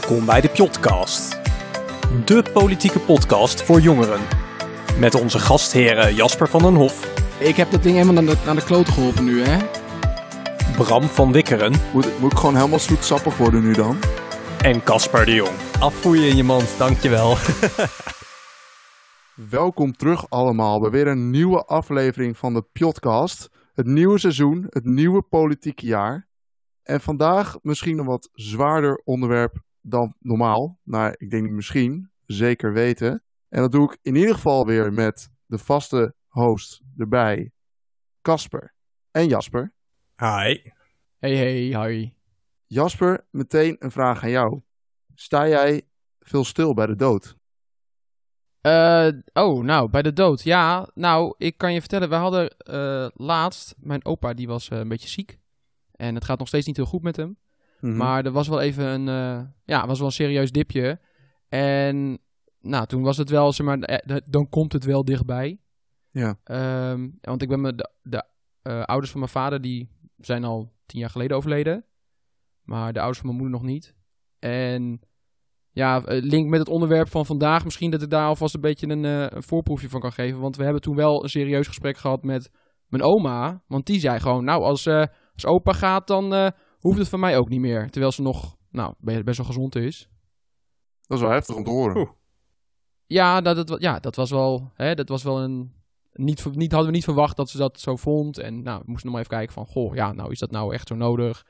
Welkom 0.00 0.26
bij 0.26 0.40
de 0.40 0.48
Pjotcast. 0.48 1.40
De 2.24 2.44
politieke 2.52 2.98
podcast 2.98 3.62
voor 3.62 3.80
jongeren. 3.80 4.20
Met 4.98 5.14
onze 5.14 5.38
gastheren 5.38 6.14
Jasper 6.14 6.48
van 6.48 6.62
den 6.62 6.74
Hof, 6.74 7.12
Ik 7.38 7.56
heb 7.56 7.70
dat 7.70 7.82
ding 7.82 7.94
helemaal 7.96 8.22
naar 8.22 8.34
de, 8.34 8.42
naar 8.44 8.54
de 8.54 8.64
kloten 8.64 8.92
geholpen 8.92 9.24
nu, 9.24 9.42
hè? 9.42 9.58
Bram 10.76 11.02
van 11.02 11.32
Wikkeren 11.32 11.74
Moet, 11.92 12.20
moet 12.20 12.32
ik 12.32 12.38
gewoon 12.38 12.56
helemaal 12.56 12.78
zoetsappig 12.78 13.36
worden 13.36 13.62
nu 13.62 13.72
dan? 13.72 13.98
en 14.62 14.82
Casper 14.82 15.24
de 15.24 15.34
Jong. 15.34 15.56
Afvoeren 15.80 16.28
in 16.28 16.36
je 16.36 16.44
mand, 16.44 16.78
dankjewel. 16.78 17.36
Welkom 19.50 19.92
terug 19.92 20.30
allemaal 20.30 20.80
bij 20.80 20.90
weer 20.90 21.06
een 21.06 21.30
nieuwe 21.30 21.64
aflevering 21.64 22.36
van 22.36 22.54
de 22.54 22.62
Podcast. 22.72 23.48
Het 23.74 23.86
nieuwe 23.86 24.18
seizoen, 24.18 24.66
het 24.68 24.84
nieuwe 24.84 25.22
politieke 25.22 25.86
jaar. 25.86 26.28
En 26.82 27.00
vandaag 27.00 27.58
misschien 27.62 27.98
een 27.98 28.06
wat 28.06 28.28
zwaarder 28.32 29.00
onderwerp 29.04 29.68
dan 29.90 30.14
normaal. 30.18 30.78
Nou, 30.82 31.14
ik 31.18 31.30
denk 31.30 31.42
niet 31.42 31.52
misschien, 31.52 32.10
zeker 32.26 32.72
weten. 32.72 33.22
En 33.48 33.60
dat 33.60 33.72
doe 33.72 33.92
ik 33.92 33.98
in 34.02 34.14
ieder 34.14 34.34
geval 34.34 34.66
weer 34.66 34.92
met 34.92 35.30
de 35.46 35.58
vaste 35.58 36.14
host 36.28 36.82
erbij, 36.96 37.52
Casper 38.22 38.74
en 39.10 39.28
Jasper. 39.28 39.72
Hi. 40.16 40.70
Hey, 41.18 41.36
hey, 41.36 41.86
hi. 41.86 42.12
Jasper, 42.66 43.26
meteen 43.30 43.76
een 43.78 43.90
vraag 43.90 44.22
aan 44.22 44.30
jou. 44.30 44.60
Sta 45.14 45.48
jij 45.48 45.82
veel 46.20 46.44
stil 46.44 46.74
bij 46.74 46.86
de 46.86 46.96
dood? 46.96 47.36
Eh, 48.60 49.08
oh, 49.32 49.64
nou, 49.64 49.90
bij 49.90 50.02
de 50.02 50.12
dood. 50.12 50.42
Ja, 50.42 50.88
nou, 50.94 51.34
ik 51.38 51.58
kan 51.58 51.72
je 51.72 51.80
vertellen, 51.80 52.08
we 52.08 52.14
hadden 52.14 52.50
eh, 52.56 53.08
laatst, 53.14 53.74
mijn 53.78 54.04
opa 54.04 54.34
die 54.34 54.46
was 54.46 54.68
eh, 54.68 54.78
een 54.78 54.88
beetje 54.88 55.08
ziek. 55.08 55.38
En 55.92 56.14
het 56.14 56.24
gaat 56.24 56.38
nog 56.38 56.48
steeds 56.48 56.66
niet 56.66 56.76
heel 56.76 56.86
goed 56.86 57.02
met 57.02 57.16
hem. 57.16 57.38
Mhm. 57.80 57.96
Maar 57.96 58.24
er 58.24 58.32
was 58.32 58.48
wel 58.48 58.60
even 58.60 58.84
een, 58.84 59.08
eh, 59.08 59.46
ja, 59.64 59.86
was 59.86 59.98
wel 59.98 60.06
een 60.06 60.12
serieus 60.12 60.50
dipje. 60.50 61.00
En, 61.48 62.18
nou, 62.60 62.86
toen 62.86 63.02
was 63.02 63.16
het 63.16 63.30
wel, 63.30 63.52
zeg 63.52 63.66
maar, 63.66 63.78
eh, 63.78 64.16
dan 64.24 64.48
komt 64.48 64.72
het 64.72 64.84
wel 64.84 65.04
dichtbij. 65.04 65.60
Ja. 66.10 66.38
Ehm, 66.44 67.08
want 67.20 67.42
ik 67.42 67.48
ben 67.48 67.60
met 67.60 67.78
de, 67.78 67.90
de 68.02 68.24
eh, 68.62 68.82
ouders 68.82 69.10
van 69.10 69.20
mijn 69.20 69.32
vader, 69.32 69.60
die 69.60 69.88
zijn 70.16 70.44
al 70.44 70.72
tien 70.86 71.00
jaar 71.00 71.10
geleden 71.10 71.36
overleden. 71.36 71.84
Maar 72.62 72.92
de 72.92 72.98
ouders 72.98 73.18
van 73.18 73.28
mijn 73.28 73.40
moeder 73.42 73.60
nog 73.60 73.70
niet. 73.70 73.94
En 74.38 75.00
ja, 75.70 76.02
link 76.04 76.48
met 76.48 76.58
het 76.58 76.68
onderwerp 76.68 77.08
van 77.08 77.26
vandaag. 77.26 77.64
Misschien 77.64 77.90
dat 77.90 78.02
ik 78.02 78.10
daar 78.10 78.26
alvast 78.26 78.54
een 78.54 78.60
beetje 78.60 78.88
een, 78.88 79.04
een 79.04 79.42
voorproefje 79.42 79.88
van 79.88 80.00
kan 80.00 80.12
geven. 80.12 80.40
Want 80.40 80.56
we 80.56 80.62
hebben 80.62 80.82
toen 80.82 80.96
wel 80.96 81.22
een 81.22 81.28
serieus 81.28 81.66
gesprek 81.66 81.96
gehad 81.96 82.22
met 82.22 82.50
mijn 82.90 83.02
oma. 83.02 83.62
Want 83.66 83.86
die 83.86 84.00
zei 84.00 84.20
gewoon, 84.20 84.44
nou, 84.44 84.62
als, 84.62 84.86
eh, 84.86 85.04
als 85.34 85.46
opa 85.46 85.72
gaat, 85.72 86.06
dan 86.06 86.52
hoeft 86.80 86.98
het 86.98 87.08
van 87.08 87.20
mij 87.20 87.38
ook 87.38 87.48
niet 87.48 87.60
meer. 87.60 87.90
Terwijl 87.90 88.12
ze 88.12 88.22
nog, 88.22 88.56
nou, 88.70 88.94
be- 88.98 89.24
best 89.24 89.36
wel 89.36 89.46
gezond 89.46 89.76
is. 89.76 90.08
Dat 91.06 91.18
is 91.18 91.24
wel 91.24 91.32
heftig 91.32 91.54
om 91.54 91.64
te 91.64 91.70
horen. 91.70 91.96
Oeh. 91.96 92.10
Ja, 93.06 93.40
dat, 93.40 93.66
dat, 93.66 93.80
ja, 93.80 93.98
dat 93.98 94.16
was 94.16 94.30
wel, 94.30 94.70
hè, 94.74 94.94
dat 94.94 95.08
was 95.08 95.22
wel 95.22 95.40
een... 95.40 95.72
Niet, 96.12 96.44
niet, 96.54 96.72
hadden 96.72 96.90
we 96.90 96.96
niet 96.96 97.04
verwacht 97.04 97.36
dat 97.36 97.50
ze 97.50 97.56
dat 97.56 97.80
zo 97.80 97.96
vond. 97.96 98.38
En 98.38 98.62
nou, 98.62 98.78
we 98.78 98.90
moesten 98.90 99.10
nog 99.10 99.16
maar 99.16 99.24
even 99.24 99.36
kijken 99.36 99.54
van... 99.54 99.66
Goh, 99.66 99.94
ja, 99.94 100.12
nou 100.12 100.30
is 100.30 100.38
dat 100.38 100.50
nou 100.50 100.74
echt 100.74 100.88
zo 100.88 100.94
nodig? 100.94 101.46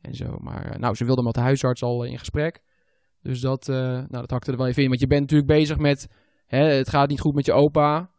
En 0.00 0.14
zo. 0.14 0.36
Maar 0.40 0.70
eh, 0.70 0.78
nou, 0.78 0.94
ze 0.94 1.04
wilde 1.04 1.22
met 1.22 1.34
de 1.34 1.40
huisarts 1.40 1.82
al 1.82 2.04
in 2.04 2.18
gesprek. 2.18 2.62
Dus 3.22 3.40
dat, 3.40 3.68
eh, 3.68 3.76
nou, 3.76 4.06
dat 4.08 4.30
hakte 4.30 4.50
er 4.50 4.56
wel 4.56 4.66
even 4.66 4.82
in. 4.82 4.88
Want 4.88 5.00
je 5.00 5.06
bent 5.06 5.20
natuurlijk 5.20 5.48
bezig 5.50 5.78
met... 5.78 6.08
Hè, 6.46 6.58
het 6.58 6.88
gaat 6.88 7.08
niet 7.08 7.20
goed 7.20 7.34
met 7.34 7.46
je 7.46 7.52
opa. 7.52 8.10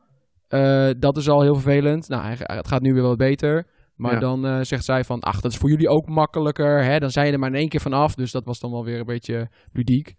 Eh, 0.48 0.90
dat 0.98 1.18
is 1.18 1.30
al 1.30 1.42
heel 1.42 1.54
vervelend. 1.54 2.08
Nou, 2.08 2.36
het 2.38 2.68
gaat 2.68 2.82
nu 2.82 2.94
weer 2.94 3.04
wat 3.04 3.18
beter. 3.18 3.68
Maar 3.96 4.14
Ja. 4.14 4.20
dan 4.20 4.46
eh, 4.46 4.60
zegt 4.62 4.86
zij 4.86 5.04
van... 5.04 5.20
Ach, 5.20 5.42
dat 5.42 5.52
is 5.52 5.58
voor 5.58 5.70
jullie 5.70 5.90
ook 5.90 6.08
makkelijker. 6.08 6.84
Hè? 6.84 7.00
Dan 7.00 7.12
zijn 7.12 7.26
je 7.28 7.32
er 7.32 7.40
maar 7.40 7.50
in 7.50 7.56
één 7.56 7.70
keer 7.70 7.82
vanaf. 7.82 8.16
Dus 8.16 8.32
dat 8.32 8.46
was 8.46 8.60
dan 8.60 8.72
wel 8.72 8.84
weer 8.84 9.00
een 9.00 9.06
beetje 9.06 9.50
ludiek. 9.72 10.14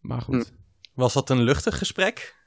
Maar 0.00 0.20
goed. 0.20 0.52
Was 0.94 1.12
dat 1.12 1.30
een 1.30 1.42
luchtig 1.42 1.78
gesprek? 1.78 2.42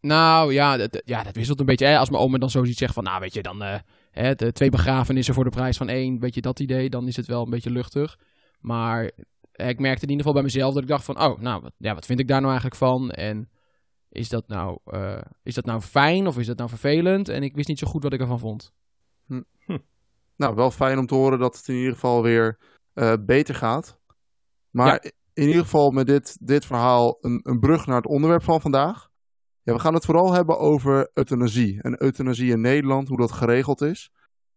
Nou 0.00 0.52
ja 0.52 0.76
dat, 0.76 1.02
ja, 1.04 1.22
dat 1.22 1.34
wisselt 1.36 1.60
een 1.60 1.66
beetje. 1.66 1.86
Hè? 1.86 1.98
Als 1.98 2.10
mijn 2.10 2.22
oma 2.22 2.38
dan 2.38 2.50
zo 2.50 2.64
ziet 2.64 2.76
zeggen 2.78 3.02
van, 3.02 3.04
nou 3.04 3.20
weet 3.20 3.34
je, 3.34 3.42
dan 3.42 3.62
eh, 3.62 3.78
hè, 4.10 4.34
de 4.34 4.52
twee 4.52 4.70
begrafenissen 4.70 5.34
voor 5.34 5.44
de 5.44 5.50
prijs 5.50 5.76
van 5.76 5.88
één, 5.88 6.20
weet 6.20 6.34
je 6.34 6.40
dat 6.40 6.60
idee, 6.60 6.90
dan 6.90 7.06
is 7.06 7.16
het 7.16 7.26
wel 7.26 7.42
een 7.44 7.50
beetje 7.50 7.70
luchtig. 7.70 8.18
Maar 8.60 9.10
eh, 9.52 9.68
ik 9.68 9.78
merkte 9.78 10.02
in 10.04 10.10
ieder 10.10 10.26
geval 10.26 10.32
bij 10.32 10.42
mezelf 10.42 10.74
dat 10.74 10.82
ik 10.82 10.88
dacht 10.88 11.04
van, 11.04 11.20
oh, 11.20 11.38
nou, 11.38 11.62
wat, 11.62 11.72
ja, 11.78 11.94
wat 11.94 12.06
vind 12.06 12.20
ik 12.20 12.28
daar 12.28 12.40
nou 12.40 12.52
eigenlijk 12.52 12.80
van? 12.80 13.10
En 13.10 13.50
is 14.08 14.28
dat 14.28 14.48
nou, 14.48 14.78
is 15.42 15.54
dat 15.54 15.64
nou 15.64 15.80
fijn 15.80 16.26
of 16.26 16.38
is 16.38 16.46
dat 16.46 16.56
nou 16.56 16.68
vervelend? 16.68 17.28
En 17.28 17.42
ik 17.42 17.54
wist 17.54 17.68
niet 17.68 17.78
zo 17.78 17.86
goed 17.86 18.02
wat 18.02 18.12
ik 18.12 18.20
ervan 18.20 18.38
vond. 18.38 18.72
Nou, 20.38 20.54
wel 20.54 20.70
fijn 20.70 20.98
om 20.98 21.06
te 21.06 21.14
horen 21.14 21.38
dat 21.38 21.56
het 21.56 21.68
in 21.68 21.74
ieder 21.74 21.92
geval 21.92 22.22
weer 22.22 22.58
eh, 22.92 23.12
beter 23.20 23.54
gaat. 23.54 23.98
Maar 24.70 25.04
in 25.32 25.46
ieder 25.46 25.62
geval 25.62 25.90
met 25.90 26.06
dit, 26.06 26.36
dit 26.40 26.66
verhaal 26.66 27.18
een, 27.20 27.40
een 27.42 27.60
brug 27.60 27.86
naar 27.86 27.96
het 27.96 28.06
onderwerp 28.06 28.42
van 28.42 28.60
vandaag. 28.60 29.08
Ja, 29.62 29.72
we 29.72 29.78
gaan 29.78 29.94
het 29.94 30.04
vooral 30.04 30.32
hebben 30.32 30.58
over 30.58 31.10
euthanasie. 31.14 31.82
En 31.82 32.02
euthanasie 32.02 32.50
in 32.50 32.60
Nederland, 32.60 33.08
hoe 33.08 33.16
dat 33.16 33.32
geregeld 33.32 33.80
is. 33.80 34.10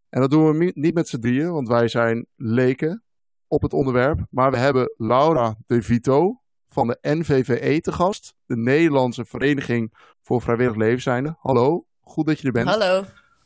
En 0.09 0.21
dat 0.21 0.29
doen 0.29 0.57
we 0.57 0.71
niet 0.75 0.93
met 0.93 1.07
z'n 1.07 1.19
drieën, 1.19 1.51
want 1.51 1.67
wij 1.67 1.87
zijn 1.87 2.27
leken 2.35 3.03
op 3.47 3.61
het 3.61 3.73
onderwerp. 3.73 4.25
Maar 4.29 4.51
we 4.51 4.57
hebben 4.57 4.93
Laura 4.97 5.55
De 5.65 5.81
Vito 5.81 6.41
van 6.67 6.87
de 6.87 6.97
NVVE 7.01 7.79
te 7.79 7.91
gast. 7.91 8.35
De 8.45 8.57
Nederlandse 8.57 9.25
Vereniging 9.25 9.93
voor 10.21 10.41
Vrijwillig 10.41 10.75
Levenseinde. 10.75 11.35
Hallo, 11.39 11.85
goed 12.01 12.25
dat 12.25 12.39
je 12.39 12.47
er 12.47 12.53
bent. 12.53 12.67
Hallo, 12.67 13.03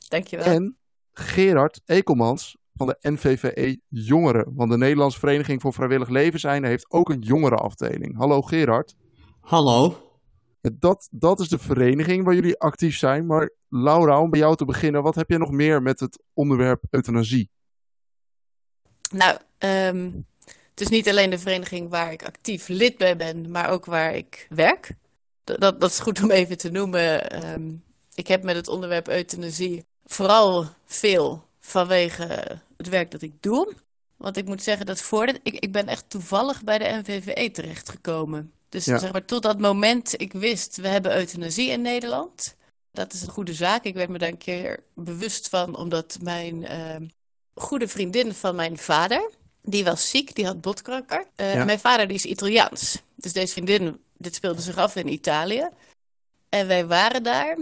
dankjewel. 0.08 0.46
En 0.46 0.78
Gerard 1.20 1.82
Ekelmans 1.86 2.58
van 2.74 2.88
de 2.88 2.98
NVVE 3.02 3.80
Jongeren. 3.88 4.52
Want 4.56 4.72
de 4.72 4.78
Nederlandse 4.78 5.20
Vereniging 5.20 5.62
voor 5.62 5.74
Vrijwillig 5.74 6.10
Levenseinde 6.10 6.68
heeft 6.68 6.92
ook 6.92 7.10
een 7.10 7.20
jongerenafdeling. 7.20 8.18
Hallo 8.18 8.42
Gerard. 8.42 8.96
Hallo. 9.40 9.98
Dat, 10.62 11.08
dat 11.12 11.40
is 11.40 11.48
de 11.48 11.60
vereniging 11.60 12.24
waar 12.24 12.34
jullie 12.34 12.60
actief 12.60 12.98
zijn. 12.98 13.26
Maar 13.26 13.50
Laura, 13.70 14.22
om 14.22 14.30
bij 14.30 14.40
jou 14.40 14.56
te 14.56 14.66
beginnen, 14.66 15.04
wat 15.04 15.16
heb 15.16 15.30
je 15.30 15.38
nog 15.38 15.52
meer 15.52 15.82
met 15.82 16.00
het 16.00 16.24
onderwerp 16.34 16.84
euthanasie? 16.90 17.50
Nou, 19.12 19.38
ehm, 19.58 20.12
het 20.46 20.82
is 20.82 20.88
niet 20.88 21.10
alleen 21.10 21.30
de 21.30 21.40
vereniging 21.40 21.90
waar 21.90 22.12
ik 22.12 22.26
actief 22.26 22.68
lid 22.68 22.98
bij 22.98 23.18
ben, 23.18 23.52
maar 23.52 23.70
ook 23.70 23.86
waar 23.86 24.16
ik 24.16 24.48
werk. 24.50 24.96
Dat, 25.44 25.60
dat, 25.60 25.82
dat 25.82 25.90
is 25.90 26.00
goed 26.00 26.24
om 26.24 26.32
even 26.32 26.58
te 26.58 26.72
noemen. 26.72 27.30
Ehm, 27.30 27.74
ik 28.14 28.28
heb 28.28 28.44
met 28.44 28.56
het 28.56 28.68
onderwerp 28.68 29.08
euthanasie 29.08 29.86
vooral 30.06 30.66
veel 30.86 31.44
vanwege 31.60 32.24
het 32.78 32.90
werk 32.90 33.12
dat 33.12 33.22
ik 33.22 33.32
doe. 33.40 33.74
Want 34.18 34.38
ik 34.38 34.46
moet 34.46 34.64
zeggen 34.64 34.86
dat 34.86 35.02
voordat 35.02 35.40
ik, 35.44 35.54
ik 35.60 35.72
ben 35.72 35.88
echt 35.88 36.10
toevallig 36.10 36.64
bij 36.64 36.78
de 36.78 37.02
NVVE 37.04 37.52
terechtgekomen. 37.52 38.52
Dus 38.70 38.86
Ja. 38.86 38.98
zeg 38.98 39.12
maar 39.12 39.26
tot 39.26 39.42
dat 39.44 39.60
moment 39.60 40.22
ik 40.22 40.34
wist, 40.34 40.76
we 40.76 40.88
hebben 40.88 41.16
euthanasie 41.16 41.70
in 41.70 41.82
Nederland. 41.82 42.56
Dat 42.92 43.14
is 43.14 43.22
een 43.22 43.30
goede 43.30 43.54
zaak. 43.54 43.84
Ik 43.84 43.94
werd 43.94 44.10
me 44.10 44.18
daar 44.18 44.30
een 44.30 44.38
keer 44.38 44.84
bewust 44.94 45.50
van, 45.50 45.76
omdat 45.78 46.18
mijn 46.22 46.66
ehm, 46.66 47.06
goede 47.54 47.88
vriendin 47.88 48.34
van 48.34 48.56
mijn 48.56 48.78
vader, 48.78 49.30
die 49.62 49.84
was 49.84 50.10
ziek, 50.10 50.36
die 50.36 50.46
had 50.46 50.62
botkanker. 50.62 51.26
Eh, 51.36 51.54
Ja. 51.54 51.66
Mijn 51.66 51.80
vader 51.80 52.08
die 52.08 52.16
is 52.18 52.26
Italiaans. 52.26 53.02
Dus 53.16 53.34
deze 53.34 53.54
vriendin, 53.54 54.00
dit 54.18 54.36
speelde 54.36 54.62
zich 54.62 54.78
af 54.78 54.96
in 54.96 55.08
Italië. 55.08 55.70
En 56.50 56.68
wij 56.68 56.86
waren 56.88 57.24
daar. 57.24 57.58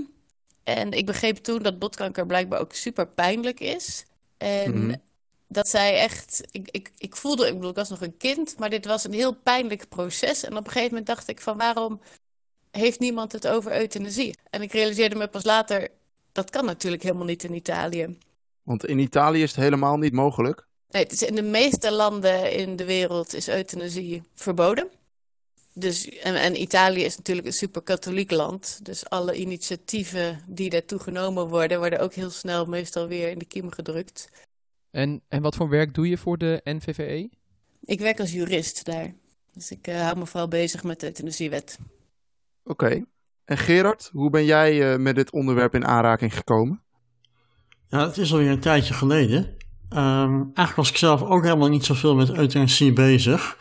En 0.63 0.91
ik 0.91 1.05
begreep 1.05 1.37
toen 1.37 1.63
dat 1.63 1.79
botkanker 1.79 2.25
blijkbaar 2.25 2.59
ook 2.59 2.73
super 2.73 3.07
pijnlijk 3.07 3.59
is. 3.59 4.05
En 4.37 4.85
Mhm. 4.85 4.95
dat 5.47 5.67
zij 5.67 5.97
echt, 5.99 6.41
ik, 6.51 6.67
ik, 6.71 6.91
ik 6.97 7.15
voelde, 7.15 7.47
ik 7.47 7.53
bedoel, 7.53 7.69
ik 7.69 7.75
was 7.75 7.89
nog 7.89 8.01
een 8.01 8.17
kind, 8.17 8.59
maar 8.59 8.69
dit 8.69 8.85
was 8.85 9.03
een 9.03 9.13
heel 9.13 9.33
pijnlijk 9.35 9.89
proces. 9.89 10.43
En 10.43 10.51
op 10.57 10.65
een 10.65 10.71
gegeven 10.71 10.89
moment 10.89 11.07
dacht 11.07 11.27
ik 11.27 11.41
van 11.41 11.57
waarom 11.57 12.01
heeft 12.71 12.99
niemand 12.99 13.31
het 13.31 13.47
over 13.47 13.79
euthanasie? 13.79 14.37
En 14.49 14.61
ik 14.61 14.71
realiseerde 14.71 15.15
me 15.15 15.27
pas 15.27 15.43
later, 15.43 15.89
dat 16.31 16.49
kan 16.49 16.65
natuurlijk 16.65 17.03
helemaal 17.03 17.25
niet 17.25 17.43
in 17.43 17.53
Italië. 17.53 18.17
Want 18.63 18.85
in 18.85 18.99
Italië 18.99 19.43
is 19.43 19.51
het 19.51 19.59
helemaal 19.63 19.97
niet 19.97 20.13
mogelijk. 20.13 20.67
Nee, 20.89 21.03
het 21.03 21.11
is 21.11 21.21
in 21.23 21.35
de 21.35 21.41
meeste 21.41 21.91
landen 21.91 22.51
in 22.51 22.75
de 22.75 22.85
wereld 22.85 23.33
is 23.33 23.47
euthanasie 23.49 24.23
verboden. 24.33 24.89
Dus, 25.73 26.09
en, 26.09 26.35
en 26.35 26.61
Italië 26.61 27.03
is 27.03 27.17
natuurlijk 27.17 27.47
een 27.47 27.53
super 27.53 27.81
katholiek 27.81 28.31
land. 28.31 28.79
Dus 28.85 29.09
alle 29.09 29.35
initiatieven 29.35 30.43
die 30.47 30.69
daartoe 30.69 30.99
genomen 30.99 31.47
worden, 31.47 31.79
worden 31.79 31.99
ook 31.99 32.13
heel 32.13 32.29
snel 32.29 32.65
meestal 32.65 33.07
weer 33.07 33.29
in 33.29 33.39
de 33.39 33.45
kiem 33.45 33.71
gedrukt. 33.71 34.29
En, 34.91 35.21
en 35.27 35.41
wat 35.41 35.55
voor 35.55 35.69
werk 35.69 35.93
doe 35.93 36.09
je 36.09 36.17
voor 36.17 36.37
de 36.37 36.61
NVVE? 36.63 37.29
Ik 37.81 37.99
werk 37.99 38.19
als 38.19 38.31
jurist 38.31 38.85
daar. 38.85 39.13
Dus 39.53 39.71
ik 39.71 39.87
eh, 39.87 40.01
hou 40.01 40.17
me 40.17 40.25
vooral 40.25 40.47
bezig 40.47 40.83
met 40.83 40.99
de 40.99 41.05
euthanasiewet. 41.05 41.79
Oké. 42.63 43.05
En 43.45 43.57
Gerard, 43.57 44.09
hoe 44.11 44.29
ben 44.29 44.45
jij 44.45 44.93
eh, 44.93 44.99
met 44.99 45.15
dit 45.15 45.31
onderwerp 45.31 45.75
in 45.75 45.85
aanraking 45.85 46.35
gekomen? 46.35 46.81
Ja, 47.87 48.07
het 48.07 48.17
is 48.17 48.31
alweer 48.31 48.49
een 48.49 48.59
tijdje 48.59 48.93
geleden. 48.93 49.55
Ehm, 49.89 50.33
eigenlijk 50.33 50.75
was 50.75 50.89
ik 50.89 50.97
zelf 50.97 51.21
ook 51.21 51.43
helemaal 51.43 51.69
niet 51.69 51.85
zoveel 51.85 52.15
met 52.15 52.29
euthanasie 52.29 52.93
bezig. 52.93 53.57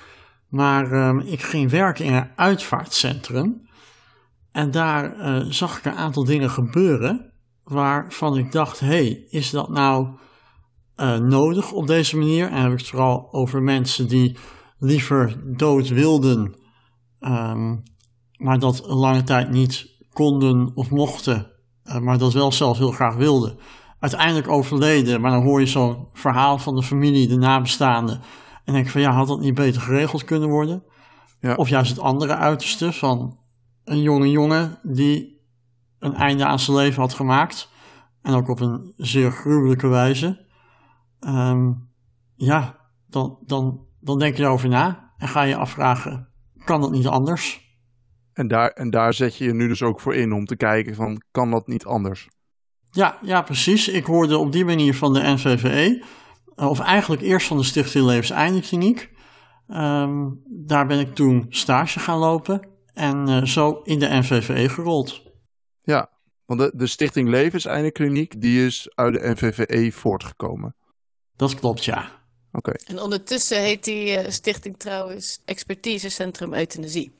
Maar 0.53 0.93
ehm, 0.93 1.19
ik 1.19 1.43
ging 1.43 1.71
werken 1.71 2.05
in 2.05 2.15
een 2.15 2.31
uitvaartcentrum. 2.37 3.69
En 4.51 4.71
daar 4.71 5.17
eh, 5.17 5.47
zag 5.49 5.79
ik 5.79 5.85
een 5.85 5.97
aantal 5.97 6.25
dingen 6.25 6.51
gebeuren 6.51 7.33
waarvan 7.65 8.39
ik 8.39 8.53
dacht, 8.53 8.81
hé, 8.81 8.87
hey, 8.87 9.27
is 9.29 9.51
dat 9.51 9.69
nou 9.69 10.09
eh, 10.95 11.19
nodig 11.19 11.73
op 11.73 11.87
deze 11.87 12.17
manier? 12.17 12.47
En 12.47 12.53
dan 12.53 12.63
heb 12.63 12.73
ik 12.73 12.79
het 12.79 12.89
vooral 12.89 13.33
over 13.33 13.63
mensen 13.63 14.09
die 14.09 14.37
liever 14.79 15.41
dood 15.57 15.89
wilden, 15.89 16.55
ehm, 17.21 17.77
maar 18.37 18.59
dat 18.59 18.89
een 18.89 18.97
lange 18.97 19.23
tijd 19.23 19.51
niet 19.51 19.87
konden 20.13 20.71
of 20.75 20.91
mochten, 20.91 21.51
uh, 21.85 21.99
maar 21.99 22.19
dat 22.19 22.33
wel 22.33 22.53
zelf 22.53 22.79
heel 22.79 22.91
graag 22.91 23.15
wilden. 23.15 23.59
Uiteindelijk 24.01 24.49
overleden, 24.49 25.21
maar 25.21 25.31
dan 25.31 25.43
hoor 25.43 25.61
je 25.61 25.67
zo'n 25.67 26.09
verhaal 26.13 26.59
van 26.59 26.75
de 26.75 26.83
familie, 26.83 27.29
de 27.29 27.37
nabestaanden. 27.37 28.21
En 28.65 28.73
denk 28.73 28.89
van 28.89 29.01
ja, 29.01 29.11
had 29.11 29.27
dat 29.27 29.41
niet 29.41 29.55
beter 29.55 29.81
geregeld 29.81 30.25
kunnen 30.25 30.49
worden? 30.49 30.83
Ja. 31.41 31.55
Of 31.55 31.69
juist 31.69 31.91
het 31.91 32.01
andere 32.01 32.37
uiterste 32.37 32.93
van 32.93 33.39
een 33.85 34.03
jonge 34.03 34.31
jongen 34.31 34.79
die 34.83 35.41
een 35.99 36.15
einde 36.15 36.45
aan 36.45 36.59
zijn 36.59 36.77
leven 36.77 37.01
had 37.01 37.15
gemaakt. 37.15 37.71
En 38.23 38.35
ook 38.35 38.49
op 38.49 38.61
een 38.61 38.93
zeer 38.97 39.31
gruwelijke 39.31 39.89
wijze. 39.89 40.47
Um, 41.21 41.91
ja, 42.35 42.77
dan, 43.09 43.39
dan, 43.47 43.87
dan 44.01 44.19
denk 44.19 44.37
je 44.37 44.43
erover 44.43 44.69
na 44.69 45.13
en 45.17 45.29
ga 45.29 45.43
je 45.43 45.57
afvragen, 45.57 46.29
kan 46.65 46.81
dat 46.81 46.91
niet 46.91 47.07
anders? 47.07 47.61
En 48.33 48.49
daar, 48.49 48.71
en 48.71 48.91
daar 48.91 49.15
zet 49.15 49.37
je 49.37 49.45
je 49.45 49.55
nu 49.55 49.69
dus 49.69 49.83
ook 49.83 50.01
voor 50.01 50.15
in 50.15 50.33
om 50.33 50.45
te 50.45 50.57
kijken 50.57 50.95
van, 50.95 51.23
kan 51.31 51.51
dat 51.51 51.67
niet 51.67 51.85
anders? 51.85 52.29
Ja, 52.91 53.19
ja, 53.23 53.43
precies. 53.43 53.89
Ik 53.89 54.05
hoorde 54.05 54.39
op 54.39 54.53
die 54.53 54.65
manier 54.65 54.95
van 54.95 55.13
de 55.13 55.21
NVVE, 55.21 56.05
of 56.57 56.81
eigenlijk 56.81 57.23
eerst 57.23 57.47
van 57.47 57.57
de 57.57 57.65
Stichting 57.65 58.05
Levenseindekliniek. 58.05 59.11
Um, 59.69 60.43
daar 60.47 60.87
ben 60.87 60.99
ik 60.99 61.15
toen 61.15 61.47
stage 61.49 61.99
gaan 61.99 62.19
lopen 62.19 62.69
en 62.95 63.29
uh, 63.29 63.45
zo 63.45 63.81
in 63.85 63.99
de 63.99 64.09
NVVE 64.09 64.69
gerold. 64.69 65.23
Ja, 65.83 66.11
want 66.45 66.61
de, 66.61 66.73
de 66.75 66.87
Stichting 66.87 67.29
Levenseindekliniek 67.29 68.41
die 68.41 68.67
is 68.67 68.91
uit 68.95 69.15
de 69.15 69.31
NVVE 69.31 69.93
voortgekomen. 69.93 70.77
Dat 71.37 71.55
klopt, 71.55 71.85
ja. 71.85 72.21
Oké. 72.53 72.73
En 72.73 73.01
ondertussen 73.01 73.61
heet 73.61 73.85
die 73.85 74.23
uh, 74.23 74.29
stichting 74.29 74.79
trouwens 74.79 75.43
Expertisecentrum 75.45 76.55
Euthanasie. 76.55 77.13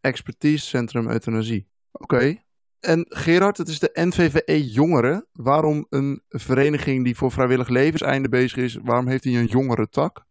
Expertisecentrum 0.00 1.08
Euthanasie. 1.08 1.66
Oké. 1.92 2.42
En 2.82 3.06
Gerard, 3.08 3.56
het 3.56 3.68
is 3.68 3.78
de 3.78 3.90
NVVE 3.92 4.70
Jongeren. 4.70 5.26
Waarom 5.32 5.86
een 5.90 6.22
vereniging 6.28 7.04
die 7.04 7.16
voor 7.16 7.32
vrijwillig 7.32 7.68
levenseinde 7.68 8.28
bezig 8.28 8.58
is, 8.58 8.78
waarom 8.82 9.08
heeft 9.08 9.24
hij 9.24 9.34
een 9.34 9.46
jongere 9.46 9.88
tak? 9.88 10.24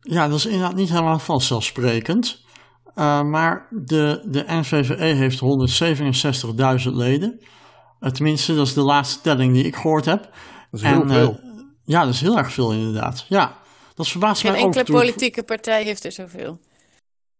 Ja, 0.00 0.28
dat 0.28 0.38
is 0.38 0.46
inderdaad 0.46 0.74
niet 0.74 0.88
helemaal 0.88 1.18
vanzelfsprekend. 1.18 2.44
Uh, 2.94 3.22
maar 3.22 3.68
de, 3.70 4.26
de 4.30 4.44
NVVE 4.46 5.04
heeft 5.04 5.40
167.000 6.86 6.92
leden. 6.92 7.40
Uh, 8.00 8.10
tenminste, 8.10 8.54
dat 8.54 8.66
is 8.66 8.74
de 8.74 8.82
laatste 8.82 9.20
telling 9.20 9.52
die 9.52 9.64
ik 9.64 9.76
gehoord 9.76 10.04
heb. 10.04 10.22
Dat 10.70 10.80
is 10.80 10.82
heel 10.82 11.02
en, 11.02 11.08
veel. 11.08 11.40
Uh, 11.44 11.62
ja, 11.84 12.04
dat 12.04 12.14
is 12.14 12.20
heel 12.20 12.38
erg 12.38 12.52
veel 12.52 12.72
inderdaad. 12.72 13.26
Ja, 13.28 13.58
dat 13.94 14.08
verbaast 14.08 14.40
Geen 14.40 14.52
mij 14.52 14.60
ook. 14.60 14.72
Geen 14.72 14.82
enkele 14.82 14.98
politieke 14.98 15.42
partij 15.42 15.84
heeft 15.84 16.04
er 16.04 16.12
zoveel. 16.12 16.60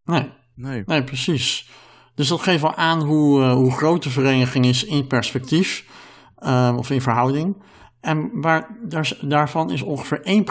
Nee. 0.05 0.31
nee, 0.55 0.83
nee, 0.87 1.05
precies. 1.05 1.69
Dus 2.15 2.29
dat 2.29 2.41
geeft 2.41 2.63
wel 2.63 2.75
aan 2.75 3.03
hoe, 3.03 3.41
uh, 3.41 3.53
hoe 3.53 3.73
groot 3.73 4.03
de 4.03 4.11
vereniging 4.11 4.67
is 4.67 4.85
in 4.85 5.07
perspectief 5.07 5.85
uh, 6.39 6.75
of 6.77 6.91
in 6.91 7.01
verhouding. 7.01 7.57
En 8.01 8.31
waar, 8.41 8.77
daar, 8.89 9.13
daarvan 9.21 9.71
is 9.71 9.83
ongeveer 9.83 10.45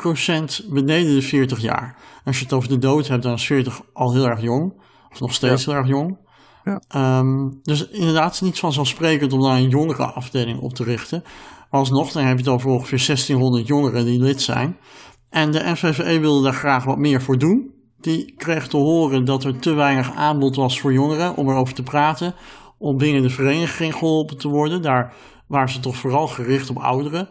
1% 0.63 0.69
beneden 0.69 1.15
de 1.15 1.21
40 1.21 1.60
jaar. 1.62 1.98
Als 2.25 2.38
je 2.38 2.44
het 2.44 2.54
over 2.54 2.69
de 2.69 2.77
dood 2.77 3.07
hebt, 3.07 3.24
dan 3.24 3.33
is 3.33 3.45
40 3.45 3.81
al 3.94 4.13
heel 4.13 4.27
erg 4.27 4.42
jong. 4.42 4.74
Of 5.12 5.19
nog 5.19 5.33
steeds 5.33 5.63
ja. 5.63 5.71
heel 5.71 5.80
erg 5.80 5.89
jong. 5.89 6.18
Ja. 6.63 7.19
Um, 7.19 7.60
dus 7.63 7.88
inderdaad, 7.88 8.42
niet 8.42 8.60
vanzelfsprekend 8.60 9.33
om 9.33 9.42
daar 9.42 9.57
een 9.57 9.69
jongere 9.69 10.06
afdeling 10.06 10.60
op 10.60 10.74
te 10.74 10.83
richten. 10.83 11.24
Maar 11.69 11.80
alsnog, 11.80 12.12
dan 12.12 12.24
heb 12.24 12.38
je 12.38 12.44
het 12.44 12.54
over 12.54 12.69
ongeveer 12.69 13.06
1600 13.06 13.68
jongeren 13.68 14.06
die 14.06 14.19
lid 14.19 14.42
zijn. 14.42 14.77
En 15.30 15.51
de 15.51 15.62
NVVE 15.65 16.19
wilde 16.19 16.44
daar 16.44 16.54
graag 16.54 16.83
wat 16.83 16.98
meer 16.98 17.21
voor 17.21 17.38
doen. 17.38 17.73
Die 18.03 18.33
kreeg 18.38 18.67
te 18.67 18.77
horen 18.77 19.25
dat 19.25 19.44
er 19.44 19.59
te 19.59 19.73
weinig 19.73 20.13
aanbod 20.15 20.55
was 20.55 20.79
voor 20.79 20.94
jongeren 20.94 21.35
om 21.35 21.50
erover 21.50 21.73
te 21.73 21.83
praten. 21.83 22.35
Om 22.77 22.97
binnen 22.97 23.21
de 23.21 23.29
vereniging 23.29 23.95
geholpen 23.95 24.38
te 24.38 24.47
worden. 24.47 24.81
Daar 24.81 25.13
waren 25.47 25.69
ze 25.69 25.79
toch 25.79 25.95
vooral 25.95 26.27
gericht 26.27 26.69
op 26.69 26.77
ouderen. 26.77 27.29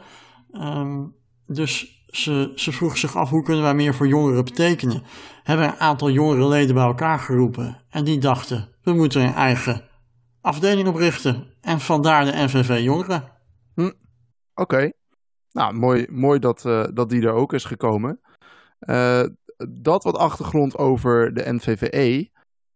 Um, 0.53 1.15
dus 1.47 2.05
ze, 2.07 2.53
ze 2.55 2.73
vroegen 2.73 2.99
zich 2.99 3.17
af 3.17 3.31
hoe 3.31 3.43
kunnen 3.43 3.63
wij 3.63 3.75
meer 3.75 3.95
voor 3.95 4.07
jongeren 4.07 4.45
betekenen. 4.45 5.03
Hebben 5.43 5.67
een 5.67 5.81
aantal 5.81 6.11
jongere 6.11 6.49
leden 6.49 6.75
bij 6.75 6.85
elkaar 6.85 7.19
geroepen. 7.19 7.83
En 7.91 8.05
die 8.05 8.19
dachten, 8.19 8.69
we 8.83 8.93
moeten 8.93 9.23
een 9.23 9.35
eigen 9.35 9.89
afdeling 10.41 10.89
oprichten. 10.89 11.47
En 11.61 11.81
vandaar 11.81 12.25
de 12.25 12.45
NVV 12.45 12.83
Jongeren. 12.83 13.25
Hm. 13.75 13.91
Oké. 14.55 14.93
Nou, 15.53 15.75
mooi, 15.75 16.07
mooi 16.11 16.39
dat, 16.39 16.65
uh, 16.65 16.85
dat 16.95 17.11
die 17.11 17.23
er 17.23 17.33
ook 17.33 17.53
is 17.53 17.65
gekomen. 17.65 18.21
Uh, 18.81 19.23
dat 19.71 20.05
wat 20.05 20.17
achtergrond 20.17 20.79
over 20.79 21.35
de 21.35 21.53
NVVE. 21.53 22.31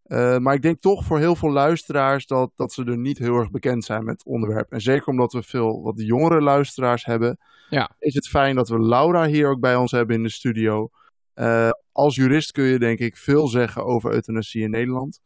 Uh, 0.06 0.38
maar 0.38 0.54
ik 0.54 0.62
denk 0.62 0.80
toch 0.80 1.04
voor 1.04 1.18
heel 1.18 1.36
veel 1.36 1.50
luisteraars 1.50 2.26
dat, 2.26 2.50
dat 2.54 2.72
ze 2.72 2.84
er 2.84 2.98
niet 2.98 3.18
heel 3.18 3.36
erg 3.36 3.50
bekend 3.50 3.84
zijn 3.84 4.04
met 4.04 4.18
het 4.18 4.26
onderwerp. 4.26 4.72
En 4.72 4.80
zeker 4.80 5.06
omdat 5.06 5.32
we 5.32 5.42
veel 5.42 5.82
wat 5.82 5.94
jongere 5.96 6.40
luisteraars 6.40 7.04
hebben, 7.04 7.38
ja. 7.70 7.90
is 7.98 8.14
het 8.14 8.28
fijn 8.28 8.56
dat 8.56 8.68
we 8.68 8.80
Laura 8.80 9.26
hier 9.26 9.48
ook 9.48 9.60
bij 9.60 9.76
ons 9.76 9.90
hebben 9.90 10.16
in 10.16 10.22
de 10.22 10.30
studio. 10.30 10.90
Uh, 11.34 11.70
als 11.92 12.14
jurist 12.14 12.52
kun 12.52 12.64
je 12.64 12.78
denk 12.78 12.98
ik 12.98 13.16
veel 13.16 13.48
zeggen 13.48 13.84
over 13.84 14.12
euthanasie 14.12 14.62
in 14.62 14.70
Nederland. 14.70 15.20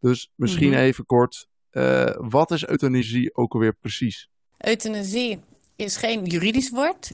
Dus 0.00 0.30
misschien 0.34 0.68
mm-hmm. 0.68 0.82
even 0.82 1.06
kort, 1.06 1.48
uh, 1.72 2.10
wat 2.16 2.50
is 2.50 2.66
euthanasie 2.66 3.36
ook 3.36 3.52
alweer 3.52 3.74
precies? 3.74 4.28
Euthanasie 4.58 5.40
is 5.76 5.96
geen 5.96 6.24
juridisch 6.24 6.70
woord. 6.70 7.12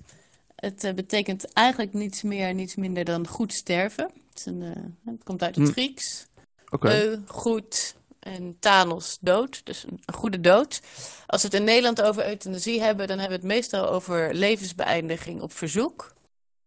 Het 0.62 0.84
uh, 0.84 0.92
betekent 0.92 1.52
eigenlijk 1.52 1.92
niets 1.92 2.22
meer, 2.22 2.54
niets 2.54 2.74
minder 2.74 3.04
dan 3.04 3.26
goed 3.26 3.52
sterven. 3.52 4.04
Het, 4.04 4.38
is 4.38 4.46
een, 4.46 4.62
het 5.04 5.24
komt 5.24 5.42
uit 5.42 5.56
het 5.56 5.66
hm. 5.66 5.72
Grieks. 5.72 6.26
Okay. 6.70 7.02
Eu, 7.02 7.22
goed 7.26 7.94
en 8.18 8.56
Thanos, 8.58 9.18
dood. 9.20 9.60
Dus 9.64 9.84
een, 9.84 10.00
een, 10.04 10.14
goede 10.14 10.40
dood. 10.40 10.80
Als 11.26 11.42
we 11.42 11.48
het 11.48 11.56
in 11.56 11.64
Nederland 11.64 12.02
over 12.02 12.26
euthanasie 12.26 12.80
hebben, 12.80 13.06
dan 13.06 13.18
hebben 13.18 13.40
we 13.40 13.46
het 13.46 13.54
meestal 13.54 13.88
over 13.88 14.34
levensbeëindiging 14.34 15.40
op 15.40 15.52
verzoek. 15.52 16.14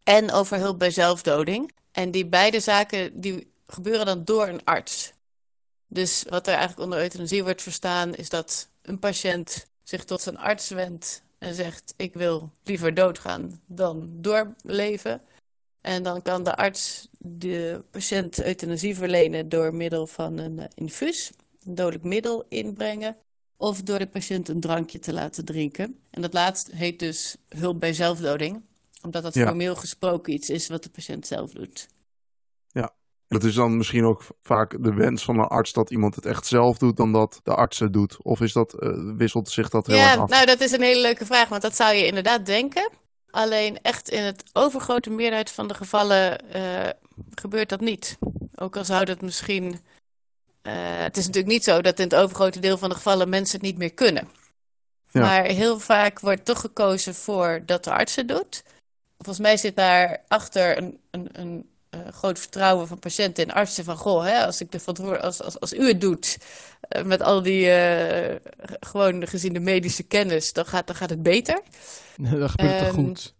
En 0.03 0.31
over 0.31 0.57
hulp 0.57 0.79
bij 0.79 0.91
zelfdoding. 0.91 1.71
En 1.91 2.11
die 2.11 2.25
beide 2.25 2.59
zaken 2.59 3.21
die 3.21 3.51
gebeuren 3.67 4.05
dan 4.05 4.23
door 4.23 4.47
een 4.47 4.63
arts. 4.63 5.13
Dus 5.87 6.25
wat 6.29 6.47
er 6.47 6.53
eigenlijk 6.53 6.83
onder 6.83 6.99
euthanasie 6.99 7.43
wordt 7.43 7.61
verstaan, 7.61 8.15
is 8.15 8.29
dat 8.29 8.67
een 8.81 8.99
patiënt 8.99 9.67
zich 9.83 10.03
tot 10.03 10.21
zijn 10.21 10.37
arts 10.37 10.69
wendt 10.69 11.23
en 11.45 11.55
zegt: 11.55 11.93
Ik 11.97 12.13
wil 12.13 12.51
liever 12.63 12.93
doodgaan 12.93 13.61
dan 13.65 14.09
doorleven. 14.11 15.21
En 15.81 16.03
dan 16.03 16.21
kan 16.21 16.43
de 16.43 16.55
arts 16.55 17.07
de 17.17 17.83
patiënt 17.91 18.43
euthanasie 18.43 18.95
verlenen 18.95 19.49
door 19.49 19.75
middel 19.75 20.07
van 20.07 20.37
een 20.37 20.57
uh, 20.57 20.65
infuus, 20.73 21.31
een 21.65 21.75
dodelijk 21.75 22.03
middel 22.03 22.45
inbrengen, 22.49 23.17
of 23.57 23.81
door 23.81 23.99
de 23.99 24.07
patiënt 24.07 24.49
een 24.49 24.59
drankje 24.59 24.99
te 24.99 25.13
laten 25.13 25.45
drinken. 25.45 25.99
En 26.09 26.21
dat 26.21 26.33
laatste 26.33 26.75
heet 26.75 26.99
dus 26.99 27.35
hulp 27.49 27.79
bij 27.79 27.93
zelfdoding, 27.93 28.61
omdat 29.01 29.23
dat 29.23 29.33
ja. 29.33 29.45
formeel 29.45 29.75
gesproken 29.75 30.33
iets 30.33 30.49
is 30.49 30.67
wat 30.67 30.83
de 30.83 30.89
patiënt 30.89 31.27
zelf 31.27 31.51
doet. 31.51 31.87
Ja, 33.27 33.37
dat 33.37 33.43
is 33.43 33.55
dan 33.55 33.77
misschien 33.77 34.05
ook 34.05 34.23
vaak 34.41 34.83
de 34.83 34.93
wens 34.93 35.23
van 35.23 35.39
een 35.39 35.47
arts 35.47 35.73
dat 35.73 35.91
iemand 35.91 36.15
het 36.15 36.25
echt 36.25 36.45
zelf 36.45 36.77
doet 36.77 36.97
dan 36.97 37.11
dat 37.11 37.39
de 37.43 37.55
arts 37.55 37.79
het 37.79 37.93
doet. 37.93 38.23
Of 38.23 38.41
is 38.41 38.53
dat, 38.53 38.75
uh, 38.79 39.15
wisselt 39.17 39.49
zich 39.49 39.69
dat 39.69 39.87
heel 39.87 39.95
ja, 39.95 40.11
erg 40.11 40.19
af? 40.19 40.29
Nou, 40.29 40.45
dat 40.45 40.59
is 40.59 40.71
een 40.71 40.81
hele 40.81 41.01
leuke 41.01 41.25
vraag, 41.25 41.47
want 41.47 41.61
dat 41.61 41.75
zou 41.75 41.95
je 41.95 42.05
inderdaad 42.05 42.45
denken. 42.45 42.89
Alleen 43.29 43.81
echt 43.81 44.09
in 44.09 44.23
het 44.23 44.43
overgrote 44.53 45.09
meerderheid 45.09 45.51
van 45.51 45.67
de 45.67 45.73
gevallen 45.73 46.43
uh, 46.55 46.89
gebeurt 47.35 47.69
dat 47.69 47.79
niet. 47.79 48.17
Ook 48.55 48.77
al 48.77 48.85
zou 48.85 49.05
dat 49.05 49.21
misschien. 49.21 49.63
Uh, 49.63 50.73
het 50.77 51.17
is 51.17 51.25
natuurlijk 51.25 51.53
niet 51.53 51.63
zo 51.63 51.81
dat 51.81 51.99
in 51.99 52.05
het 52.05 52.15
overgrote 52.15 52.59
deel 52.59 52.77
van 52.77 52.89
de 52.89 52.95
gevallen 52.95 53.29
mensen 53.29 53.57
het 53.57 53.65
niet 53.65 53.77
meer 53.77 53.93
kunnen. 53.93 54.27
Ja. 55.11 55.21
Maar 55.21 55.43
heel 55.43 55.79
vaak 55.79 56.19
wordt 56.19 56.45
toch 56.45 56.59
gekozen 56.59 57.15
voor 57.15 57.63
dat 57.65 57.83
de 57.83 57.91
arts 57.91 58.15
het 58.15 58.27
doet. 58.27 58.63
Volgens 59.17 59.39
mij 59.39 59.57
zit 59.57 59.75
daar 59.75 60.21
achter 60.27 60.77
een, 60.77 60.99
een, 61.11 61.29
een 61.31 61.69
uh, 61.95 62.13
groot 62.13 62.39
vertrouwen 62.39 62.87
van 62.87 62.99
patiënten 62.99 63.43
en 63.43 63.55
artsen 63.55 63.83
van 63.83 63.97
goh, 63.97 64.23
hè, 64.23 64.45
als 64.45 64.61
ik 64.61 64.71
de 64.71 64.79
verantwoord 64.79 65.21
als, 65.21 65.41
als, 65.41 65.59
als 65.59 65.73
u 65.73 65.87
het 65.87 66.01
doet 66.01 66.37
uh, 66.89 67.03
met 67.03 67.21
al 67.21 67.41
die 67.41 67.65
uh, 67.65 68.35
gewoon 68.79 69.27
gezien 69.27 69.53
de 69.53 69.59
medische 69.59 70.03
kennis, 70.03 70.53
dan 70.53 70.65
gaat, 70.65 70.87
dan 70.87 70.95
gaat 70.95 71.09
het 71.09 71.23
beter. 71.23 71.61
dan 72.17 72.49
gebeurt 72.49 72.81
um, 72.81 72.93
goed. 72.93 73.33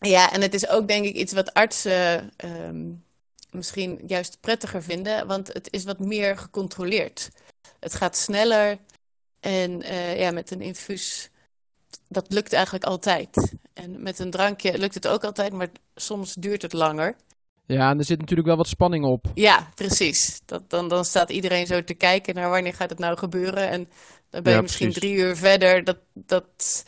Ja, 0.00 0.32
en 0.32 0.40
het 0.40 0.54
is 0.54 0.68
ook 0.68 0.88
denk 0.88 1.04
ik 1.04 1.14
iets 1.14 1.32
wat 1.32 1.54
artsen 1.54 2.32
um, 2.44 3.04
misschien 3.50 4.00
juist 4.06 4.40
prettiger 4.40 4.82
vinden, 4.82 5.26
want 5.26 5.52
het 5.52 5.68
is 5.70 5.84
wat 5.84 5.98
meer 5.98 6.38
gecontroleerd. 6.38 7.30
Het 7.80 7.94
gaat 7.94 8.16
sneller 8.16 8.78
en 9.40 9.82
ja, 10.16 10.30
met 10.30 10.50
een 10.50 10.60
infuus 10.60 11.30
dat 12.10 12.32
lukt 12.32 12.52
eigenlijk 12.52 12.84
altijd. 12.84 13.52
En 13.72 14.02
met 14.02 14.18
een 14.18 14.30
drankje 14.30 14.78
lukt 14.78 14.94
het 14.94 15.06
ook 15.06 15.24
altijd, 15.24 15.52
maar 15.52 15.68
soms 15.94 16.34
duurt 16.34 16.62
het 16.62 16.72
langer. 16.72 17.16
Ja, 17.72 17.90
en 17.90 17.98
er 17.98 18.04
zit 18.04 18.18
natuurlijk 18.18 18.48
wel 18.48 18.56
wat 18.56 18.68
spanning 18.68 19.04
op. 19.04 19.26
Ja, 19.34 19.68
precies. 19.74 20.40
Dat, 20.44 20.70
dan, 20.70 20.88
dan 20.88 21.04
staat 21.04 21.30
iedereen 21.30 21.66
zo 21.66 21.84
te 21.84 21.94
kijken 21.94 22.34
naar 22.34 22.50
wanneer 22.50 22.74
gaat 22.74 22.90
het 22.90 22.98
nou 22.98 23.18
gebeuren. 23.18 23.68
En 23.68 23.88
dan 24.30 24.42
ben 24.42 24.52
je 24.52 24.58
Ja, 24.58 24.62
misschien 24.62 24.90
precies. 24.90 25.10
drie 25.10 25.24
uur 25.24 25.36
verder. 25.36 25.84
Dat, 25.84 25.98
dat, 26.14 26.84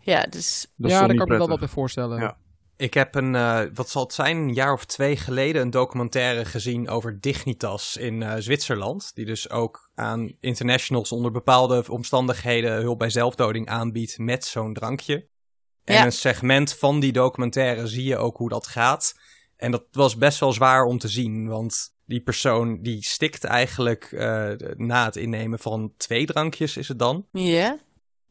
ja, 0.00 0.22
dus 0.22 0.66
Dat 0.76 0.90
ja, 0.90 0.98
daar 0.98 1.16
kan 1.16 1.26
ik 1.26 1.32
me 1.32 1.38
wel 1.38 1.48
wat 1.48 1.58
bij 1.58 1.68
voorstellen. 1.68 2.20
Ja. 2.20 2.36
Ik 2.76 2.94
heb 2.94 3.14
een, 3.14 3.34
uh, 3.34 3.60
wat 3.74 3.90
zal 3.90 4.02
het 4.02 4.12
zijn, 4.12 4.36
een 4.36 4.54
jaar 4.54 4.72
of 4.72 4.84
twee 4.84 5.16
geleden 5.16 5.62
een 5.62 5.70
documentaire 5.70 6.44
gezien 6.44 6.88
over 6.88 7.20
Dignitas 7.20 7.96
in 7.96 8.20
uh, 8.20 8.34
Zwitserland. 8.38 9.10
Die 9.14 9.24
dus 9.24 9.50
ook 9.50 9.90
aan 9.94 10.36
internationals 10.40 11.12
onder 11.12 11.30
bepaalde 11.30 11.84
omstandigheden 11.88 12.72
hulp 12.72 12.98
bij 12.98 13.10
zelfdoding 13.10 13.68
aanbiedt 13.68 14.18
met 14.18 14.44
zo'n 14.44 14.74
drankje. 14.74 15.26
En 15.84 15.94
ja. 15.94 16.04
een 16.04 16.12
segment 16.12 16.72
van 16.72 17.00
die 17.00 17.12
documentaire 17.12 17.86
zie 17.86 18.04
je 18.04 18.16
ook 18.16 18.36
hoe 18.36 18.48
dat 18.48 18.66
gaat. 18.66 19.14
En 19.56 19.70
dat 19.70 19.84
was 19.92 20.16
best 20.16 20.40
wel 20.40 20.52
zwaar 20.52 20.84
om 20.84 20.98
te 20.98 21.08
zien, 21.08 21.48
want 21.48 21.94
die 22.04 22.20
persoon 22.20 22.82
die 22.82 23.04
stikt 23.04 23.44
eigenlijk 23.44 24.10
uh, 24.12 24.52
na 24.76 25.04
het 25.04 25.16
innemen 25.16 25.58
van 25.58 25.92
twee 25.96 26.26
drankjes 26.26 26.76
is 26.76 26.88
het 26.88 26.98
dan. 26.98 27.26
Ja. 27.32 27.78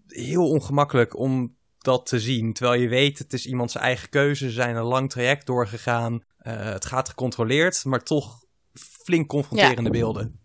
Heel 0.08 0.50
ongemakkelijk 0.50 1.18
om 1.18 1.56
dat 1.78 2.06
te 2.06 2.20
zien. 2.20 2.54
Terwijl 2.54 2.82
je 2.82 2.88
weet, 2.88 3.18
het 3.18 3.34
is 3.34 3.46
iemand 3.46 3.72
zijn 3.72 3.84
eigen 3.84 4.10
keuze. 4.10 4.46
Ze 4.46 4.52
zijn 4.52 4.76
een 4.76 4.84
lang 4.84 5.10
traject 5.10 5.46
doorgegaan. 5.46 6.14
Uh, 6.14 6.64
het 6.64 6.86
gaat 6.86 7.10
gecontroleerd, 7.10 7.86
maar 7.86 8.04
toch 8.04 8.44
flink 8.74 9.28
confronterende 9.28 9.84
ja. 9.84 9.90
beelden. 9.90 10.40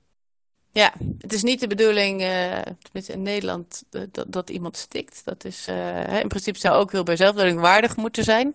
Ja, 0.72 0.92
het 1.18 1.32
is 1.32 1.42
niet 1.42 1.60
de 1.60 1.66
bedoeling, 1.66 2.20
uh, 2.20 2.60
tenminste 2.82 3.12
in 3.12 3.22
Nederland, 3.22 3.84
dat, 3.90 4.24
dat 4.28 4.50
iemand 4.50 4.76
stikt. 4.76 5.24
Dat 5.24 5.44
is, 5.44 5.66
uh, 5.68 6.20
in 6.20 6.28
principe 6.28 6.58
zou 6.58 6.76
ook 6.76 6.92
heel 6.92 7.02
bij 7.02 7.16
zelfdoding 7.16 7.60
waardig 7.60 7.96
moeten 7.96 8.24
zijn. 8.24 8.54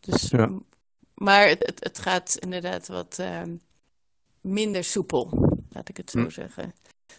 Dus, 0.00 0.30
Ja. 0.30 0.50
Maar 1.18 1.48
het, 1.48 1.72
het, 1.78 1.98
gaat 1.98 2.36
inderdaad 2.38 2.88
wat 2.88 3.16
uh, 3.20 3.42
minder 4.40 4.84
soepel, 4.84 5.30
laat 5.70 5.88
ik 5.88 5.96
het 5.96 6.10
zo 6.10 6.18
Hm. 6.18 6.30
zeggen. 6.30 6.74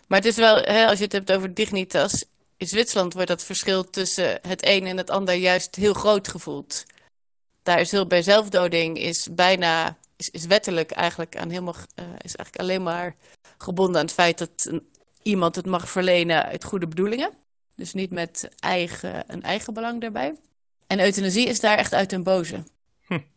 Maar 0.07 0.17
het 0.19 0.27
is 0.27 0.35
wel, 0.35 0.55
hè, 0.55 0.87
als 0.87 0.97
je 0.97 1.03
het 1.03 1.13
hebt 1.13 1.31
over 1.31 1.53
dignitas, 1.53 2.25
in 2.57 2.67
Zwitserland 2.67 3.13
wordt 3.13 3.27
dat 3.27 3.43
verschil 3.43 3.89
tussen 3.89 4.39
het 4.41 4.65
een 4.65 4.85
en 4.85 4.97
het 4.97 5.09
ander 5.09 5.35
juist 5.35 5.75
heel 5.75 5.93
groot 5.93 6.27
gevoeld. 6.27 6.85
Daar 7.63 7.79
is 7.79 7.91
hulp 7.91 8.09
bij 8.09 8.21
zelfdoding 8.21 8.97
is 8.97 9.27
bijna, 9.31 9.97
is, 10.15 10.29
is 10.29 10.45
wettelijk 10.45 10.91
eigenlijk 10.91 11.37
aan 11.37 11.49
helemaal, 11.49 11.75
uh, 11.75 12.05
is 12.05 12.35
eigenlijk 12.35 12.59
alleen 12.59 12.83
maar 12.83 13.15
gebonden 13.57 13.95
aan 13.95 14.05
het 14.05 14.13
feit 14.13 14.37
dat 14.37 14.49
een, 14.69 14.89
iemand 15.21 15.55
het 15.55 15.65
mag 15.65 15.89
verlenen 15.89 16.45
uit 16.45 16.63
goede 16.63 16.87
bedoelingen. 16.87 17.31
Dus 17.75 17.93
niet 17.93 18.11
met 18.11 18.49
eigen, 18.59 19.23
een 19.27 19.43
eigen 19.43 19.73
belang 19.73 20.01
daarbij. 20.01 20.35
En 20.87 20.99
euthanasie 20.99 21.47
is 21.47 21.59
daar 21.59 21.77
echt 21.77 21.93
uit 21.93 22.09
den 22.09 22.23
boze. 22.23 22.63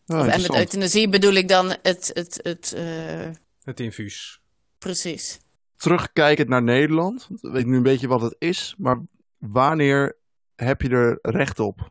Oh, 0.07 0.33
en 0.35 0.41
met 0.41 0.55
euthanasie 0.55 1.09
bedoel 1.09 1.33
ik 1.33 1.49
dan 1.49 1.69
het, 1.83 2.11
het, 2.15 2.41
het 2.43 2.75
uh, 2.77 3.31
Het 3.63 3.81
infuus. 3.81 4.41
precies. 4.79 5.41
Terugkijkend 5.77 6.49
naar 6.49 6.63
Nederland, 6.63 7.29
ik 7.31 7.39
weet 7.53 7.67
nu 7.67 7.77
een 7.77 7.83
beetje 7.83 8.09
wat 8.09 8.21
het 8.21 8.37
is, 8.39 8.75
maar 8.79 9.01
wanneer 9.39 10.17
heb 10.55 10.83
je 10.83 10.89
er 10.89 11.19
recht 11.23 11.61
op? 11.61 11.91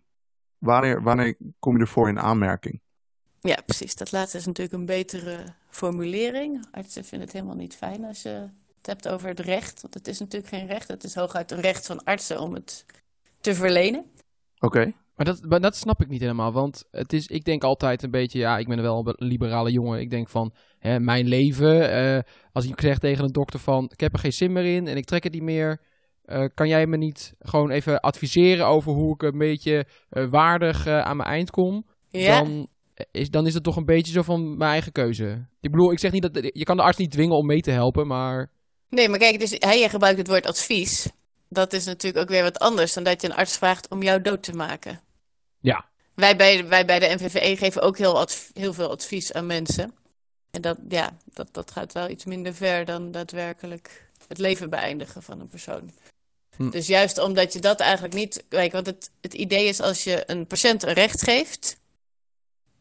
Wanneer, 0.57 1.01
wanneer 1.01 1.37
kom 1.59 1.75
je 1.75 1.81
ervoor 1.81 2.09
in 2.09 2.19
aanmerking? 2.19 2.81
Ja, 3.41 3.61
precies. 3.65 3.95
Dat 3.95 4.11
laatste 4.11 4.37
is 4.37 4.45
natuurlijk 4.45 4.77
een 4.77 4.85
betere 4.85 5.43
formulering. 5.69 6.65
Artsen 6.71 7.05
vinden 7.05 7.27
het 7.27 7.35
helemaal 7.37 7.55
niet 7.55 7.75
fijn 7.75 8.05
als 8.05 8.21
je 8.21 8.29
het 8.77 8.85
hebt 8.85 9.07
over 9.07 9.27
het 9.27 9.39
recht. 9.39 9.81
Want 9.81 9.93
het 9.93 10.07
is 10.07 10.19
natuurlijk 10.19 10.53
geen 10.53 10.67
recht. 10.67 10.87
Het 10.87 11.03
is 11.03 11.15
hooguit 11.15 11.51
een 11.51 11.61
recht 11.61 11.85
van 11.85 12.03
artsen 12.03 12.39
om 12.39 12.53
het 12.53 12.85
te 13.41 13.55
verlenen. 13.55 14.05
Oké. 14.59 14.93
Maar 15.21 15.33
dat, 15.33 15.45
maar 15.49 15.59
dat 15.61 15.75
snap 15.75 16.01
ik 16.01 16.07
niet 16.07 16.21
helemaal. 16.21 16.51
Want 16.51 16.83
het 16.91 17.13
is, 17.13 17.27
ik 17.27 17.43
denk 17.43 17.63
altijd 17.63 18.03
een 18.03 18.11
beetje, 18.11 18.39
ja, 18.39 18.57
ik 18.57 18.67
ben 18.67 18.81
wel 18.81 19.07
een 19.07 19.27
liberale 19.27 19.71
jongen. 19.71 19.99
Ik 19.99 20.09
denk 20.09 20.29
van, 20.29 20.53
hè, 20.79 20.99
mijn 20.99 21.27
leven. 21.27 21.91
eh, 21.91 22.19
als 22.51 22.65
ik 22.65 22.81
zeg 22.81 22.97
tegen 22.97 23.23
een 23.23 23.31
dokter 23.31 23.59
van, 23.59 23.89
ik 23.91 23.99
heb 23.99 24.13
er 24.13 24.19
geen 24.19 24.31
zin 24.31 24.51
meer 24.51 24.65
in 24.75 24.87
en 24.87 24.97
ik 24.97 25.05
trek 25.05 25.23
het 25.23 25.33
niet 25.33 25.41
meer. 25.41 25.81
eh, 26.21 26.45
kan 26.53 26.67
jij 26.67 26.85
me 26.87 26.97
niet 26.97 27.33
gewoon 27.39 27.69
even 27.69 27.99
adviseren 27.99 28.65
over 28.65 28.91
hoe 28.91 29.13
ik 29.13 29.21
een 29.21 29.37
beetje 29.37 29.85
eh, 30.09 30.25
waardig 30.29 30.87
aan 30.87 31.17
mijn 31.17 31.29
eind 31.29 31.49
kom? 31.49 31.85
Ja, 32.09 32.39
Dan, 32.39 32.67
is, 33.11 33.29
dan 33.29 33.47
is 33.47 33.53
het 33.53 33.63
toch 33.63 33.75
een 33.75 33.85
beetje 33.85 34.13
zo 34.13 34.21
van 34.21 34.57
mijn 34.57 34.71
eigen 34.71 34.91
keuze. 34.91 35.47
Ik 35.59 35.71
bedoel, 35.71 35.91
ik 35.91 35.99
zeg 35.99 36.11
niet 36.11 36.33
dat, 36.33 36.49
je 36.53 36.63
kan 36.63 36.77
de 36.77 36.83
arts 36.83 36.97
niet 36.97 37.11
dwingen 37.11 37.35
om 37.37 37.45
mee 37.45 37.61
te 37.61 37.71
helpen, 37.71 38.07
maar... 38.07 38.51
nee, 38.89 39.09
maar 39.09 39.19
kijk, 39.19 39.39
dus 39.39 39.55
hij 39.59 39.89
gebruikt 39.89 40.17
het 40.17 40.27
woord 40.27 40.45
advies. 40.45 41.09
Dat 41.49 41.73
is 41.73 41.85
natuurlijk 41.85 42.23
ook 42.23 42.29
weer 42.29 42.43
wat 42.43 42.59
anders 42.59 42.93
dan 42.93 43.03
dat 43.03 43.21
je 43.21 43.27
een 43.27 43.35
arts 43.35 43.57
vraagt 43.57 43.89
om 43.89 44.03
jou 44.03 44.21
dood 44.21 44.43
te 44.43 44.53
maken. 44.53 44.99
Ja. 45.61 45.85
Wij 46.15 46.35
bij, 46.35 46.67
wij 46.67 46.85
bij 46.85 46.99
de 46.99 47.15
NVVE 47.15 47.57
geven 47.57 47.81
ook 47.81 47.97
heel, 47.97 48.27
heel 48.53 48.73
veel 48.73 48.89
advies 48.89 49.33
aan 49.33 49.45
mensen. 49.45 49.93
En 50.51 50.61
dat, 50.61 50.77
ja, 50.89 51.17
dat, 51.33 51.47
dat 51.51 51.71
gaat 51.71 51.93
wel 51.93 52.09
iets 52.09 52.25
minder 52.25 52.53
ver 52.53 52.85
dan 52.85 53.11
daadwerkelijk 53.11 54.09
het 54.27 54.37
leven 54.37 54.69
beëindigen 54.69 55.23
van 55.23 55.39
een 55.39 55.49
persoon. 55.49 55.91
Hm. 56.55 56.69
Dus 56.69 56.87
juist 56.87 57.17
omdat 57.17 57.53
je 57.53 57.59
dat 57.59 57.79
eigenlijk 57.79 58.13
niet. 58.13 58.43
Kijk, 58.47 58.71
want 58.71 58.85
het, 58.85 59.11
het 59.21 59.33
idee 59.33 59.67
is 59.67 59.79
als 59.79 60.03
je 60.03 60.23
een 60.25 60.47
patiënt 60.47 60.83
een 60.83 60.93
recht 60.93 61.23
geeft. 61.23 61.79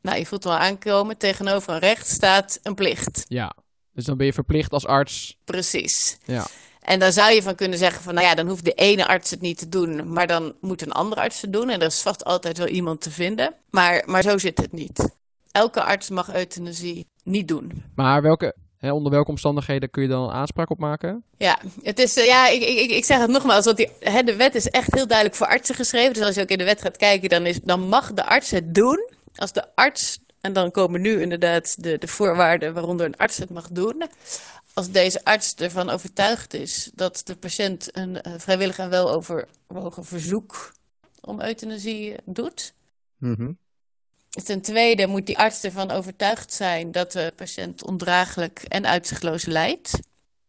Nou, 0.03 0.19
je 0.19 0.27
voelt 0.27 0.45
wel 0.45 0.57
aankomen. 0.57 1.17
Tegenover 1.17 1.73
een 1.73 1.79
recht 1.79 2.09
staat 2.09 2.61
een 2.63 2.75
plicht. 2.75 3.25
Ja. 3.29 3.57
Dus 3.93 4.05
dan 4.05 4.17
ben 4.17 4.27
je 4.27 4.33
verplicht 4.33 4.73
als 4.73 4.87
arts. 4.87 5.37
Precies. 5.45 6.19
Ja. 6.25 6.47
En 6.81 6.99
dan 6.99 7.13
zou 7.13 7.33
je 7.33 7.43
van 7.43 7.55
kunnen 7.55 7.79
zeggen 7.79 8.03
van, 8.03 8.15
nou 8.15 8.27
ja, 8.27 8.35
dan 8.35 8.49
hoeft 8.49 8.65
de 8.65 8.73
ene 8.73 9.07
arts 9.07 9.31
het 9.31 9.41
niet 9.41 9.59
te 9.59 9.69
doen, 9.69 10.13
maar 10.13 10.27
dan 10.27 10.55
moet 10.61 10.83
een 10.83 10.93
andere 10.93 11.21
arts 11.21 11.41
het 11.41 11.53
doen. 11.53 11.69
En 11.69 11.81
er 11.81 11.87
is 11.87 12.03
vast 12.03 12.25
altijd 12.25 12.59
wel 12.59 12.67
iemand 12.67 13.01
te 13.01 13.11
vinden. 13.11 13.55
Maar, 13.71 14.03
maar 14.07 14.23
zo 14.23 14.39
zit 14.39 14.59
het 14.59 14.73
niet. 14.73 15.09
Elke 15.53 15.83
arts 15.83 16.09
mag 16.09 16.35
euthanasie 16.35 17.07
niet 17.25 17.49
doen. 17.49 17.85
Maar 17.95 18.23
welke, 18.23 18.55
hè, 18.79 18.93
onder 18.93 19.13
welke 19.13 19.31
omstandigheden 19.31 19.91
kun 19.91 20.03
je 20.03 20.09
dan 20.09 20.31
aanspraak 20.31 20.71
op 20.71 20.79
maken? 20.79 21.25
Ja, 21.37 21.59
het 21.83 21.99
is, 21.99 22.17
eh, 22.17 22.27
ja 22.27 22.49
ik, 22.49 22.63
ik, 22.63 22.91
ik 22.91 23.05
zeg 23.05 23.19
het 23.19 23.31
nogmaals, 23.31 23.65
want 23.65 23.77
die, 23.77 23.91
hè, 24.01 24.23
de 24.23 24.37
wet 24.37 24.55
is 24.55 24.69
echt 24.69 24.95
heel 24.95 25.07
duidelijk 25.07 25.37
voor 25.37 25.47
artsen 25.47 25.75
geschreven. 25.75 26.15
Dus 26.15 26.23
als 26.23 26.35
je 26.35 26.41
ook 26.41 26.49
in 26.49 26.59
de 26.59 26.65
wet 26.65 26.83
gaat 26.83 26.97
kijken, 26.97 27.29
dan, 27.29 27.47
is, 27.47 27.61
dan 27.61 27.81
mag 27.81 28.13
de 28.13 28.27
arts 28.27 28.51
het 28.51 28.75
doen. 28.75 29.09
Als 29.35 29.53
de 29.53 29.65
arts, 29.75 30.19
en 30.41 30.53
dan 30.53 30.71
komen 30.71 31.01
nu 31.01 31.21
inderdaad 31.21 31.83
de, 31.83 31.99
de 31.99 32.09
voorwaarden 32.09 32.75
waaronder 32.75 33.07
een 33.07 33.17
arts 33.17 33.37
het 33.37 33.51
mag 33.51 33.69
doen. 33.69 34.03
Als 34.75 34.91
deze 34.91 35.25
arts 35.25 35.55
ervan 35.55 35.91
overtuigd 35.91 36.55
is 36.55 36.91
dat 36.95 37.21
de 37.25 37.37
patiënt 37.37 37.97
een 37.97 38.19
uh, 38.27 38.35
vrijwillig 38.37 38.79
en 38.79 38.91
weloverwogen 38.91 40.05
verzoek 40.05 40.73
om 41.21 41.41
euthanasie 41.41 42.17
doet. 42.25 42.75
Mhm. 43.17 43.53
Ten 44.45 44.61
tweede 44.61 45.07
moet 45.07 45.27
die 45.27 45.39
arts 45.39 45.63
ervan 45.63 45.91
overtuigd 45.91 46.53
zijn 46.53 46.93
dat 46.93 47.13
de 47.13 47.33
patiënt 47.37 47.85
ondraaglijk 47.85 48.63
en 48.63 48.87
uitzichtloos 48.87 49.45
lijdt. 49.45 49.99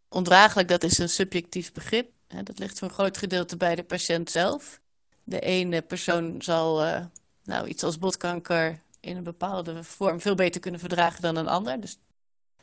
Ondraaglijk, 0.10 0.68
dat 0.68 0.84
is 0.84 0.98
een 0.98 1.10
subjectief 1.10 1.72
begrip. 1.72 2.12
Dat 2.44 2.60
ligt 2.60 2.80
voor 2.80 2.88
een 2.88 2.94
groot 2.94 3.18
gedeelte 3.18 3.58
bij 3.58 3.76
de 3.76 3.84
patiënt 3.84 4.32
zelf. 4.32 4.80
De 5.24 5.40
ene 5.40 5.82
persoon 5.82 6.36
zal 6.42 6.86
uh, 6.86 7.06
nou, 7.44 7.68
iets 7.68 7.84
als 7.84 7.98
botkanker 7.98 8.80
in 9.00 9.18
een 9.18 9.24
bepaalde 9.24 9.84
vorm 9.84 10.22
veel 10.22 10.36
beter 10.36 10.62
kunnen 10.62 10.80
verdragen 10.80 11.22
dan 11.22 11.36
een 11.36 11.48
ander. 11.48 11.82
Dus 11.82 11.98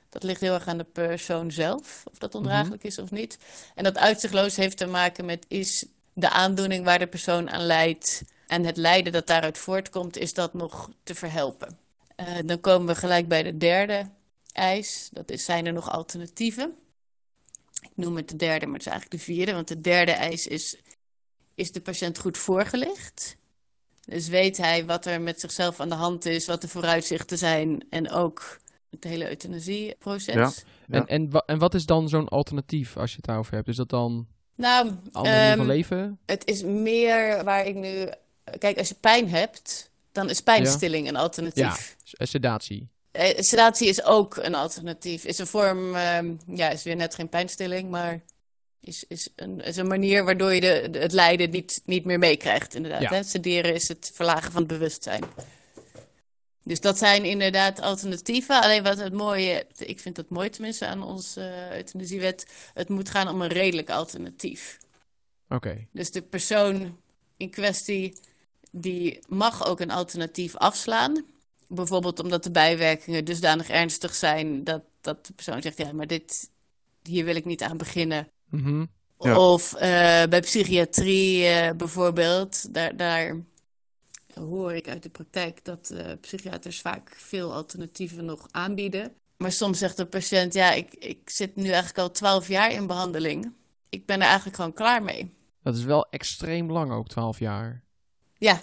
dat 0.09 0.23
ligt 0.23 0.41
heel 0.41 0.55
erg 0.55 0.67
aan 0.67 0.79
de 0.79 0.85
persoon 0.85 1.51
zelf, 1.51 2.05
of 2.11 2.19
dat 2.19 2.35
ondraaglijk 2.35 2.85
is 2.85 2.99
of 2.99 3.11
niet. 3.11 3.39
En 3.75 3.85
dat 3.85 3.99
uitzichtloos 3.99 4.57
heeft 4.57 4.77
te 4.77 4.87
maken 4.87 5.25
met 5.25 5.45
is 5.49 5.85
de 6.13 6.31
aandoening 6.31 6.85
waar 6.85 6.99
de 6.99 7.07
persoon 7.07 7.51
aan 7.51 7.67
lijdt 7.67 8.23
en 8.47 8.65
het 8.65 8.77
lijden 8.77 9.13
dat 9.13 9.27
daaruit 9.27 9.59
voortkomt, 9.59 10.17
is 10.17 10.35
dat 10.35 10.55
nog 10.55 10.91
te 11.03 11.15
verhelpen. 11.15 11.79
Uh, 12.17 12.27
dan 12.45 12.61
komen 12.61 12.87
we 12.87 12.95
gelijk 12.95 13.29
bij 13.29 13.43
de 13.43 13.57
derde 13.57 14.11
eis. 14.53 15.09
Dat 15.13 15.31
is, 15.31 15.45
zijn 15.45 15.67
er 15.67 15.73
nog 15.73 15.91
alternatieven? 15.91 16.75
Ik 17.81 17.93
noem 17.95 18.17
het 18.17 18.29
de 18.29 18.37
derde, 18.37 18.67
maar 18.67 18.79
het 18.79 18.87
is 18.87 18.93
eigenlijk 18.93 19.21
de 19.21 19.33
vierde. 19.33 19.53
Want 19.53 19.69
de 19.69 19.81
derde 19.81 20.13
eis 20.13 20.47
is, 20.47 20.77
is 21.55 21.73
de 21.73 21.81
patiënt 21.81 22.19
goed 22.19 22.39
voorgelicht? 22.39 23.37
Dus 24.05 24.29
weet 24.29 24.57
hij 24.57 24.87
wat 24.87 25.07
er 25.07 25.21
met 25.21 25.41
zichzelf 25.41 25.81
aan 25.81 25.89
de 25.89 25.95
hand 25.95 26.25
is, 26.25 26.47
wat 26.47 26.61
de 26.61 26.69
vooruitzichten 26.69 27.39
zijn 27.39 27.87
en 27.91 28.11
ook 28.11 28.59
het 28.91 29.05
hele 29.05 29.29
euthanasieproces. 29.29 30.35
Ja. 30.35 30.51
En, 30.89 31.07
en, 31.07 31.31
wa- 31.31 31.43
en 31.47 31.59
wat 31.59 31.75
is 31.75 31.87
dan 31.87 32.09
zo'n 32.09 32.29
alternatief 32.29 32.97
als 32.97 33.11
je 33.11 33.17
het 33.17 33.25
daarover 33.25 33.55
hebt? 33.55 33.69
Is 33.69 33.77
dat 33.77 33.89
dan 33.91 34.27
Nou, 34.55 34.89
een 34.89 34.99
andere 35.13 35.35
manier 35.37 35.57
van 35.57 35.67
ehm, 35.67 35.75
leven? 35.77 36.19
het 36.27 36.47
is 36.47 36.63
meer 36.63 37.45
waar 37.45 37.67
ik 37.67 37.75
nu... 37.75 38.09
Kijk, 38.59 38.79
als 38.79 38.89
je 38.89 38.95
pijn 39.01 39.29
hebt, 39.29 39.91
dan 40.13 40.31
is 40.31 40.41
pijnstilling 40.41 41.09
een 41.09 41.17
alternatief. 41.17 41.97
Eh, 42.13 42.27
Sedatie. 42.27 42.89
Eh, 43.11 43.39
Sedatie 43.39 43.89
is 43.89 44.05
ook 44.05 44.37
een 44.37 44.55
alternatief. 44.55 45.25
Is 45.25 45.39
een 45.39 45.47
vorm, 45.47 45.95
ehm, 45.95 46.33
ja, 46.47 46.69
is 46.71 46.83
weer 46.83 46.97
net 46.97 47.15
geen 47.15 47.29
pijnstilling, 47.29 47.91
maar 47.91 48.21
is, 48.81 49.05
is, 49.09 49.29
een, 49.37 49.61
is 49.61 49.77
een 49.77 49.87
manier 49.87 50.25
waardoor 50.25 50.55
je 50.55 50.61
de, 50.61 50.89
de- 50.91 50.99
het 50.99 51.13
lijden 51.13 51.51
niet, 51.51 51.83
niet 51.85 52.05
meer 52.05 52.19
meekrijgt, 52.19 52.75
inderdaad. 52.75 53.01
Ja. 53.01 53.11
Hè? 53.13 53.23
Sederen 53.23 53.75
is 53.75 53.89
het 53.89 54.11
verlagen 54.15 54.53
van 54.53 54.63
het 54.63 54.71
bewustzijn. 54.71 55.25
Dus 56.69 56.81
dat 56.81 56.99
zijn 56.99 57.25
inderdaad 57.25 57.81
alternatieven. 57.81 58.63
Alleen 58.63 58.83
wat 58.83 58.99
het 58.99 59.13
mooie, 59.13 59.67
ik 59.77 60.01
vind 60.01 60.17
het 60.17 60.29
mooi 60.29 60.51
tenminste 60.51 60.87
aan 60.87 61.03
onze 61.03 61.41
uh, 61.41 61.77
euthanasiewet, 61.77 62.47
het 62.75 62.89
moet 62.89 63.09
gaan 63.09 63.29
om 63.29 63.43
een 63.43 63.49
redelijk 63.49 63.91
alternatief. 63.91 64.79
Oké. 65.49 65.87
Dus 65.93 66.11
de 66.11 66.23
persoon 66.23 66.99
in 67.37 67.51
kwestie, 67.51 68.19
die 68.71 69.19
mag 69.29 69.67
ook 69.67 69.81
een 69.81 69.91
alternatief 69.91 70.57
afslaan. 70.57 71.25
Bijvoorbeeld 71.69 72.21
omdat 72.21 72.45
de 72.45 72.51
bijwerkingen 72.51 73.25
dusdanig 73.25 73.69
ernstig 73.69 74.15
zijn 74.15 74.65
dat, 74.65 74.83
dat 75.01 75.27
de 75.27 75.33
persoon 75.33 75.63
zegt, 75.63 75.79
ja, 75.79 75.93
maar 75.93 76.07
dit, 76.07 76.51
hier 77.03 77.25
wil 77.25 77.37
ik 77.37 77.45
niet 77.45 77.63
aan 77.63 77.77
beginnen. 77.77 78.29
Mhm. 78.51 78.85
Ja. 79.19 79.39
Of 79.39 79.75
eh, 79.75 79.81
bij 80.29 80.41
psychiatrie 80.41 81.47
eh, 81.47 81.77
bijvoorbeeld, 81.77 82.75
daar, 82.75 82.97
daar 82.97 83.37
hoor 84.39 84.73
ik 84.73 84.89
uit 84.89 85.03
de 85.03 85.09
praktijk 85.09 85.65
dat 85.65 85.91
uh, 85.93 86.01
psychiaters 86.21 86.81
vaak 86.81 87.15
veel 87.17 87.53
alternatieven 87.53 88.25
nog 88.25 88.47
aanbieden. 88.51 89.13
Maar 89.37 89.53
soms 89.53 89.79
zegt 89.79 89.97
de 89.97 90.07
patiënt, 90.07 90.55
ja, 90.55 90.73
ik, 90.73 90.95
ik 90.95 91.31
zit 91.31 91.57
nu 91.57 91.65
eigenlijk 91.65 91.99
al 91.99 92.11
twaalf 92.11 92.49
jaar 92.49 92.73
in 92.73 92.87
behandeling. 92.87 93.53
Ik 93.89 94.07
ben 94.07 94.21
er 94.21 94.27
eigenlijk 94.27 94.57
gewoon 94.57 94.73
klaar 94.73 95.03
mee. 95.03 95.35
Dat 95.63 95.77
is 95.77 95.85
wel 95.85 96.07
extreem 96.11 96.73
lang 96.73 96.93
ook, 96.93 97.09
twaalf 97.09 97.39
jaar. 97.39 97.85
Ja. 98.39 98.63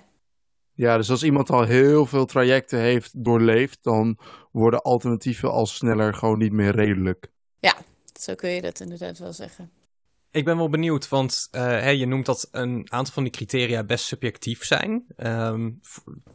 Ja, 0.74 0.98
dus 0.98 1.10
als 1.10 1.24
iemand 1.24 1.50
al 1.50 1.64
heel 1.64 2.06
veel 2.06 2.26
trajecten 2.26 2.80
heeft 2.80 3.24
doorleefd, 3.24 3.84
dan 3.84 4.18
worden 4.52 4.82
alternatieven 4.82 5.52
al 5.52 5.66
sneller 5.66 6.14
gewoon 6.14 6.38
niet 6.38 6.52
meer 6.52 6.76
redelijk. 6.76 7.32
Ja, 7.60 7.76
zo 8.20 8.36
kun 8.36 8.50
je 8.50 8.62
dat 8.62 8.80
inderdaad 8.80 9.18
wel 9.18 9.34
zeggen. 9.34 9.72
Ik 10.36 10.46
ben 10.46 10.58
wel 10.58 10.70
benieuwd, 10.70 11.10
want 11.10 11.48
uh, 11.52 11.94
je 11.94 12.06
noemt 12.06 12.26
dat 12.26 12.48
een 12.52 12.92
aantal 12.92 13.14
van 13.14 13.24
die 13.24 13.32
criteria 13.32 13.84
best 13.84 14.06
subjectief 14.06 14.66
zijn. 14.66 15.06
Um, 15.18 15.80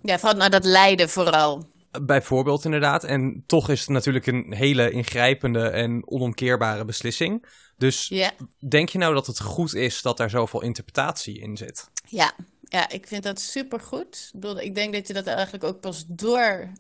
ja, 0.03 0.19
vooral 0.19 0.39
naar 0.39 0.51
dat 0.51 0.65
lijden 0.65 1.09
vooral. 1.09 1.71
Bijvoorbeeld 2.03 2.65
inderdaad. 2.65 3.05
En 3.05 3.45
toch 3.47 3.69
is 3.69 3.81
het 3.81 3.89
natuurlijk 3.89 4.27
een 4.27 4.53
hele 4.53 4.91
ingrijpende 4.91 5.69
en 5.69 6.03
onomkeerbare 6.09 6.85
beslissing. 6.85 7.47
Dus 7.77 8.09
ja. 8.09 8.33
denk 8.69 8.89
je 8.89 8.99
nou 8.99 9.15
dat 9.15 9.27
het 9.27 9.41
goed 9.41 9.75
is 9.75 10.03
dat 10.03 10.17
daar 10.17 10.31
zoveel 10.31 10.63
interpretatie 10.63 11.41
in 11.41 11.57
zit? 11.57 11.91
Ja, 12.07 12.33
ja 12.63 12.91
ik 12.91 13.07
vind 13.07 13.23
dat 13.23 13.41
supergoed. 13.41 14.33
Ik, 14.41 14.61
ik 14.61 14.75
denk 14.75 14.93
dat 14.95 15.07
je 15.07 15.13
dat 15.13 15.27
eigenlijk 15.27 15.65
ook 15.65 15.81
pas 15.81 16.05
door 16.09 16.73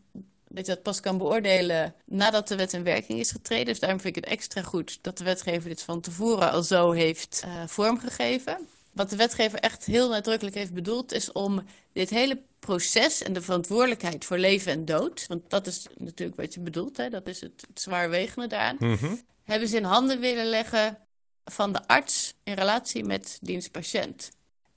dat 0.52 0.66
je 0.66 0.74
dat 0.74 0.82
pas 0.82 1.00
kan 1.00 1.18
beoordelen 1.18 1.94
nadat 2.04 2.48
de 2.48 2.56
wet 2.56 2.72
in 2.72 2.82
werking 2.82 3.18
is 3.18 3.30
getreden. 3.30 3.66
Dus 3.66 3.80
daarom 3.80 4.00
vind 4.00 4.16
ik 4.16 4.24
het 4.24 4.32
extra 4.32 4.62
goed 4.62 4.98
dat 5.02 5.18
de 5.18 5.24
wetgever 5.24 5.68
dit 5.68 5.82
van 5.82 6.00
tevoren 6.00 6.50
al 6.50 6.62
zo 6.62 6.90
heeft 6.90 7.42
uh, 7.46 7.66
vormgegeven. 7.66 8.68
Wat 8.92 9.10
de 9.10 9.16
wetgever 9.16 9.58
echt 9.58 9.84
heel 9.84 10.08
nadrukkelijk 10.08 10.56
heeft 10.56 10.74
bedoeld, 10.74 11.12
is 11.12 11.32
om 11.32 11.62
dit 11.92 12.10
hele 12.10 12.42
proces 12.58 13.22
en 13.22 13.32
de 13.32 13.40
verantwoordelijkheid 13.42 14.24
voor 14.24 14.38
leven 14.38 14.72
en 14.72 14.84
dood, 14.84 15.26
want 15.28 15.50
dat 15.50 15.66
is 15.66 15.86
natuurlijk 15.96 16.40
wat 16.40 16.54
je 16.54 16.60
bedoelt, 16.60 16.96
hè, 16.96 17.08
dat 17.10 17.26
is 17.26 17.40
het, 17.40 17.64
het 17.68 17.80
zwaarwegende 17.80 18.46
daaraan, 18.46 18.76
mm 18.78 19.20
hebben 19.44 19.68
ze 19.68 19.76
in 19.76 19.84
handen 19.84 20.20
willen 20.20 20.46
leggen 20.46 20.98
van 21.44 21.72
de 21.72 21.86
arts 21.86 22.34
in 22.42 22.54
relatie 22.54 23.04
met 23.04 23.38
dienstpatiënt. 23.40 24.30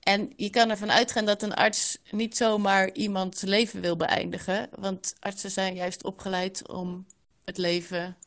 En 0.04 0.34
je 0.36 0.50
kan 0.50 0.70
ervan 0.70 0.92
uitgaan 0.92 1.26
dat 1.26 1.42
een 1.42 1.54
arts 1.54 1.98
niet 2.12 2.38
zomaar 2.38 2.92
iemands 2.94 3.42
leven 3.42 3.82
wil 3.82 3.96
beëindigen. 3.96 4.70
Want 4.80 5.16
artsen 5.20 5.52
zijn 5.52 5.76
juist 5.76 6.04
opgeleid 6.04 6.68
om 6.68 7.06
het 7.46 7.58
leven 7.58 8.18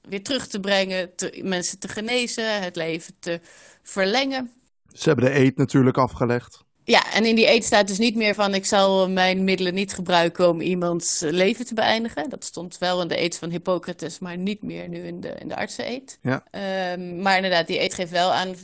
weer 0.00 0.22
terug 0.22 0.46
te 0.46 0.60
brengen, 0.60 1.14
te, 1.14 1.40
mensen 1.42 1.78
te 1.78 1.88
genezen, 1.88 2.62
het 2.62 2.76
leven 2.76 3.14
te 3.20 3.40
verlengen. 3.82 4.50
Ze 4.92 5.08
hebben 5.08 5.24
de 5.24 5.38
eet 5.38 5.56
natuurlijk 5.56 5.98
afgelegd. 5.98 6.64
Ja, 6.84 7.12
en 7.12 7.24
in 7.24 7.34
die 7.34 7.50
eet 7.50 7.64
staat 7.64 7.86
dus 7.86 7.98
niet 7.98 8.16
meer 8.16 8.34
van 8.34 8.54
ik 8.54 8.66
zal 8.66 9.08
mijn 9.08 9.44
middelen 9.44 9.74
niet 9.74 9.94
gebruiken 9.94 10.48
om 10.48 10.60
iemands 10.60 11.20
leven 11.20 11.66
te 11.66 11.74
beëindigen. 11.74 12.30
Dat 12.30 12.44
stond 12.44 12.78
wel 12.78 13.02
in 13.02 13.08
de 13.08 13.20
eet 13.20 13.38
van 13.38 13.50
Hippocrates, 13.50 14.18
maar 14.18 14.36
niet 14.36 14.62
meer 14.62 14.88
nu 14.88 14.98
in 14.98 15.20
de, 15.20 15.34
in 15.38 15.48
de 15.48 15.56
artsen-eet. 15.56 16.18
Ja. 16.22 16.44
Um, 16.92 17.22
maar 17.22 17.36
inderdaad, 17.36 17.66
die 17.66 17.80
eet 17.80 17.94
geeft 17.94 18.10
wel 18.10 18.32
aan, 18.32 18.54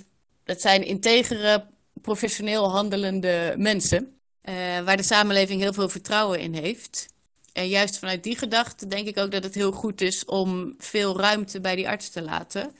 het 0.44 0.60
zijn 0.60 0.84
integere 0.84 1.66
professioneel 2.00 2.70
handelende 2.70 3.54
mensen, 3.56 4.18
uh, 4.48 4.54
waar 4.84 4.96
de 4.96 5.02
samenleving 5.02 5.60
heel 5.60 5.72
veel 5.72 5.88
vertrouwen 5.88 6.40
in 6.40 6.54
heeft. 6.54 7.06
En 7.52 7.68
juist 7.68 7.98
vanuit 7.98 8.22
die 8.22 8.36
gedachte 8.36 8.86
denk 8.86 9.08
ik 9.08 9.18
ook 9.18 9.30
dat 9.30 9.44
het 9.44 9.54
heel 9.54 9.72
goed 9.72 10.00
is 10.00 10.24
om 10.24 10.74
veel 10.78 11.20
ruimte 11.20 11.60
bij 11.60 11.76
die 11.76 11.88
arts 11.88 12.10
te 12.10 12.22
laten. 12.22 12.72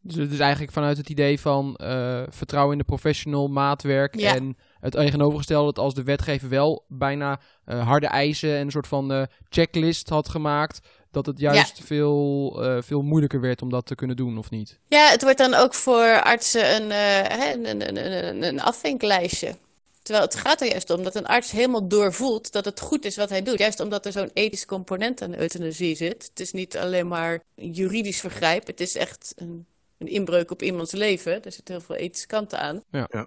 Dus 0.00 0.14
het 0.14 0.32
is 0.32 0.38
eigenlijk 0.38 0.72
vanuit 0.72 0.96
het 0.96 1.08
idee 1.08 1.40
van 1.40 1.78
uh, 1.82 2.22
vertrouwen 2.28 2.72
in 2.72 2.78
de 2.78 2.84
professional, 2.84 3.48
maatwerk 3.48 4.18
ja. 4.18 4.34
en 4.34 4.56
het 4.80 4.92
tegenovergestelde 4.92 5.72
dat 5.72 5.84
als 5.84 5.94
de 5.94 6.02
wetgever 6.02 6.48
wel 6.48 6.84
bijna 6.88 7.40
uh, 7.66 7.86
harde 7.86 8.06
eisen 8.06 8.56
en 8.56 8.60
een 8.60 8.70
soort 8.70 8.86
van 8.86 9.28
checklist 9.48 10.08
had 10.08 10.28
gemaakt, 10.28 10.80
dat 11.12 11.26
het 11.26 11.38
juist 11.38 11.78
Ja. 11.78 11.84
veel, 11.84 12.56
eh, 12.62 12.82
veel 12.82 13.02
moeilijker 13.02 13.40
werd 13.40 13.62
om 13.62 13.70
dat 13.70 13.86
te 13.86 13.94
kunnen 13.94 14.16
doen, 14.16 14.38
of 14.38 14.50
niet? 14.50 14.78
Ja, 14.88 15.08
het 15.10 15.22
wordt 15.22 15.38
dan 15.38 15.54
ook 15.54 15.74
voor 15.74 16.22
artsen 16.22 16.74
een, 16.74 16.90
eh, 16.90 17.38
hè, 17.38 17.52
een, 17.52 17.66
een, 17.66 18.26
een, 18.26 18.42
een, 18.42 18.60
afvinklijstje. 18.60 19.56
Terwijl 20.02 20.24
het 20.26 20.34
gaat 20.34 20.60
er 20.60 20.68
juist 20.68 20.90
om 20.90 21.02
dat 21.02 21.14
een 21.14 21.26
arts 21.26 21.50
helemaal 21.50 21.88
doorvoelt 21.88 22.52
dat 22.52 22.64
het 22.64 22.80
goed 22.80 23.04
is 23.04 23.16
wat 23.16 23.28
hij 23.28 23.42
doet. 23.42 23.58
Juist 23.58 23.80
omdat 23.80 24.06
er 24.06 24.12
zo'n 24.12 24.30
ethisch 24.34 24.66
component 24.66 25.22
aan 25.22 25.34
euthanasie 25.34 25.96
zit. 25.96 26.28
Het 26.28 26.40
is 26.40 26.52
niet 26.52 26.76
alleen 26.76 27.08
maar 27.08 27.42
een 27.56 27.70
juridisch 27.70 28.20
vergrijp. 28.20 28.66
Het 28.66 28.80
is 28.80 28.94
echt 28.94 29.32
een, 29.36 29.66
een 29.98 30.08
inbreuk 30.08 30.50
op 30.50 30.62
iemands 30.62 30.92
leven. 30.92 31.44
Er 31.44 31.52
zitten 31.52 31.74
heel 31.74 31.84
veel 31.84 31.96
ethische 31.96 32.26
kanten 32.26 32.58
aan. 32.58 32.82
Ja. 32.90 33.08
Ja. 33.10 33.26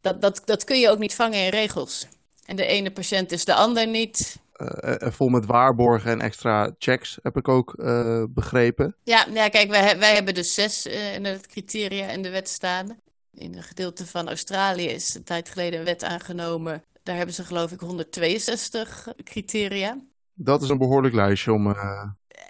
Dat, 0.00 0.20
dat, 0.22 0.42
dat 0.44 0.64
kun 0.64 0.80
je 0.80 0.90
ook 0.90 0.98
niet 0.98 1.14
vangen 1.14 1.44
in 1.44 1.50
regels. 1.50 2.06
En 2.46 2.56
de 2.56 2.66
ene 2.66 2.90
patiënt 2.90 3.32
is 3.32 3.44
de 3.44 3.54
ander 3.54 3.86
niet. 3.86 4.36
Eh, 4.60 5.02
en 5.06 5.12
vol 5.12 5.28
met 5.28 5.46
waarborgen 5.46 6.10
en 6.10 6.20
extra 6.20 6.74
checks, 6.78 7.18
heb 7.22 7.36
ik 7.36 7.48
ook 7.48 7.74
eh, 7.74 8.24
begrepen. 8.28 8.96
Ja, 9.04 9.26
ja 9.32 9.48
kijk, 9.48 9.70
wij, 9.70 9.98
wij 9.98 10.14
hebben 10.14 10.34
dus 10.34 10.54
zes 10.54 10.86
eh, 10.86 11.14
in 11.14 11.24
het 11.24 11.46
criteria 11.46 12.08
in 12.08 12.22
de 12.22 12.30
wet 12.30 12.48
staan. 12.48 12.98
In 13.34 13.54
een 13.56 13.62
gedeelte 13.62 14.06
van 14.06 14.28
Australië 14.28 14.86
is 14.86 15.14
een 15.14 15.24
tijd 15.24 15.48
geleden 15.48 15.78
een 15.78 15.84
wet 15.84 16.04
aangenomen. 16.04 16.82
Daar 17.02 17.16
hebben 17.16 17.34
ze 17.34 17.44
geloof 17.44 17.72
ik 17.72 17.80
162 17.80 19.08
criteria. 19.24 19.96
Dat 20.34 20.62
is 20.62 20.68
een 20.68 20.78
behoorlijk 20.78 21.14
lijstje 21.14 21.52
om. 21.52 21.70
eh, 21.70 22.02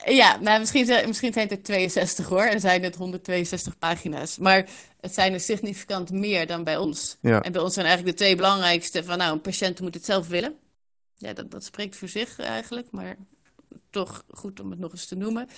Ja, 0.04 0.36
nou, 0.40 0.58
misschien, 0.58 0.86
zijn- 0.86 1.06
misschien 1.08 1.32
zijn 1.32 1.48
het 1.48 1.56
er 1.58 1.62
62 1.62 2.26
hoor. 2.28 2.42
En 2.42 2.60
zijn 2.60 2.82
het 2.82 2.96
162 2.96 3.78
pagina's. 3.78 4.38
Maar 4.38 4.68
het 5.00 5.14
zijn 5.14 5.32
er 5.32 5.40
significant 5.40 6.10
meer 6.10 6.46
dan 6.46 6.64
bij 6.64 6.76
ons. 6.76 7.16
Ja. 7.20 7.40
En 7.42 7.52
bij 7.52 7.60
ons 7.62 7.74
zijn 7.74 7.86
eigenlijk 7.86 8.16
de 8.16 8.22
twee 8.24 8.36
belangrijkste 8.36 9.04
van 9.04 9.18
nou, 9.18 9.32
een 9.32 9.40
patiënt 9.40 9.80
moet 9.80 9.94
het 9.94 10.04
zelf 10.04 10.28
willen. 10.28 10.54
Ja, 11.20 11.32
dat, 11.32 11.50
dat 11.50 11.64
spreekt 11.64 11.96
voor 11.96 12.08
zich 12.08 12.38
eigenlijk, 12.38 12.90
maar 12.90 13.16
toch 13.90 14.24
goed 14.30 14.60
om 14.60 14.70
het 14.70 14.78
nog 14.78 14.92
eens 14.92 15.06
te 15.06 15.16
noemen. 15.16 15.48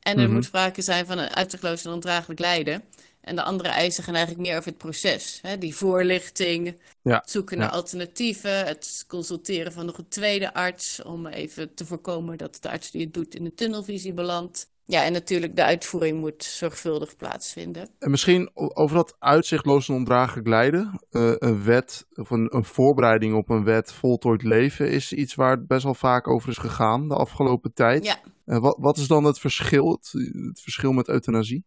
En 0.00 0.18
er 0.18 0.24
Mhm. 0.24 0.32
moet 0.32 0.44
sprake 0.44 0.82
zijn 0.82 1.06
van 1.06 1.18
een 1.18 1.28
uitzichtloos 1.28 1.84
en 1.84 1.92
ondraaglijk 1.92 2.40
lijden. 2.40 2.84
En 3.20 3.36
de 3.36 3.42
andere 3.42 3.68
eisen 3.68 4.04
gaan 4.04 4.14
eigenlijk 4.14 4.46
meer 4.48 4.56
over 4.56 4.68
het 4.70 4.78
proces. 4.78 5.38
Hè? 5.42 5.58
Die 5.58 5.74
voorlichting, 5.76 6.80
Ja, 7.02 7.18
het 7.20 7.30
zoeken 7.30 7.58
naar 7.58 7.70
alternatieven, 7.70 8.66
het 8.66 9.04
consulteren 9.08 9.72
van 9.72 9.86
nog 9.86 9.98
een 9.98 10.08
tweede 10.08 10.54
arts 10.54 11.02
om 11.02 11.26
even 11.26 11.74
te 11.74 11.86
voorkomen 11.86 12.38
dat 12.38 12.58
de 12.60 12.70
arts 12.70 12.90
die 12.90 13.04
het 13.04 13.14
doet 13.14 13.34
in 13.34 13.44
een 13.44 13.54
tunnelvisie 13.54 14.12
belandt. 14.12 14.68
Ja, 14.90 15.04
en 15.04 15.12
natuurlijk 15.12 15.56
de 15.56 15.64
uitvoering 15.64 16.20
moet 16.20 16.44
zorgvuldig 16.44 17.16
plaatsvinden. 17.16 17.88
En 17.98 18.10
misschien 18.10 18.50
over 18.54 18.96
dat 18.96 19.16
uitzichtloos 19.18 19.88
en 19.88 19.94
ondraaglijk 19.94 20.46
lijden. 20.46 21.00
eh, 21.10 21.32
een 21.38 21.64
wet 21.64 22.06
of 22.14 22.30
een, 22.30 22.54
een 22.56 22.64
voorbereiding 22.64 23.34
op 23.34 23.48
een 23.48 23.64
wet 23.64 23.92
voltooid 23.92 24.42
leven 24.42 24.90
is 24.90 25.12
iets 25.12 25.34
waar 25.34 25.50
het 25.50 25.66
best 25.66 25.84
wel 25.84 25.94
vaak 25.94 26.28
over 26.28 26.48
is 26.48 26.56
gegaan 26.56 27.08
de 27.08 27.14
afgelopen 27.14 27.72
tijd. 27.72 28.04
Ja. 28.04 28.20
En 28.44 28.60
wat, 28.60 28.76
wat 28.80 28.96
is 28.96 29.06
dan 29.06 29.24
het 29.24 29.38
verschil, 29.38 29.90
het, 29.90 30.12
het 30.48 30.60
verschil 30.60 30.92
met 30.92 31.08
euthanasie? 31.08 31.64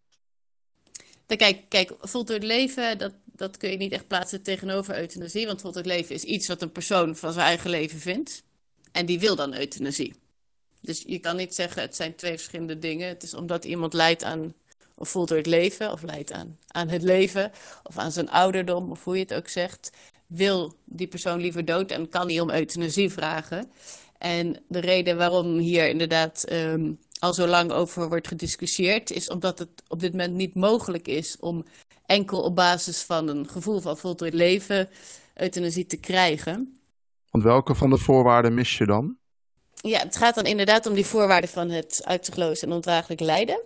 Dan 1.25 1.37
kijk, 1.37 1.69
kijk, 1.69 1.93
voltooid 1.99 2.43
leven, 2.43 2.97
dat, 2.97 3.13
dat 3.25 3.57
kun 3.57 3.71
je 3.71 3.77
niet 3.77 3.91
echt 3.91 4.07
plaatsen 4.07 4.43
tegenover 4.43 4.97
euthanasie. 4.97 5.45
Want 5.45 5.61
voltooid 5.61 5.85
leven 5.85 6.15
is 6.15 6.23
iets 6.23 6.47
wat 6.47 6.61
een 6.61 6.71
persoon 6.71 7.15
van 7.15 7.33
zijn 7.33 7.45
eigen 7.45 7.69
leven 7.69 7.99
vindt. 7.99 8.43
En 8.91 9.05
die 9.05 9.19
wil 9.19 9.35
dan 9.35 9.55
euthanasie. 9.55 10.20
Dus 10.81 11.03
je 11.07 11.19
kan 11.19 11.35
niet 11.35 11.55
zeggen, 11.55 11.81
het 11.81 11.95
zijn 11.95 12.15
twee 12.15 12.31
verschillende 12.31 12.79
dingen. 12.79 13.07
Het 13.07 13.23
is 13.23 13.33
omdat 13.33 13.65
iemand 13.65 13.93
lijdt 13.93 14.23
aan 14.23 14.53
of 14.95 15.09
voltooid 15.09 15.45
leven, 15.45 15.91
of 15.91 16.01
lijdt 16.01 16.31
aan, 16.31 16.57
aan 16.67 16.89
het 16.89 17.01
leven, 17.01 17.51
of 17.83 17.97
aan 17.97 18.11
zijn 18.11 18.29
ouderdom, 18.29 18.91
of 18.91 19.03
hoe 19.03 19.15
je 19.15 19.21
het 19.21 19.33
ook 19.33 19.47
zegt. 19.47 19.91
Wil 20.27 20.75
die 20.85 21.07
persoon 21.07 21.39
liever 21.39 21.65
dood 21.65 21.91
en 21.91 22.09
kan 22.09 22.27
hij 22.27 22.39
om 22.39 22.49
euthanasie 22.49 23.09
vragen. 23.09 23.71
En 24.17 24.63
de 24.67 24.79
reden 24.79 25.17
waarom 25.17 25.57
hier 25.57 25.87
inderdaad 25.87 26.43
ehm, 26.43 26.91
al 27.19 27.33
zo 27.33 27.47
lang 27.47 27.71
over 27.71 28.09
wordt 28.09 28.27
gediscussieerd, 28.27 29.11
is 29.11 29.29
omdat 29.29 29.59
het 29.59 29.69
op 29.87 29.99
dit 29.99 30.11
moment 30.11 30.33
niet 30.33 30.55
mogelijk 30.55 31.07
is 31.07 31.37
om 31.39 31.65
enkel 32.05 32.41
op 32.41 32.55
basis 32.55 33.01
van 33.01 33.27
een 33.27 33.47
gevoel 33.47 33.79
van 33.79 33.97
voltooid 33.97 34.33
leven 34.33 34.89
euthanasie 35.33 35.85
te 35.85 35.97
krijgen. 35.97 36.77
Want 37.29 37.43
welke 37.43 37.75
van 37.75 37.89
de 37.89 37.97
voorwaarden 37.97 38.53
mis 38.53 38.77
je 38.77 38.85
dan? 38.85 39.17
Ja, 39.81 39.99
het 39.99 40.17
gaat 40.17 40.35
dan 40.35 40.45
inderdaad 40.45 40.85
om 40.85 40.93
die 40.93 41.05
voorwaarden 41.05 41.49
van 41.49 41.69
het 41.69 42.01
uitzichtloos 42.03 42.61
en 42.61 42.71
ondraaglijk 42.71 43.19
lijden. 43.19 43.59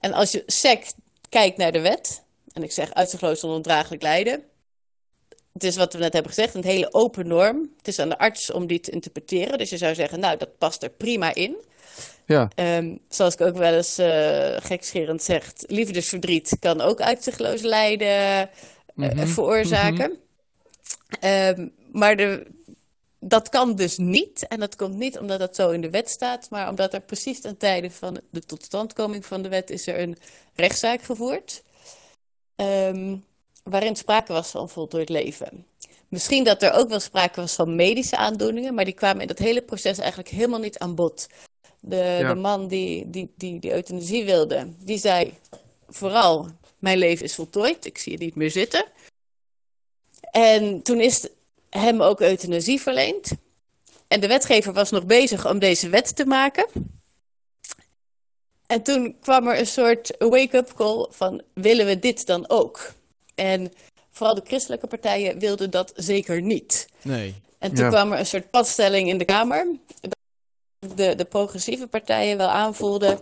En 0.00 0.12
als 0.12 0.32
je 0.32 0.42
SEC 0.46 0.92
kijkt 1.28 1.56
naar 1.56 1.72
de 1.72 1.80
wet, 1.80 2.22
en 2.52 2.62
ik 2.62 2.72
zeg 2.72 2.94
uitzichtloos 2.94 3.42
en 3.42 3.48
ondraaglijk 3.48 4.02
lijden, 4.02 4.42
het 5.52 5.64
is 5.64 5.76
wat 5.76 5.92
we 5.92 5.98
net 5.98 6.12
hebben 6.12 6.32
gezegd, 6.32 6.54
een 6.54 6.64
hele 6.64 6.92
open 6.94 7.26
norm. 7.26 7.70
Het 7.76 7.88
is 7.88 7.98
aan 7.98 8.08
de 8.08 8.18
arts 8.18 8.52
om 8.52 8.66
die 8.66 8.80
te 8.80 8.90
interpreteren. 8.90 9.58
Dus 9.58 9.70
je 9.70 9.76
zou 9.76 9.94
zeggen, 9.94 10.20
nou, 10.20 10.36
dat 10.36 10.58
past 10.58 10.82
er 10.82 10.90
prima 10.90 11.34
in. 11.34 11.56
Ja, 12.26 12.48
Ehm, 12.54 12.96
zoals 13.08 13.34
ik 13.34 13.40
ook 13.40 13.56
wel 13.56 13.74
eens 13.74 13.98
eh, 13.98 14.56
gekscherend 14.58 15.22
zeg, 15.22 15.52
liefdesverdriet 15.58 16.56
kan 16.60 16.80
ook 16.80 17.00
uitzichtloos 17.00 17.60
lijden 17.60 18.08
eh, 18.08 18.42
Mhm, 18.94 19.26
veroorzaken. 19.26 20.18
Ehm, 21.20 21.68
maar 21.92 22.16
de, 22.16 22.46
dat 23.20 23.48
kan 23.48 23.74
dus 23.76 23.96
niet. 23.98 24.46
En 24.48 24.60
dat 24.60 24.76
komt 24.76 24.94
niet 24.96 25.18
omdat 25.18 25.38
dat 25.38 25.54
zo 25.56 25.70
in 25.70 25.80
de 25.80 25.90
wet 25.90 26.10
staat, 26.10 26.50
maar 26.50 26.68
omdat 26.68 26.94
er 26.94 27.00
precies 27.00 27.40
ten 27.40 27.56
tijde 27.56 27.90
van 27.90 28.20
de 28.30 28.40
totstandkoming 28.40 29.26
van 29.26 29.42
de 29.42 29.48
wet 29.48 29.70
is 29.70 29.86
er 29.86 30.00
een 30.00 30.16
rechtszaak 30.54 31.02
gevoerd. 31.02 31.62
ehm, 32.56 33.16
waarin 33.62 33.96
sprake 33.96 34.32
was 34.32 34.48
van 34.50 34.68
voltooid 34.68 35.08
leven. 35.08 35.66
Misschien 36.08 36.44
dat 36.44 36.62
er 36.62 36.72
ook 36.72 36.88
wel 36.88 37.00
sprake 37.00 37.40
was 37.40 37.54
van 37.54 37.76
medische 37.76 38.16
aandoeningen, 38.16 38.74
maar 38.74 38.84
die 38.84 38.94
kwamen 38.94 39.20
in 39.20 39.26
dat 39.28 39.38
hele 39.38 39.62
proces 39.62 39.98
eigenlijk 39.98 40.28
helemaal 40.28 40.58
niet 40.60 40.78
aan 40.78 40.94
bod. 40.94 41.26
De, 41.80 41.96
Ja. 41.96 42.28
de 42.28 42.40
man 42.40 42.68
die, 42.68 43.10
die, 43.10 43.32
die, 43.36 43.58
die 43.60 43.72
euthanasie 43.72 44.24
wilde, 44.24 44.68
die 44.78 44.98
zei 44.98 45.34
vooral, 45.88 46.46
mijn 46.78 46.98
leven 46.98 47.24
is 47.24 47.34
voltooid, 47.34 47.84
ik 47.86 47.98
zie 47.98 48.12
het 48.12 48.20
niet 48.22 48.34
meer 48.34 48.50
zitten. 48.50 48.84
En 50.30 50.82
toen 50.82 51.00
is 51.00 51.28
hem 51.70 52.02
ook 52.02 52.20
euthanasie 52.20 52.80
verleend. 52.80 53.30
En 54.08 54.20
de 54.20 54.26
wetgever 54.28 54.72
was 54.72 54.90
nog 54.90 55.06
bezig 55.06 55.46
om 55.48 55.58
deze 55.58 55.88
wet 55.88 56.16
te 56.16 56.24
maken. 56.26 56.66
En 58.66 58.82
toen 58.82 59.16
kwam 59.20 59.46
er 59.48 59.58
een 59.58 59.66
soort 59.66 60.14
wake-up 60.18 60.72
call 60.74 61.06
van, 61.10 61.42
willen 61.54 61.86
we 61.86 61.98
dit 61.98 62.26
dan 62.26 62.48
ook? 62.48 62.92
En 63.34 63.72
vooral 64.10 64.34
de 64.34 64.42
christelijke 64.44 64.86
partijen 64.86 65.38
wilden 65.38 65.70
dat 65.70 65.92
zeker 65.96 66.42
niet. 66.42 66.88
Nee. 67.02 67.34
En 67.58 67.74
toen 67.74 67.84
Ja. 67.84 67.90
kwam 67.90 68.12
er 68.12 68.18
een 68.18 68.26
soort 68.26 68.50
padstelling 68.50 69.08
in 69.08 69.18
de 69.18 69.24
Kamer. 69.24 69.66
De, 70.94 71.14
de 71.14 71.24
progressieve 71.24 71.86
partijen 71.86 72.36
wel 72.36 72.48
aanvoelden. 72.48 73.18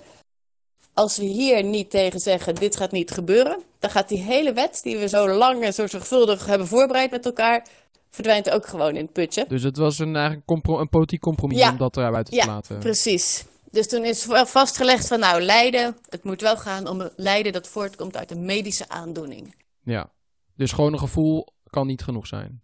Als 0.94 1.16
we 1.16 1.24
hier 1.24 1.62
niet 1.64 1.90
tegen 1.90 2.20
zeggen: 2.20 2.54
dit 2.54 2.76
gaat 2.76 2.90
niet 2.92 3.10
gebeuren. 3.10 3.62
dan 3.78 3.90
gaat 3.90 4.08
die 4.08 4.18
hele 4.22 4.52
wet 4.52 4.80
die 4.82 4.96
we 4.96 5.08
zo 5.08 5.28
lang 5.28 5.62
en 5.62 5.74
zo 5.74 5.86
zorgvuldig 5.86 6.46
hebben 6.46 6.66
voorbereid 6.66 7.10
met 7.10 7.24
elkaar. 7.26 7.66
Verdwijnt 8.16 8.50
ook 8.50 8.66
gewoon 8.66 8.96
in 8.96 9.02
het 9.04 9.12
putje. 9.12 9.44
Dus 9.48 9.62
het 9.62 9.76
was 9.76 9.98
een, 9.98 10.14
eigenlijk 10.16 10.46
compro- 10.46 10.80
een 10.80 10.88
politiek 10.88 11.20
compromis 11.20 11.58
Ja. 11.58 11.70
om 11.70 11.76
dat 11.76 11.96
eruit 11.96 12.26
te 12.26 12.34
Ja, 12.34 12.46
laten. 12.46 12.78
Precies. 12.78 13.44
Dus 13.70 13.88
toen 13.88 14.04
is 14.04 14.26
vastgelegd 14.44 15.06
van 15.06 15.18
nou, 15.20 15.40
lijden. 15.42 15.96
Het 16.08 16.24
moet 16.24 16.40
wel 16.40 16.56
gaan 16.56 16.88
om 16.88 17.00
een 17.00 17.10
lijden 17.16 17.52
dat 17.52 17.68
voortkomt 17.68 18.16
uit 18.16 18.30
een 18.30 18.44
medische 18.44 18.88
aandoening. 18.88 19.54
Ja. 19.82 20.10
Dus 20.54 20.72
gewoon 20.72 20.92
een 20.92 20.98
gevoel 20.98 21.46
kan 21.70 21.86
niet 21.86 22.02
genoeg 22.02 22.26
zijn. 22.26 22.60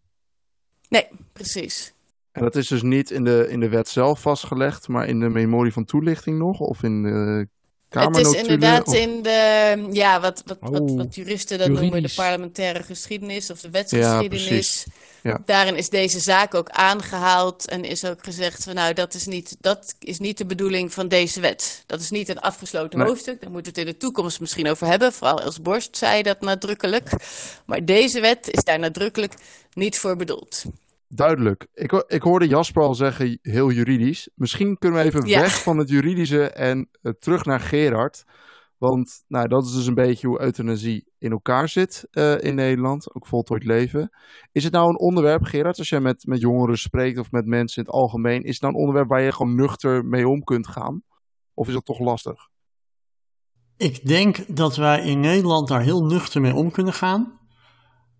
Nee, 0.88 1.06
precies. 1.32 1.92
En 2.32 2.42
dat 2.42 2.56
is 2.56 2.66
dus 2.68 2.82
niet 2.82 3.10
in 3.10 3.24
de, 3.24 3.46
in 3.50 3.60
de 3.60 3.68
wet 3.68 3.88
zelf 3.88 4.20
vastgelegd, 4.20 4.88
maar 4.88 5.06
in 5.06 5.20
de 5.20 5.28
memorie 5.28 5.72
van 5.72 5.84
toelichting 5.84 6.38
nog? 6.38 6.60
Of 6.60 6.82
in 6.82 7.02
de 7.02 7.48
Het 7.88 8.16
is 8.16 8.32
inderdaad 8.34 8.86
of- 8.88 8.94
in 8.94 9.22
de, 9.22 9.88
ja, 9.92 10.20
wat, 10.20 10.42
wat, 10.46 10.56
wat, 10.60 10.80
Oh, 10.80 10.96
wat 10.96 11.14
juristen 11.14 11.58
dat 11.58 11.68
noemen 11.68 12.02
de 12.02 12.12
parlementaire 12.16 12.82
geschiedenis 12.82 13.50
of 13.50 13.60
de 13.60 13.66
Ja, 13.66 13.72
wetsgeschiedenis. 13.72 14.46
precies. 14.46 14.86
Ja. 15.22 15.42
Daarin 15.46 15.76
is 15.76 15.88
deze 15.88 16.20
zaak 16.20 16.54
ook 16.54 16.68
aangehaald 16.70 17.68
en 17.68 17.84
is 17.84 18.04
ook 18.04 18.24
gezegd 18.24 18.64
van 18.64 18.74
nou, 18.74 18.94
dat 18.94 19.14
is 19.14 19.26
niet, 19.26 19.56
dat 19.60 19.94
is 19.98 20.18
niet 20.18 20.38
de 20.38 20.46
bedoeling 20.46 20.92
van 20.92 21.08
deze 21.08 21.40
wet. 21.40 21.82
Dat 21.86 22.00
is 22.00 22.10
niet 22.10 22.28
een 22.28 22.40
afgesloten 22.40 22.98
Nee. 22.98 23.08
hoofdstuk, 23.08 23.40
daar 23.40 23.50
moeten 23.50 23.72
we 23.72 23.78
het 23.80 23.88
in 23.88 23.94
de 23.94 23.98
toekomst 24.00 24.40
misschien 24.40 24.68
over 24.70 24.86
hebben. 24.86 25.12
Vooral 25.12 25.40
Els 25.42 25.60
Borst 25.62 25.96
zei 25.96 26.22
dat 26.22 26.40
nadrukkelijk. 26.40 27.10
Maar 27.66 27.84
deze 27.84 28.20
wet 28.20 28.50
is 28.50 28.64
daar 28.64 28.78
nadrukkelijk 28.78 29.34
niet 29.72 29.98
voor 29.98 30.16
bedoeld. 30.16 30.64
Duidelijk. 31.08 31.66
Ik, 31.74 32.04
ik 32.06 32.22
hoorde 32.22 32.46
Jasper 32.48 32.82
al 32.82 32.94
zeggen, 32.94 33.38
heel 33.42 33.70
juridisch. 33.70 34.28
Misschien 34.34 34.78
kunnen 34.78 35.00
we 35.00 35.06
even 35.06 35.26
Ja. 35.26 35.40
weg 35.40 35.62
van 35.62 35.78
het 35.78 35.88
juridische 35.88 36.50
en 36.50 36.88
eh, 37.02 37.12
terug 37.20 37.44
naar 37.44 37.60
Gerard. 37.60 38.24
Want 38.82 39.24
nou, 39.28 39.48
dat 39.48 39.64
is 39.64 39.72
dus 39.72 39.86
een 39.86 39.94
beetje 39.94 40.26
hoe 40.26 40.40
euthanasie 40.40 41.12
in 41.18 41.30
elkaar 41.30 41.68
zit 41.68 42.06
eh, 42.10 42.40
in 42.40 42.54
Nederland. 42.54 43.14
Ook 43.14 43.26
voltooid 43.26 43.64
leven. 43.64 44.10
Is 44.52 44.64
het 44.64 44.72
nou 44.72 44.88
een 44.88 44.98
onderwerp, 44.98 45.42
Gerard, 45.42 45.78
als 45.78 45.88
jij 45.88 46.00
met, 46.00 46.26
met 46.26 46.40
jongeren 46.40 46.78
spreekt 46.78 47.18
of 47.18 47.30
met 47.30 47.46
mensen 47.46 47.82
in 47.82 47.88
het 47.88 48.00
algemeen. 48.00 48.42
Is 48.42 48.52
het 48.52 48.60
nou 48.60 48.74
een 48.74 48.80
onderwerp 48.80 49.08
waar 49.08 49.22
je 49.22 49.32
gewoon 49.32 49.54
nuchter 49.54 50.04
mee 50.04 50.28
om 50.28 50.44
kunt 50.44 50.68
gaan? 50.68 51.02
Of 51.54 51.66
is 51.66 51.72
dat 51.72 51.84
toch 51.84 51.98
lastig? 51.98 52.48
Ik 53.76 54.06
denk 54.06 54.56
dat 54.56 54.76
wij 54.76 55.04
in 55.04 55.20
Nederland 55.20 55.68
daar 55.68 55.82
heel 55.82 56.04
nuchter 56.04 56.40
mee 56.40 56.54
om 56.54 56.70
kunnen 56.70 56.92
gaan. 56.92 57.38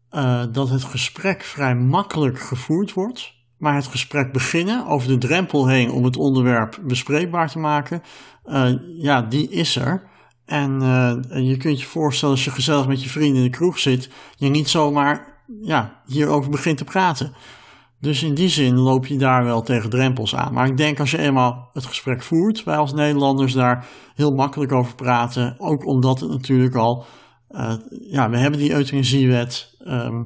Eh, 0.08 0.44
dat 0.52 0.68
het 0.68 0.84
gesprek 0.84 1.42
vrij 1.42 1.74
makkelijk 1.74 2.38
gevoerd 2.38 2.92
wordt. 2.92 3.32
Maar 3.58 3.74
het 3.74 3.86
gesprek 3.86 4.32
beginnen 4.32 4.86
over 4.86 5.08
de 5.08 5.18
drempel 5.18 5.68
heen 5.68 5.90
om 5.90 6.04
het 6.04 6.16
onderwerp 6.16 6.78
bespreekbaar 6.82 7.48
te 7.50 7.58
maken, 7.58 8.02
eh, 8.42 8.72
ja, 8.98 9.22
die 9.22 9.50
is 9.50 9.76
er. 9.76 10.10
En 10.44 10.82
eh, 10.82 11.48
je 11.48 11.56
kunt 11.56 11.80
je 11.80 11.86
voorstellen 11.86 12.34
als 12.34 12.44
je 12.44 12.50
gezellig 12.50 12.86
met 12.86 13.02
je 13.02 13.08
vrienden 13.08 13.42
in 13.42 13.50
de 13.50 13.56
kroeg 13.56 13.78
zit, 13.78 14.10
je 14.36 14.48
niet 14.48 14.68
zomaar 14.68 15.40
ja, 15.62 16.02
hierover 16.06 16.50
begint 16.50 16.78
te 16.78 16.84
praten. 16.84 17.32
Dus 18.00 18.22
in 18.22 18.34
die 18.34 18.48
zin 18.48 18.78
loop 18.78 19.06
je 19.06 19.16
daar 19.16 19.44
wel 19.44 19.62
tegen 19.62 19.90
drempels 19.90 20.36
aan. 20.36 20.52
Maar 20.52 20.66
ik 20.66 20.76
denk 20.76 21.00
als 21.00 21.10
je 21.10 21.18
eenmaal 21.18 21.70
het 21.72 21.86
gesprek 21.86 22.22
voert, 22.22 22.64
wij 22.64 22.76
als 22.76 22.92
Nederlanders 22.92 23.52
daar 23.52 23.86
heel 24.14 24.34
makkelijk 24.34 24.72
over 24.72 24.94
praten. 24.94 25.54
Ook 25.58 25.86
omdat 25.86 26.20
het 26.20 26.30
natuurlijk 26.30 26.74
al, 26.74 27.04
eh, 27.48 27.74
ja, 28.10 28.30
we 28.30 28.36
hebben 28.36 28.60
die 28.60 28.72
euthanasiewet. 28.72 29.76
ehm, 29.84 30.22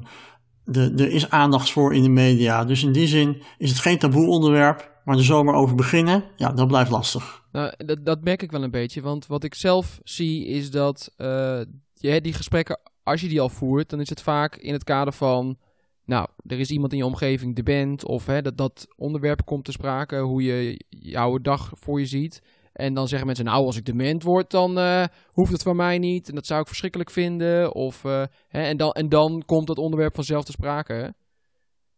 de, 0.63 0.93
er 0.97 1.11
is 1.11 1.29
aandacht 1.29 1.71
voor 1.71 1.93
in 1.93 2.03
de 2.03 2.09
media. 2.09 2.65
Dus 2.65 2.83
in 2.83 2.91
die 2.91 3.07
zin 3.07 3.41
is 3.57 3.69
het 3.69 3.79
geen 3.79 3.97
taboe 3.97 4.27
onderwerp. 4.27 4.91
Maar 5.07 5.17
er 5.17 5.23
zomaar 5.23 5.55
over 5.55 5.75
beginnen, 5.75 6.23
ja, 6.35 6.51
dat 6.51 6.67
blijft 6.67 6.91
lastig. 6.91 7.43
Nou, 7.51 7.73
dat, 7.77 8.05
dat 8.05 8.23
merk 8.23 8.41
ik 8.41 8.51
wel 8.51 8.63
een 8.63 8.71
beetje. 8.71 9.01
Want 9.01 9.27
wat 9.27 9.43
ik 9.43 9.53
zelf 9.55 9.99
zie 10.03 10.45
is 10.45 10.71
dat 10.71 11.13
eh, 11.17 11.61
die 11.93 12.33
gesprekken, 12.33 12.79
als 13.03 13.21
je 13.21 13.27
die 13.27 13.41
al 13.41 13.49
voert, 13.49 13.89
dan 13.89 13.99
is 13.99 14.09
het 14.09 14.21
vaak 14.21 14.55
in 14.55 14.73
het 14.73 14.83
kader 14.83 15.13
van. 15.13 15.57
Nou, 16.05 16.27
er 16.45 16.59
is 16.59 16.69
iemand 16.69 16.91
in 16.91 16.97
je 16.97 17.05
omgeving 17.05 17.55
dement. 17.55 18.05
Of 18.05 18.25
hè, 18.25 18.41
dat 18.41 18.57
dat 18.57 18.87
onderwerp 18.95 19.45
komt 19.45 19.65
te 19.65 19.71
sprake. 19.71 20.17
Hoe 20.17 20.43
je 20.43 20.81
jouw 20.89 21.37
dag 21.37 21.71
voor 21.73 21.99
je 21.99 22.05
ziet. 22.05 22.41
En 22.73 22.93
dan 22.93 23.07
zeggen 23.07 23.27
mensen, 23.27 23.45
nou, 23.45 23.65
als 23.65 23.77
ik 23.77 23.85
dement 23.85 24.23
word, 24.23 24.51
dan 24.51 24.79
eh, 24.79 25.03
hoeft 25.25 25.51
het 25.51 25.63
van 25.63 25.75
mij 25.75 25.97
niet. 25.97 26.29
En 26.29 26.35
dat 26.35 26.45
zou 26.45 26.61
ik 26.61 26.67
verschrikkelijk 26.67 27.09
vinden. 27.09 27.73
Of, 27.73 28.05
eh, 28.05 28.23
hè, 28.47 28.61
en, 28.61 28.77
dan, 28.77 28.91
en 28.91 29.09
dan 29.09 29.43
komt 29.45 29.67
dat 29.67 29.77
onderwerp 29.77 30.15
vanzelf 30.15 30.43
te 30.43 30.51
sprake. 30.51 31.15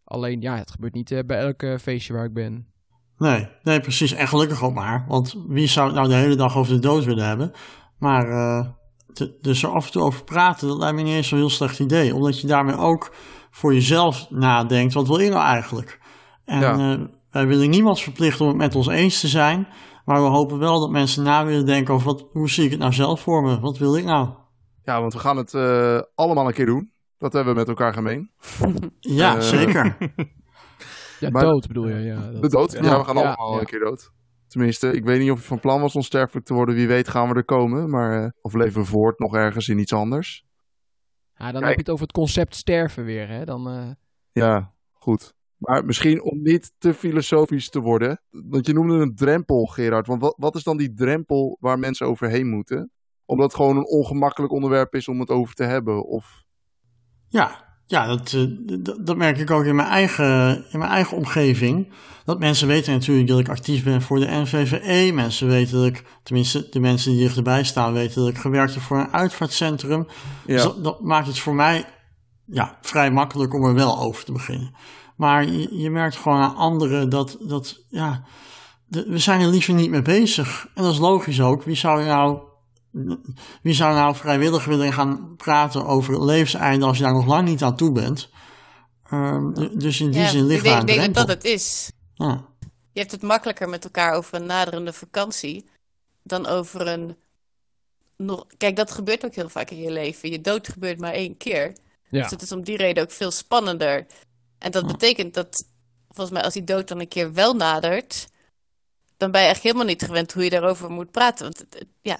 Alleen, 0.04 0.42
ja, 0.42 0.58
het 0.58 0.72
gebeurt 0.72 0.94
niet 0.94 1.24
bij 1.26 1.40
elk 1.40 1.80
feestje 1.80 2.14
waar 2.14 2.26
ik 2.26 2.34
ben. 2.34 2.78
Nee, 3.20 3.48
nee, 3.64 3.80
precies. 3.80 4.12
En 4.14 4.28
gelukkig 4.28 4.64
ook 4.64 4.74
maar. 4.74 5.06
Want 5.08 5.36
wie 5.48 5.68
zou 5.68 5.86
het 5.88 5.96
nou 5.96 6.08
de 6.08 6.14
hele 6.14 6.36
dag 6.36 6.58
over 6.58 6.74
de 6.74 6.80
dood 6.80 7.04
willen 7.06 7.28
hebben? 7.28 7.52
Maar 7.98 8.26
te- 9.14 9.38
dus 9.42 9.64
er 9.64 9.70
af 9.70 9.86
en 9.86 9.92
toe 9.92 10.02
over 10.02 10.24
praten, 10.24 10.68
dat 10.68 10.78
lijkt 10.78 10.96
me 10.96 11.02
niet 11.02 11.14
eens 11.16 11.28
zo'n 11.28 11.38
heel 11.38 11.50
slecht 11.50 11.80
idee. 11.80 12.16
Omdat 12.16 12.42
je 12.42 12.48
daarmee 12.48 12.78
ook 12.78 13.14
voor 13.52 13.74
jezelf 13.74 14.30
nadenkt, 14.30 14.94
wat 14.94 15.08
wil 15.08 15.20
ik 15.20 15.30
nou 15.30 15.44
eigenlijk? 15.44 16.00
En 16.46 16.60
Ja. 16.60 16.92
eh, 16.94 17.00
wij 17.32 17.48
willen 17.48 17.70
niemand 17.70 18.00
verplichten 18.02 18.42
om 18.46 18.52
het 18.52 18.58
met 18.58 18.76
ons 18.76 18.88
eens 18.88 19.20
te 19.20 19.28
zijn. 19.28 19.68
Maar 20.06 20.22
we 20.22 20.28
hopen 20.28 20.60
wel 20.60 20.80
dat 20.80 20.90
mensen 20.90 21.24
na 21.24 21.46
willen 21.46 21.66
denken 21.66 21.94
over 21.94 22.06
wat, 22.08 22.26
hoe 22.32 22.50
zie 22.50 22.64
ik 22.66 22.72
het 22.72 22.80
nou 22.80 22.94
zelf 22.94 23.22
voor 23.22 23.44
me? 23.44 23.60
Wat 23.60 23.78
wil 23.78 23.96
ik 23.98 24.04
nou? 24.06 24.30
Ja, 24.84 25.02
want 25.02 25.14
we 25.14 25.20
gaan 25.20 25.38
het 25.38 25.54
eh, 25.54 26.00
allemaal 26.16 26.48
een 26.48 26.54
keer 26.54 26.66
doen. 26.66 26.92
Dat 27.18 27.34
hebben 27.34 27.54
we 27.54 27.60
met 27.60 27.68
elkaar 27.68 27.94
gemeen. 27.94 28.32
Ja, 29.00 29.42
zeker. 29.42 29.98
Ja, 31.20 31.30
Maar- 31.30 31.42
dood 31.44 31.68
bedoel 31.68 31.88
je. 31.88 31.96
Ja, 32.00 32.32
dat- 32.32 32.42
De 32.42 32.50
dood? 32.50 32.72
Ja, 32.72 32.80
we 32.80 32.86
gaan 32.88 33.16
Ja, 33.16 33.22
allemaal 33.22 33.54
ja. 33.54 33.60
een 33.60 33.66
keer 33.66 33.80
dood. 33.80 34.12
Tenminste, 34.48 34.92
ik 34.92 35.04
weet 35.04 35.20
niet 35.20 35.32
of 35.32 35.40
je 35.40 35.46
van 35.48 35.60
plan 35.60 35.82
was 35.82 35.96
onsterfelijk 35.96 36.46
te 36.46 36.54
worden. 36.54 36.76
Wie 36.76 36.88
weet 36.88 37.08
gaan 37.08 37.30
we 37.30 37.36
er 37.36 37.46
komen. 37.46 37.90
Maar, 37.90 38.24
eh, 38.24 38.30
of 38.42 38.54
leven 38.54 38.82
we 38.82 38.88
voort 38.88 39.20
nog 39.20 39.36
ergens 39.36 39.70
in 39.70 39.80
iets 39.80 39.94
anders. 39.94 40.46
Ja, 41.36 41.52
dan 41.52 41.54
Kijk. 41.54 41.64
heb 41.66 41.74
je 41.74 41.80
het 41.80 41.90
over 41.90 42.04
het 42.04 42.12
concept 42.16 42.56
sterven 42.56 43.04
weer. 43.06 43.28
Hè? 43.28 43.46
Dan, 43.46 43.68
eh, 43.70 43.90
Ja, 44.32 44.74
goed. 44.92 45.34
Maar 45.58 45.86
misschien 45.86 46.22
om 46.24 46.42
niet 46.42 46.72
te 46.78 46.94
filosofisch 46.94 47.70
te 47.70 47.80
worden. 47.80 48.22
Want 48.30 48.66
je 48.68 48.74
noemde 48.74 48.94
een 48.96 49.16
drempel, 49.16 49.66
Gerard. 49.66 50.08
Want 50.08 50.22
wat, 50.22 50.36
wat 50.38 50.56
is 50.56 50.64
dan 50.64 50.78
die 50.78 50.94
drempel 50.94 51.58
waar 51.60 51.80
mensen 51.80 52.08
overheen 52.08 52.48
moeten? 52.50 52.92
Omdat 53.26 53.46
het 53.46 53.56
gewoon 53.56 53.78
een 53.78 53.88
ongemakkelijk 53.88 54.54
onderwerp 54.54 54.94
is 54.96 55.08
om 55.08 55.20
het 55.20 55.30
over 55.30 55.56
te 55.56 55.64
hebben. 55.64 56.06
Of... 56.06 56.44
Ja, 57.28 57.69
ja 57.90 58.08
dat, 58.08 58.34
eh, 58.34 58.42
dat, 58.80 58.98
dat 59.06 59.18
merk 59.18 59.38
ik 59.38 59.52
ook 59.52 59.64
in 59.66 59.76
mijn, 59.76 59.88
eigen, 59.88 60.66
in 60.72 60.80
mijn 60.80 60.92
eigen 60.92 61.18
omgeving. 61.18 61.94
Dat 62.26 62.40
mensen 62.40 62.68
weten 62.68 62.94
natuurlijk 62.94 63.28
dat 63.28 63.40
ik 63.40 63.50
actief 63.50 63.84
ben 63.84 64.02
voor 64.02 64.20
de 64.20 64.26
NVVE. 64.32 65.12
Mensen 65.14 65.48
weten 65.48 65.78
dat 65.78 65.86
ik, 65.86 66.04
tenminste 66.24 66.68
de 66.70 66.80
mensen 66.80 67.12
die 67.12 67.20
dichterbij 67.22 67.64
staan, 67.64 67.94
weten 67.94 68.22
dat 68.22 68.30
ik 68.30 68.38
gewerkt 68.38 68.74
heb 68.74 68.84
voor 68.84 68.98
een 68.98 69.14
uitvaartcentrum. 69.14 70.08
Dus 70.46 70.62
Ja, 70.62 70.68
dat, 70.68 70.84
dat 70.84 71.02
maakt 71.02 71.28
het 71.28 71.40
voor 71.40 71.56
mij 71.56 71.86
ja, 72.46 72.78
vrij 72.82 73.12
makkelijk 73.12 73.54
om 73.54 73.64
er 73.64 73.74
wel 73.74 74.00
over 74.00 74.24
te 74.26 74.32
beginnen. 74.32 74.74
Maar 75.16 75.46
je, 75.46 75.78
je 75.78 75.90
merkt 75.90 76.16
gewoon 76.16 76.42
aan 76.42 76.56
anderen 76.56 77.10
dat, 77.10 77.38
dat 77.42 77.84
ja, 77.90 78.24
de- 78.86 79.06
we 79.08 79.18
zijn 79.18 79.42
er 79.42 79.48
liever 79.48 79.74
niet 79.74 79.90
mee 79.90 80.02
bezig. 80.02 80.68
En 80.76 80.84
dat 80.84 80.94
is 80.94 81.00
logisch 81.00 81.42
ook. 81.42 81.64
Wie 81.64 81.76
zou 81.76 82.04
nou, 82.06 82.40
wie 83.62 83.74
zou 83.74 83.96
nou 83.96 84.16
vrijwillig 84.16 84.66
willen 84.66 84.94
gaan 84.94 85.36
praten 85.36 85.86
over 85.86 86.14
het 86.14 86.24
levenseinde 86.24 86.86
als 86.86 86.98
je 86.98 87.04
daar 87.04 87.14
nog 87.14 87.26
lang 87.26 87.48
niet 87.48 87.64
aan 87.64 87.76
toe 87.76 87.92
bent? 87.92 88.30
Ehm, 89.10 89.54
dus 89.78 90.00
in 90.02 90.12
die 90.12 90.20
Ja, 90.22 90.28
zin 90.28 90.46
ligt 90.46 90.58
ik 90.58 90.64
denk, 90.64 90.76
daar 90.76 90.82
een 90.82 90.96
ik 90.96 91.00
denk 91.02 91.16
dat 91.16 91.28
het 91.28 91.44
is. 91.44 91.92
Ja. 92.14 92.46
Je 92.92 93.00
hebt 93.00 93.12
het 93.12 93.22
makkelijker 93.22 93.70
met 93.70 93.84
elkaar 93.84 94.14
over 94.14 94.34
een 94.36 94.46
naderende 94.46 94.94
vakantie 94.94 95.66
dan 96.24 96.48
over 96.48 96.88
een. 96.88 97.16
Nog... 98.18 98.46
Kijk, 98.58 98.76
dat 98.76 98.92
gebeurt 98.92 99.26
ook 99.26 99.36
heel 99.36 99.50
vaak 99.50 99.70
in 99.70 99.78
je 99.82 99.92
leven. 99.92 100.30
Je 100.30 100.42
dood 100.42 100.68
gebeurt 100.68 101.00
maar 101.00 101.14
één 101.14 101.38
keer. 101.38 101.76
ja. 102.10 102.22
Dus 102.22 102.32
het 102.32 102.42
is 102.42 102.52
om 102.52 102.64
die 102.64 102.78
reden 102.78 103.04
ook 103.04 103.12
veel 103.12 103.32
spannender. 103.32 104.06
En 104.58 104.72
dat 104.72 104.88
betekent 104.88 105.34
dat, 105.34 105.64
volgens 106.08 106.30
mij, 106.36 106.44
als 106.44 106.54
die 106.54 106.64
dood 106.64 106.88
dan 106.88 107.00
een 107.00 107.08
keer 107.08 107.34
wel 107.34 107.54
nadert, 107.54 108.28
dan 109.18 109.32
ben 109.32 109.42
je 109.42 109.48
echt 109.48 109.62
helemaal 109.62 109.86
niet 109.86 110.02
gewend 110.04 110.34
hoe 110.34 110.44
je 110.44 110.50
daarover 110.50 110.90
moet 110.92 111.12
praten. 111.12 111.44
Want 111.44 111.58
het, 111.58 111.74
het- 111.74 111.88
ja, 112.02 112.20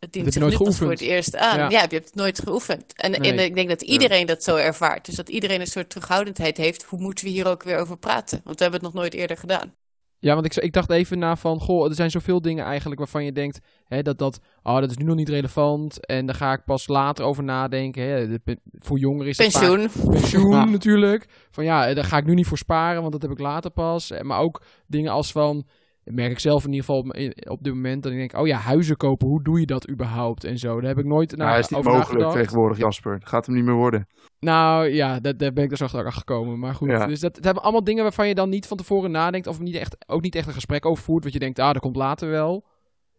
het 0.00 0.14
heb 0.14 0.24
dient 0.24 0.26
je 0.26 0.32
zich 0.32 0.40
nooit 0.40 0.58
nu 0.58 0.64
pas 0.64 0.76
voor 0.78 0.90
het 0.90 1.00
eerst 1.00 1.36
aan. 1.36 1.58
Ja. 1.58 1.68
Ja, 1.70 1.80
je 1.80 1.94
hebt 1.94 2.04
het 2.04 2.14
nooit 2.14 2.38
geoefend. 2.38 2.92
En, 2.94 3.14
ik 3.14 3.54
denk 3.54 3.68
dat 3.68 3.82
iedereen 3.82 4.26
dat 4.26 4.42
zo 4.42 4.56
ervaart. 4.56 5.06
Dus 5.06 5.14
dat 5.14 5.28
iedereen 5.28 5.60
een 5.60 5.66
soort 5.66 5.90
terughoudendheid 5.90 6.56
heeft. 6.56 6.82
Hoe 6.82 7.00
moeten 7.00 7.24
we 7.24 7.30
hier 7.30 7.46
ook 7.46 7.62
weer 7.62 7.78
over 7.78 7.98
praten? 7.98 8.40
Want 8.44 8.56
we 8.56 8.62
hebben 8.62 8.80
het 8.84 8.92
nog 8.92 9.02
nooit 9.02 9.14
eerder 9.14 9.36
gedaan. 9.36 9.74
Ja, 10.18 10.34
want 10.34 10.46
ik, 10.46 10.54
ik 10.56 10.72
dacht 10.72 10.90
even 10.90 11.18
na 11.18 11.36
van, 11.36 11.60
goh, 11.60 11.88
er 11.88 11.94
zijn 11.94 12.10
zoveel 12.10 12.42
dingen 12.42 12.64
eigenlijk 12.64 13.00
waarvan 13.00 13.24
je 13.24 13.32
denkt, 13.32 13.58
hè, 13.84 14.02
dat 14.02 14.18
dat, 14.18 14.40
oh, 14.62 14.80
dat 14.80 14.90
is 14.90 14.96
nu 14.96 15.04
nog 15.04 15.16
niet 15.16 15.28
relevant 15.28 16.06
en 16.06 16.26
daar 16.26 16.34
ga 16.34 16.52
ik 16.52 16.64
pas 16.64 16.88
later 16.88 17.24
over 17.24 17.44
nadenken. 17.44 18.02
Hè. 18.02 18.28
De 18.28 18.58
voor 18.72 18.98
jongeren 18.98 19.28
is 19.28 19.36
vaak- 19.36 19.46
Pensioen. 19.46 20.10
pensioen 20.10 20.50
Ja. 20.50 20.64
natuurlijk. 20.78 21.26
Van 21.50 21.64
ja, 21.64 21.86
eh, 21.88 21.94
daar 21.94 22.04
ga 22.04 22.16
ik 22.16 22.24
nu 22.24 22.34
niet 22.34 22.46
voor 22.46 22.58
sparen, 22.58 23.00
want 23.00 23.12
dat 23.12 23.22
heb 23.22 23.30
ik 23.30 23.38
later 23.38 23.70
pas. 23.70 24.12
Maar 24.22 24.40
ook 24.40 24.62
dingen 24.86 25.12
als 25.12 25.32
van, 25.32 25.66
dat 26.10 26.18
merk 26.18 26.30
ik 26.30 26.38
zelf 26.38 26.64
in 26.64 26.72
ieder 26.72 26.84
geval 26.84 27.00
op, 27.00 27.06
op 27.50 27.62
dit 27.64 27.74
moment, 27.74 28.02
dat 28.02 28.12
ik 28.12 28.18
denk, 28.18 28.36
oh 28.36 28.46
ja, 28.46 28.56
huizen 28.58 28.96
kopen, 28.96 29.28
hoe 29.28 29.42
doe 29.42 29.60
je 29.60 29.66
dat 29.66 29.90
überhaupt 29.90 30.44
en 30.44 30.58
zo. 30.58 30.80
Daar 30.80 30.88
heb 30.88 30.98
ik 30.98 31.04
nooit 31.04 31.36
Nou, 31.36 31.50
naar 31.50 31.58
is 31.58 31.68
niet 31.68 31.84
mogelijk 31.84 32.08
nagedacht. 32.10 32.34
tegenwoordig, 32.36 32.78
Jasper. 32.78 33.18
Dat 33.18 33.28
gaat 33.28 33.46
hem 33.46 33.54
niet 33.54 33.64
meer 33.64 33.74
worden. 33.74 34.06
Nou 34.40 34.88
ja, 34.88 35.20
dat, 35.20 35.38
daar 35.38 35.52
ben 35.52 35.64
ik 35.64 35.70
dus 35.70 35.82
achter 35.82 36.12
gekomen. 36.12 36.58
Maar 36.58 36.74
goed, 36.74 36.88
Ja. 36.90 37.06
dus 37.06 37.20
dat, 37.20 37.36
het 37.36 37.44
hebben 37.44 37.62
allemaal 37.62 37.84
dingen 37.84 38.02
waarvan 38.02 38.28
je 38.28 38.34
dan 38.34 38.48
niet 38.48 38.66
van 38.66 38.76
tevoren 38.76 39.10
nadenkt 39.10 39.46
of 39.46 39.58
niet 39.58 39.74
echt, 39.74 39.96
ook 40.10 40.22
niet 40.22 40.34
echt 40.34 40.46
een 40.46 40.52
gesprek 40.52 40.86
over 40.86 41.04
voert. 41.04 41.22
Want 41.22 41.34
je 41.34 41.40
denkt, 41.40 41.58
ah, 41.58 41.72
dat 41.72 41.82
komt 41.82 41.96
later 41.96 42.30
wel. 42.30 42.64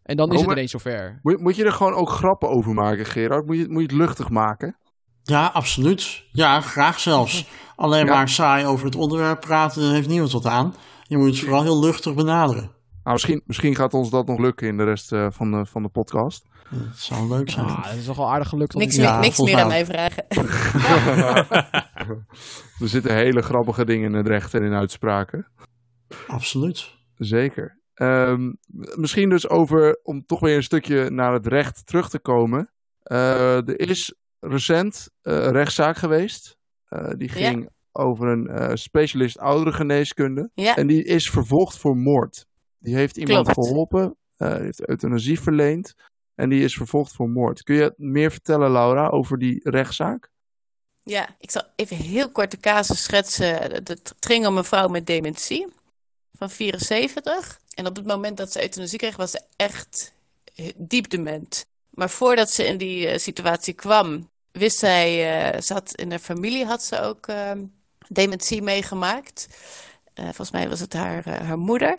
En 0.02 0.16
dan 0.16 0.28
is 0.30 0.36
het 0.36 0.46
maar- 0.46 0.54
ineens 0.56 0.70
zover. 0.70 1.18
Moet, 1.22 1.40
moet 1.40 1.56
je 1.56 1.64
er 1.64 1.72
gewoon 1.72 1.94
ook 1.94 2.08
grappen 2.08 2.48
over 2.48 2.74
maken, 2.74 3.04
Gerard? 3.06 3.46
Moet 3.46 3.56
je, 3.56 3.66
moet 3.68 3.80
je 3.82 3.86
het 3.86 3.96
luchtig 3.96 4.30
maken? 4.30 4.76
Ja, 5.22 5.46
absoluut. 5.46 6.24
Ja, 6.32 6.60
graag 6.60 7.00
zelfs. 7.00 7.48
Alleen 7.76 8.06
Ja. 8.06 8.14
maar 8.14 8.28
saai 8.28 8.66
over 8.66 8.84
het 8.86 8.96
onderwerp 8.96 9.40
praten, 9.40 9.82
daar 9.82 9.92
heeft 9.92 10.08
niemand 10.08 10.32
wat 10.32 10.46
aan. 10.46 10.74
Je 11.02 11.16
moet 11.16 11.26
het 11.26 11.38
vooral 11.38 11.62
heel 11.62 11.80
luchtig 11.80 12.14
benaderen. 12.14 12.70
Nou, 13.02 13.14
misschien, 13.16 13.42
misschien 13.46 13.74
gaat 13.74 13.94
ons 13.94 14.10
dat 14.10 14.26
nog 14.26 14.38
lukken 14.38 14.66
in 14.68 14.76
de 14.76 14.84
rest 14.84 15.12
eh, 15.12 15.26
van, 15.30 15.50
de, 15.50 15.66
van 15.66 15.82
de 15.82 15.88
podcast. 15.88 16.46
Dat 16.70 16.96
zou 16.96 17.28
leuk 17.28 17.50
zijn. 17.50 17.66
Ah, 17.66 17.84
dat 17.84 17.94
is 17.94 18.04
toch 18.04 18.16
wel 18.16 18.30
aardig 18.32 18.48
gelukt. 18.48 18.74
Niks, 18.74 18.96
Ja, 18.96 19.12
meer, 19.12 19.20
niks 19.20 19.38
meer 19.38 19.58
aan 19.60 19.68
mij 19.68 19.86
vragen. 19.86 20.24
Er 22.80 22.88
zitten 22.88 23.14
hele 23.14 23.42
grappige 23.42 23.84
dingen 23.84 24.10
in 24.10 24.16
het 24.16 24.26
recht 24.26 24.54
en 24.54 24.62
in 24.62 24.72
uitspraken. 24.72 25.46
Absoluut. 26.26 26.94
Zeker. 27.16 27.80
Ehm, 27.94 28.52
misschien 28.96 29.28
dus 29.28 29.48
over, 29.48 30.00
om 30.02 30.24
toch 30.26 30.40
weer 30.40 30.56
een 30.56 30.62
stukje 30.62 31.10
naar 31.10 31.32
het 31.32 31.46
recht 31.46 31.86
terug 31.86 32.08
te 32.08 32.18
komen. 32.20 32.70
Eh, 33.02 33.56
er 33.68 33.80
is 33.88 34.14
recent 34.40 35.10
eh, 35.22 35.34
een 35.34 35.52
rechtszaak 35.52 35.96
geweest. 35.96 36.56
Eh, 36.88 37.08
die 37.16 37.28
Ja. 37.28 37.48
ging 37.48 37.68
over 37.92 38.28
een 38.28 38.46
eh, 38.48 38.70
specialist 38.74 39.38
ouderengeneeskunde. 39.38 40.50
Ja, 40.54 40.76
En 40.76 40.86
die 40.86 41.04
is 41.04 41.30
vervolgd 41.30 41.78
voor 41.78 41.96
moord. 41.96 42.46
Die 42.82 42.94
heeft 42.94 43.16
iemand 43.16 43.48
Klopt. 43.52 43.68
geholpen, 43.68 44.16
eh, 44.36 44.54
heeft 44.56 44.88
euthanasie 44.88 45.40
verleend. 45.40 45.94
En 46.34 46.48
die 46.48 46.64
is 46.64 46.74
vervolgd 46.76 47.12
voor 47.12 47.28
moord. 47.28 47.62
Kun 47.62 47.74
je 47.74 47.94
meer 47.96 48.30
vertellen, 48.30 48.70
Laura, 48.70 49.08
over 49.08 49.38
die 49.38 49.60
rechtszaak? 49.70 50.30
ja, 51.04 51.28
ik 51.38 51.50
zal 51.50 51.62
even 51.76 51.96
heel 51.96 52.30
kort 52.30 52.50
de 52.50 52.56
casus 52.60 53.02
schetsen. 53.02 53.54
Het- 53.72 54.14
ging 54.20 54.46
om 54.46 54.56
een 54.56 54.64
vrouw 54.64 54.88
met 54.88 55.06
dementie 55.06 55.66
van 56.32 56.50
74. 56.50 57.60
En 57.74 57.86
op 57.86 57.96
het 57.96 58.06
moment 58.06 58.36
dat 58.36 58.52
ze 58.52 58.62
euthanasie 58.62 58.98
kreeg, 58.98 59.16
was 59.16 59.30
ze 59.30 59.40
echt 59.56 60.14
diep 60.76 61.08
dement. 61.10 61.66
Maar 61.90 62.10
voordat 62.10 62.50
ze 62.50 62.64
in 62.66 62.76
die 62.78 63.08
eh, 63.08 63.18
situatie 63.18 63.74
kwam, 63.74 64.28
wist 64.52 64.78
zij, 64.78 65.16
ze 65.62 65.72
had 65.72 65.94
in 65.94 66.10
haar 66.10 66.18
familie 66.18 66.64
had 66.64 66.82
ze 66.82 67.00
ook 67.00 67.26
dementie 68.08 68.62
meegemaakt. 68.62 69.48
Volgens 70.14 70.50
mij 70.50 70.68
was 70.68 70.80
het 70.80 70.92
haar, 70.92 71.28
haar 71.44 71.58
moeder. 71.58 71.98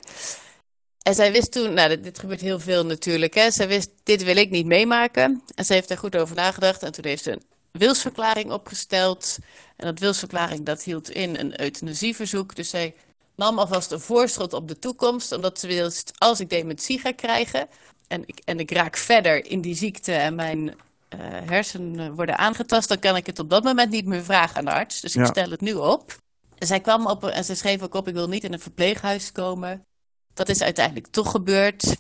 En 1.04 1.16
zij 1.16 1.32
wist 1.32 1.52
toen, 1.52 1.74
nou, 1.74 1.90
dit, 1.90 2.04
dit 2.04 2.20
gebeurt 2.20 2.42
heel 2.42 2.60
veel 2.60 2.86
natuurlijk, 2.86 3.34
hè. 3.34 3.52
Zij 3.52 3.68
wist, 3.68 3.90
dit 4.04 4.24
wil 4.24 4.36
ik 4.36 4.50
niet 4.50 4.66
meemaken. 4.66 5.44
En 5.56 5.66
ze 5.66 5.74
heeft 5.74 5.88
daar 5.88 5.98
goed 5.98 6.16
over 6.16 6.36
nagedacht. 6.36 6.84
En 6.84 6.92
toen 6.92 7.06
heeft 7.06 7.24
ze 7.24 7.32
een 7.32 7.44
wilsverklaring 7.72 8.52
opgesteld. 8.52 9.38
En 9.76 9.86
dat 9.86 10.00
wilsverklaring, 10.00 10.66
dat 10.66 10.84
hield 10.84 11.10
in 11.10 11.36
een 11.40 11.62
euthanasieverzoek. 11.62 12.56
Dus 12.56 12.70
zij 12.70 12.94
nam 13.36 13.60
alvast 13.60 13.92
een 13.92 14.00
voorschot 14.00 14.54
op 14.54 14.68
de 14.68 14.80
toekomst. 14.80 15.32
Omdat 15.32 15.60
ze 15.60 15.68
wist, 15.68 16.12
als 16.18 16.40
ik 16.40 16.50
dementie 16.50 17.00
ga 17.00 17.12
krijgen... 17.12 17.68
en 18.08 18.24
ik, 18.26 18.40
en 18.46 18.60
ik 18.60 18.72
raak 18.72 18.98
verder 18.98 19.46
in 19.46 19.62
die 19.62 19.76
ziekte 19.76 20.14
en 20.14 20.36
mijn 20.36 20.76
eh, 21.10 21.20
hersenen 21.22 22.16
worden 22.16 22.38
aangetast... 22.38 22.88
dan 22.88 23.00
kan 23.00 23.16
ik 23.16 23.26
het 23.26 23.40
op 23.40 23.50
dat 23.50 23.64
moment 23.64 23.92
niet 23.92 24.06
meer 24.06 24.24
vragen 24.24 24.58
aan 24.58 24.66
de 24.66 24.72
arts. 24.72 25.02
Dus 25.02 25.16
ik 25.16 25.22
Ja. 25.22 25.28
stel 25.28 25.50
het 25.50 25.62
nu 25.62 25.74
op. 25.74 26.16
En 26.58 26.68
zij 26.68 26.80
kwam 26.80 27.08
op 27.08 27.24
en 27.26 27.44
ze 27.44 27.56
schreef 27.56 27.82
ook 27.82 27.94
op, 27.94 28.08
ik 28.08 28.14
wil 28.14 28.28
niet 28.28 28.44
in 28.44 28.54
een 28.54 28.60
verpleeghuis 28.60 29.32
komen. 29.32 29.86
Dat 30.34 30.50
is 30.50 30.62
uiteindelijk 30.62 31.08
toch 31.08 31.32
gebeurd. 31.32 31.96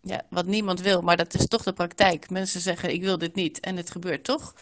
Ja, 0.00 0.22
wat 0.30 0.46
niemand 0.46 0.80
wil, 0.80 1.00
maar 1.00 1.16
dat 1.16 1.34
is 1.34 1.46
toch 1.46 1.62
de 1.62 1.72
praktijk. 1.72 2.30
Mensen 2.30 2.60
zeggen, 2.60 2.92
ik 2.92 3.02
wil 3.02 3.18
dit 3.18 3.34
niet 3.34 3.60
en 3.60 3.76
het 3.76 3.90
gebeurt 3.90 4.24
toch. 4.24 4.54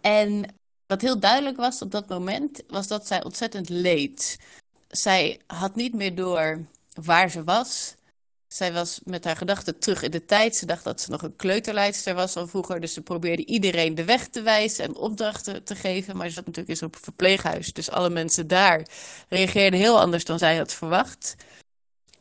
En 0.00 0.54
wat 0.86 1.00
heel 1.00 1.18
duidelijk 1.18 1.56
was 1.56 1.82
op 1.82 1.90
dat 1.90 2.08
moment, 2.08 2.62
was 2.68 2.86
dat 2.86 3.06
zij 3.06 3.24
ontzettend 3.24 3.68
leed. 3.68 4.38
Zij 4.88 5.40
had 5.46 5.74
niet 5.74 5.94
meer 5.94 6.14
door 6.14 6.66
waar 6.94 7.30
ze 7.30 7.44
was. 7.44 7.94
Zij 8.48 8.72
was 8.72 9.00
met 9.04 9.24
haar 9.24 9.36
gedachten 9.36 9.78
terug 9.78 10.02
in 10.02 10.10
de 10.10 10.24
tijd. 10.24 10.56
Ze 10.56 10.66
dacht 10.66 10.84
dat 10.84 11.00
ze 11.00 11.10
nog 11.10 11.22
een 11.22 11.36
kleuterleidster 11.36 12.14
was 12.14 12.32
van 12.32 12.48
vroeger. 12.48 12.80
Dus 12.80 12.92
ze 12.92 13.00
probeerde 13.00 13.44
iedereen 13.44 13.94
de 13.94 14.04
weg 14.04 14.28
te 14.28 14.42
wijzen 14.42 14.84
en 14.84 14.96
opdrachten 14.96 15.64
te 15.64 15.74
geven. 15.74 16.16
Maar 16.16 16.28
ze 16.28 16.32
zat 16.32 16.46
natuurlijk 16.46 16.70
eens 16.70 16.82
op 16.82 16.94
een 16.94 17.02
verpleeghuis. 17.02 17.72
Dus 17.72 17.90
alle 17.90 18.10
mensen 18.10 18.46
daar 18.46 18.86
reageerden 19.28 19.80
heel 19.80 20.00
anders 20.00 20.24
dan 20.24 20.38
zij 20.38 20.56
had 20.56 20.72
verwacht. 20.72 21.34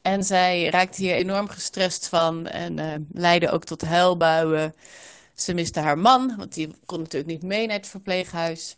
En 0.01 0.23
zij 0.23 0.69
raakte 0.69 1.01
hier 1.01 1.15
enorm 1.15 1.47
gestrest 1.47 2.07
van 2.07 2.47
en 2.47 2.79
eh, 2.79 2.99
leidde 3.11 3.49
ook 3.49 3.63
tot 3.63 3.81
huilbuien. 3.81 4.75
Ze 5.35 5.53
miste 5.53 5.79
haar 5.79 5.97
man, 5.97 6.35
want 6.37 6.53
die 6.53 6.75
kon 6.85 6.99
natuurlijk 6.99 7.31
niet 7.31 7.43
mee 7.43 7.67
naar 7.67 7.75
het 7.77 7.87
verpleeghuis. 7.87 8.77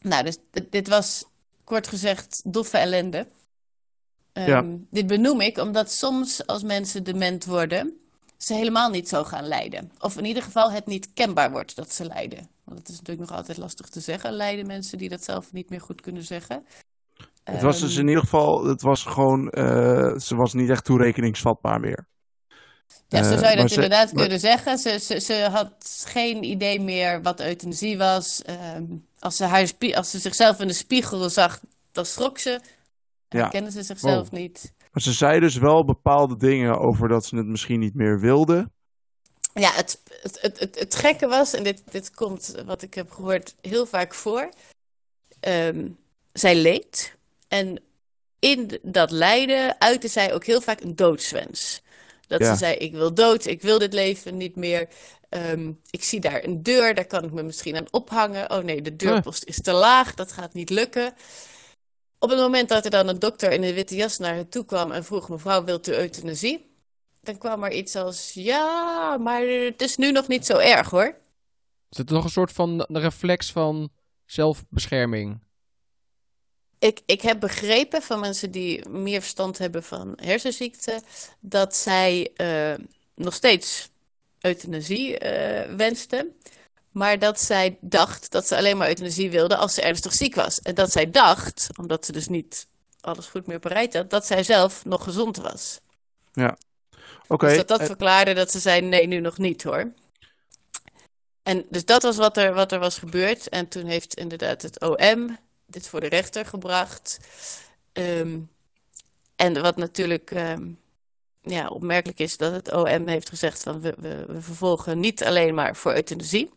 Nou, 0.00 0.24
dus 0.24 0.36
dit, 0.70 0.88
was 0.88 1.24
kort 1.64 1.88
gezegd 1.88 2.40
doffe 2.44 2.78
ellende. 2.78 3.26
Ehm, 4.32 4.48
Ja. 4.48 4.64
Dit 4.90 5.06
benoem 5.06 5.40
ik 5.40 5.58
omdat 5.58 5.92
soms 5.92 6.46
als 6.46 6.62
mensen 6.62 7.04
dement 7.04 7.44
worden, 7.44 8.00
ze 8.36 8.54
helemaal 8.54 8.90
niet 8.90 9.08
zo 9.08 9.24
gaan 9.24 9.46
lijden. 9.46 9.92
Of 9.98 10.16
in 10.16 10.24
ieder 10.24 10.42
geval 10.42 10.70
het 10.70 10.86
niet 10.86 11.12
kenbaar 11.14 11.50
wordt 11.50 11.76
dat 11.76 11.92
ze 11.92 12.04
lijden. 12.04 12.48
Want 12.64 12.78
het 12.78 12.88
is 12.88 12.98
natuurlijk 12.98 13.28
nog 13.28 13.38
altijd 13.38 13.58
lastig 13.58 13.88
te 13.88 14.00
zeggen, 14.00 14.32
lijden 14.32 14.66
mensen 14.66 14.98
die 14.98 15.08
dat 15.08 15.24
zelf 15.24 15.52
niet 15.52 15.70
meer 15.70 15.80
goed 15.80 16.00
kunnen 16.00 16.22
zeggen. 16.24 16.66
Het 17.50 17.62
was 17.62 17.80
dus 17.80 17.90
Ehm, 17.92 18.00
in 18.00 18.08
ieder 18.08 18.22
geval, 18.22 18.64
het 18.64 18.82
was 18.82 19.02
gewoon, 19.04 19.50
eh, 19.50 20.16
ze 20.16 20.36
was 20.36 20.52
niet 20.52 20.70
echt 20.70 20.84
toerekeningsvatbaar 20.84 21.80
meer. 21.80 22.06
Ja, 23.08 23.22
zo 23.22 23.32
Eh, 23.32 23.38
zou 23.38 23.50
je 23.50 23.56
dat 23.56 23.68
ze- 23.68 23.74
inderdaad 23.74 24.12
maar- 24.12 24.20
kunnen 24.22 24.40
zeggen. 24.40 24.78
Ze, 24.78 24.98
ze, 24.98 25.20
ze 25.20 25.48
had 25.50 26.04
geen 26.08 26.44
idee 26.44 26.80
meer 26.80 27.22
wat 27.22 27.40
euthanasie 27.40 27.98
was. 27.98 28.42
Ehm, 28.42 28.84
als, 29.18 29.36
ze 29.36 29.44
haar 29.44 29.72
als 29.94 30.10
ze 30.10 30.18
zichzelf 30.18 30.60
in 30.60 30.66
de 30.66 30.72
spiegel 30.72 31.30
zag, 31.30 31.60
dan 31.92 32.06
schrok 32.06 32.38
ze. 32.38 32.60
En 33.28 33.38
Ja. 33.38 33.48
kende 33.48 33.70
ze 33.70 33.82
zichzelf 33.82 34.26
Oh. 34.26 34.32
niet. 34.32 34.72
Maar 34.92 35.02
ze 35.02 35.12
zei 35.12 35.40
dus 35.40 35.56
wel 35.56 35.84
bepaalde 35.84 36.36
dingen 36.36 36.78
over 36.78 37.08
dat 37.08 37.24
ze 37.26 37.36
het 37.36 37.46
misschien 37.46 37.80
niet 37.80 37.94
meer 37.94 38.20
wilde. 38.20 38.70
Ja, 39.54 39.70
het, 39.72 40.00
het, 40.22 40.38
het, 40.40 40.58
het, 40.58 40.78
het 40.78 40.94
gekke 40.94 41.26
was, 41.26 41.54
en 41.54 41.62
dit, 41.64 41.82
dit 41.90 42.10
komt, 42.14 42.54
wat 42.66 42.82
ik 42.82 42.94
heb 42.94 43.10
gehoord, 43.10 43.54
heel 43.60 43.86
vaak 43.86 44.14
voor. 44.14 44.48
Ehm, 45.40 45.88
zij 46.32 46.56
leed. 46.56 47.16
En 47.58 47.82
in 48.38 48.78
dat 48.82 49.10
lijden 49.10 49.80
uitte 49.80 50.08
zij 50.08 50.34
ook 50.34 50.44
heel 50.44 50.60
vaak 50.60 50.80
een 50.80 50.96
doodswens. 50.96 51.82
Dat 52.26 52.40
Ja. 52.40 52.50
ze 52.50 52.56
zei, 52.56 52.74
ik 52.76 52.92
wil 52.92 53.14
dood, 53.14 53.46
ik 53.46 53.62
wil 53.62 53.78
dit 53.78 53.92
leven 53.92 54.36
niet 54.36 54.56
meer. 54.56 54.88
Ehm, 55.28 55.72
ik 55.90 56.04
zie 56.04 56.20
daar 56.20 56.44
een 56.44 56.62
deur, 56.62 56.94
daar 56.94 57.06
kan 57.06 57.24
ik 57.24 57.32
me 57.32 57.42
misschien 57.42 57.76
aan 57.76 57.86
ophangen. 57.90 58.50
Oh 58.50 58.64
nee, 58.64 58.82
de 58.82 58.96
deurpost 58.96 59.44
is 59.44 59.60
te 59.62 59.72
laag, 59.72 60.14
dat 60.14 60.32
gaat 60.32 60.54
niet 60.54 60.70
lukken. 60.70 61.14
Op 62.18 62.30
het 62.30 62.38
moment 62.38 62.68
dat 62.68 62.84
er 62.84 62.90
dan 62.90 63.08
een 63.08 63.18
dokter 63.18 63.52
in 63.52 63.62
een 63.62 63.74
witte 63.74 63.94
jas 63.96 64.18
naar 64.18 64.34
haar 64.34 64.48
toe 64.48 64.64
kwam 64.64 64.92
en 64.92 65.04
vroeg, 65.04 65.28
mevrouw, 65.28 65.64
wilt 65.64 65.88
u 65.88 65.92
euthanasie? 65.92 66.74
Dan 67.20 67.38
kwam 67.38 67.64
er 67.64 67.72
iets 67.72 67.96
als, 67.96 68.32
ja, 68.34 69.16
maar 69.16 69.42
het 69.42 69.82
is 69.82 69.96
nu 69.96 70.12
nog 70.12 70.28
niet 70.28 70.46
zo 70.46 70.56
erg 70.56 70.90
hoor. 70.90 71.16
Is 71.90 71.98
het 71.98 72.10
nog 72.10 72.24
een 72.24 72.30
soort 72.30 72.52
van 72.52 72.86
reflex 72.88 73.52
van 73.52 73.90
zelfbescherming? 74.24 75.45
Ik, 76.78 77.00
ik 77.06 77.20
heb 77.20 77.40
begrepen 77.40 78.02
van 78.02 78.20
mensen 78.20 78.50
die 78.50 78.88
meer 78.88 79.20
verstand 79.20 79.58
hebben 79.58 79.82
van 79.82 80.12
hersenziekten, 80.22 81.02
dat 81.40 81.76
zij 81.76 82.30
eh, 82.36 82.74
nog 83.14 83.34
steeds 83.34 83.88
euthanasie 84.40 85.18
eh 85.18 85.74
wensten. 85.76 86.36
Maar 86.90 87.18
dat 87.18 87.40
zij 87.40 87.78
dacht 87.80 88.30
dat 88.30 88.46
ze 88.46 88.56
alleen 88.56 88.76
maar 88.76 88.88
euthanasie 88.88 89.30
wilde 89.30 89.56
als 89.56 89.74
ze 89.74 89.82
ernstig 89.82 90.12
ziek 90.12 90.34
was. 90.34 90.60
En 90.60 90.74
dat 90.74 90.92
zij 90.92 91.10
dacht, 91.10 91.68
omdat 91.78 92.06
ze 92.06 92.12
dus 92.12 92.28
niet 92.28 92.66
alles 93.00 93.26
goed 93.26 93.46
meer 93.46 93.58
bereid 93.58 93.94
had, 93.94 94.10
dat 94.10 94.26
zij 94.26 94.42
zelf 94.42 94.84
nog 94.84 95.04
gezond 95.04 95.36
was. 95.36 95.80
Oké, 97.28 97.46
Dus 97.46 97.56
dat 97.56 97.68
dat 97.68 97.80
eh, 97.80 97.86
verklaarde 97.86 98.34
dat 98.34 98.50
ze 98.50 98.58
zei, 98.58 98.80
nee, 98.80 99.06
nu 99.06 99.20
nog 99.20 99.38
niet 99.38 99.62
hoor. 99.62 99.92
En 101.42 101.64
dus 101.70 101.84
dat 101.84 102.02
was 102.02 102.16
wat 102.16 102.36
er, 102.36 102.54
wat 102.54 102.72
er 102.72 102.78
was 102.78 102.98
gebeurd. 102.98 103.48
En 103.48 103.68
toen 103.68 103.86
heeft 103.86 104.14
inderdaad 104.14 104.62
het 104.62 104.80
OM 104.80 105.38
dit 105.66 105.88
voor 105.88 106.00
de 106.00 106.08
rechter 106.08 106.46
gebracht. 106.46 107.18
Ehm, 107.92 108.38
en 109.36 109.62
wat 109.62 109.76
natuurlijk 109.76 110.30
ehm, 110.30 110.68
ja, 111.42 111.68
opmerkelijk 111.68 112.18
is 112.18 112.36
dat 112.36 112.52
het 112.52 112.72
OM 112.72 113.08
heeft 113.08 113.28
gezegd 113.28 113.62
van 113.62 113.80
we, 113.80 113.94
we, 113.98 114.24
we 114.26 114.40
vervolgen 114.40 115.00
niet 115.00 115.24
alleen 115.24 115.54
maar 115.54 115.76
voor 115.76 115.94
euthanasie. 115.94 116.50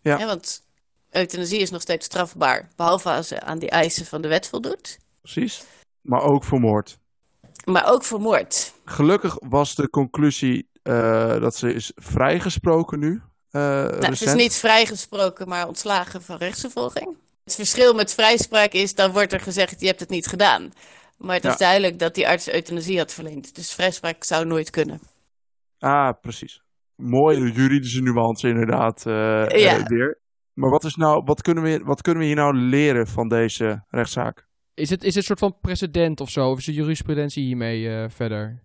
Ja. 0.00 0.26
want 0.26 0.62
euthanasie 1.10 1.58
is 1.58 1.70
nog 1.70 1.82
steeds 1.82 2.06
strafbaar, 2.06 2.68
behalve 2.76 3.10
als 3.10 3.28
ze 3.28 3.40
aan 3.40 3.58
die 3.58 3.70
eisen 3.70 4.06
van 4.06 4.22
de 4.22 4.28
wet 4.28 4.48
voldoet. 4.48 4.98
Precies. 5.20 5.64
Maar 6.00 6.22
ook 6.22 6.44
vermoord. 6.44 6.98
Maar 7.64 7.86
ook 7.86 8.04
voor 8.04 8.20
moord. 8.20 8.72
Gelukkig 8.84 9.36
was 9.40 9.74
de 9.74 9.90
conclusie 9.90 10.68
eh, 10.82 11.40
dat 11.40 11.56
ze 11.56 11.74
is 11.74 11.92
vrijgesproken 11.94 12.98
nu. 12.98 13.22
Nou, 13.50 14.04
het 14.04 14.20
is 14.20 14.34
niet 14.34 14.54
vrijgesproken, 14.54 15.48
maar 15.48 15.66
ontslagen 15.66 16.22
van 16.22 16.36
rechtsvervolging. 16.36 17.16
Het 17.56 17.68
verschil 17.68 17.94
met 17.94 18.14
vrijspraak 18.14 18.72
is, 18.72 18.94
dan 18.94 19.12
wordt 19.12 19.32
er 19.32 19.40
gezegd, 19.40 19.80
je 19.80 19.86
hebt 19.86 20.00
het 20.00 20.08
niet 20.10 20.26
gedaan. 20.26 20.72
Maar 21.18 21.34
het 21.34 21.44
is 21.44 21.50
Ja. 21.50 21.56
duidelijk 21.56 21.98
dat 21.98 22.14
die 22.14 22.28
arts 22.28 22.50
euthanasie 22.52 22.98
had 22.98 23.12
verleend. 23.12 23.54
Dus 23.54 23.72
vrijspraak 23.72 24.24
zou 24.24 24.44
nooit 24.46 24.70
kunnen. 24.70 25.00
Ah, 25.78 26.10
precies. 26.20 26.62
Mooie 26.96 27.52
juridische 27.52 28.00
nuance 28.02 28.48
inderdaad 28.48 29.06
eh, 29.06 29.12
Ja. 29.62 29.76
eh, 29.76 29.86
weer. 29.86 30.18
Maar 30.52 30.70
wat, 30.70 30.84
is 30.84 30.94
nou, 30.96 31.22
wat, 31.24 31.42
kunnen 31.42 31.62
we, 31.64 31.78
wat 31.84 32.02
kunnen 32.02 32.20
we 32.22 32.28
hier 32.28 32.36
nou 32.36 32.56
leren 32.56 33.06
van 33.06 33.28
deze 33.28 33.84
rechtszaak? 33.88 34.46
Is 34.74 34.90
het, 34.90 35.00
is 35.02 35.06
het 35.06 35.16
een 35.16 35.22
soort 35.22 35.38
van 35.38 35.58
precedent 35.60 36.20
of 36.20 36.30
zo? 36.30 36.50
Of 36.50 36.58
is 36.58 36.64
de 36.64 36.72
jurisprudentie 36.72 37.44
hiermee 37.44 37.88
eh, 37.88 38.04
verder? 38.08 38.62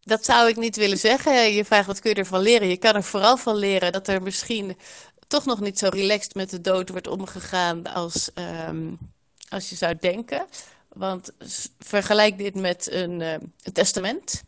Dat 0.00 0.24
zou 0.24 0.48
ik 0.48 0.56
niet 0.56 0.76
willen 0.76 0.98
zeggen. 0.98 1.52
Je 1.52 1.64
vraagt 1.64 1.86
wat 1.86 2.00
kun 2.00 2.10
je 2.10 2.16
ervan 2.16 2.40
leren. 2.40 2.68
Je 2.68 2.78
kan 2.78 2.94
er 2.94 3.02
vooral 3.02 3.36
van 3.36 3.56
leren 3.56 3.92
dat 3.92 4.08
er 4.08 4.22
misschien 4.22 4.76
toch 5.28 5.44
nog 5.44 5.60
niet 5.60 5.78
zo 5.78 5.88
relaxed 5.88 6.34
met 6.34 6.50
de 6.50 6.60
dood 6.60 6.88
wordt 6.88 7.06
omgegaan 7.06 7.86
als, 7.86 8.32
ehm, 8.34 8.92
als 9.48 9.68
je 9.68 9.76
zou 9.76 9.96
denken. 10.00 10.46
Want 10.88 11.30
vergelijk 11.78 12.38
dit 12.38 12.54
met 12.54 12.92
een, 12.92 13.20
eh, 13.20 13.32
een 13.32 13.72
testament. 13.72 14.42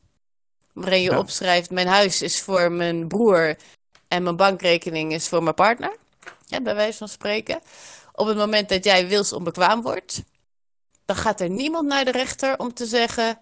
Waarin 0.73 1.03
je 1.03 1.11
Ja. 1.11 1.19
opschrijft: 1.19 1.71
Mijn 1.71 1.87
huis 1.87 2.23
is 2.23 2.40
voor 2.40 2.73
mijn 2.73 3.09
broer 3.09 3.57
en 4.09 4.23
mijn 4.23 4.37
bankrekening 4.37 5.12
is 5.12 5.29
voor 5.29 5.43
mijn 5.43 5.55
partner. 5.55 5.97
Ja, 6.47 6.61
bij 6.61 6.75
wijze 6.75 6.99
van 6.99 7.09
spreken. 7.09 7.61
Op 8.12 8.27
het 8.27 8.37
moment 8.37 8.69
dat 8.69 8.85
jij 8.85 9.09
wilsonbekwaam 9.09 9.83
wordt, 9.83 10.23
dan 11.05 11.16
gaat 11.16 11.40
er 11.40 11.51
niemand 11.51 11.88
naar 11.88 12.05
de 12.05 12.11
rechter 12.12 12.59
om 12.59 12.75
te 12.75 12.87
zeggen: 12.87 13.38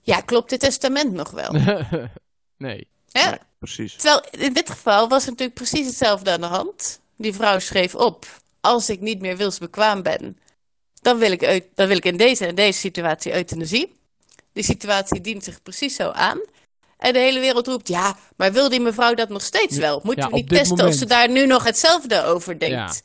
Ja, 0.00 0.20
klopt 0.20 0.50
dit 0.50 0.60
testament 0.60 1.12
nog 1.12 1.30
wel? 1.30 1.52
nee. 2.56 2.88
Nee, 3.12 3.38
precies. 3.60 3.96
Terwijl 3.96 4.24
in 4.30 4.52
dit 4.52 4.70
geval 4.70 5.08
was 5.08 5.20
het 5.20 5.30
natuurlijk 5.30 5.58
precies 5.58 5.86
hetzelfde 5.86 6.30
aan 6.30 6.40
de 6.40 6.46
hand. 6.46 7.00
Die 7.16 7.34
vrouw 7.34 7.58
schreef 7.58 7.94
op: 7.94 8.26
Als 8.60 8.90
ik 8.90 9.00
niet 9.00 9.20
meer 9.20 9.36
wilsbekwaam 9.36 10.02
ben, 10.02 10.38
dan 11.02 11.18
wil 11.18 11.32
ik, 11.32 11.68
dan 11.74 11.88
wil 11.88 11.96
ik 11.96 12.04
in 12.04 12.16
deze 12.16 12.46
en 12.46 12.54
deze 12.54 12.78
situatie 12.78 13.34
euthanasie. 13.34 13.98
Die 14.52 14.64
situatie 14.64 15.20
dient 15.20 15.44
zich 15.44 15.62
precies 15.62 15.96
zo 15.96 16.10
aan. 16.10 16.40
En 16.96 17.12
de 17.12 17.18
hele 17.18 17.40
wereld 17.40 17.66
roept: 17.66 17.88
Ja, 17.88 18.16
maar 18.36 18.52
wil 18.52 18.68
die 18.68 18.80
mevrouw 18.80 19.14
dat 19.14 19.28
nog 19.28 19.42
steeds 19.42 19.76
wel? 19.78 20.00
Moeten 20.04 20.24
ja, 20.24 20.30
we 20.30 20.36
niet 20.36 20.48
testen 20.48 20.86
of 20.86 20.94
ze 20.94 21.06
daar 21.06 21.30
nu 21.30 21.46
nog 21.46 21.64
hetzelfde 21.64 22.24
over 22.24 22.58
denkt? 22.58 23.02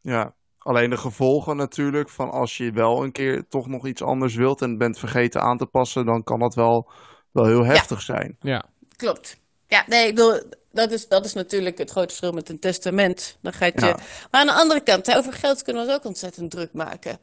Ja, 0.00 0.34
alleen 0.58 0.90
de 0.90 0.96
gevolgen 0.96 1.56
natuurlijk 1.56 2.08
van 2.08 2.30
als 2.30 2.56
je 2.56 2.72
wel 2.72 3.04
een 3.04 3.12
keer 3.12 3.48
toch 3.48 3.66
nog 3.66 3.86
iets 3.86 4.02
anders 4.02 4.34
wilt 4.34 4.62
en 4.62 4.78
bent 4.78 4.98
vergeten 4.98 5.40
aan 5.40 5.58
te 5.58 5.66
passen, 5.66 6.06
dan 6.06 6.22
kan 6.22 6.38
dat 6.38 6.54
wel, 6.54 6.90
wel 7.32 7.46
heel 7.46 7.64
heftig 7.64 8.02
zijn. 8.02 8.36
Ja. 8.40 8.64
Klopt. 8.96 9.42
Ja, 9.68 9.84
nee, 9.86 10.08
ik 10.08 10.14
bedoel, 10.14 10.40
dat 10.72 10.90
is, 10.90 11.08
dat 11.08 11.24
is 11.24 11.32
natuurlijk 11.32 11.78
het 11.78 11.90
grote 11.90 12.06
verschil 12.08 12.32
met 12.32 12.48
een 12.48 12.58
testament. 12.58 13.38
Dan 13.40 13.52
gaat 13.52 13.80
je... 13.80 13.86
Ja. 13.86 13.96
Maar 14.30 14.40
aan 14.40 14.46
de 14.46 14.52
andere 14.52 14.80
kant, 14.82 15.06
hè, 15.06 15.16
over 15.16 15.32
geld 15.32 15.62
kunnen 15.62 15.82
we 15.82 15.88
ons 15.88 15.98
ook 15.98 16.04
ontzettend 16.04 16.50
druk 16.50 16.72
maken. 16.72 17.18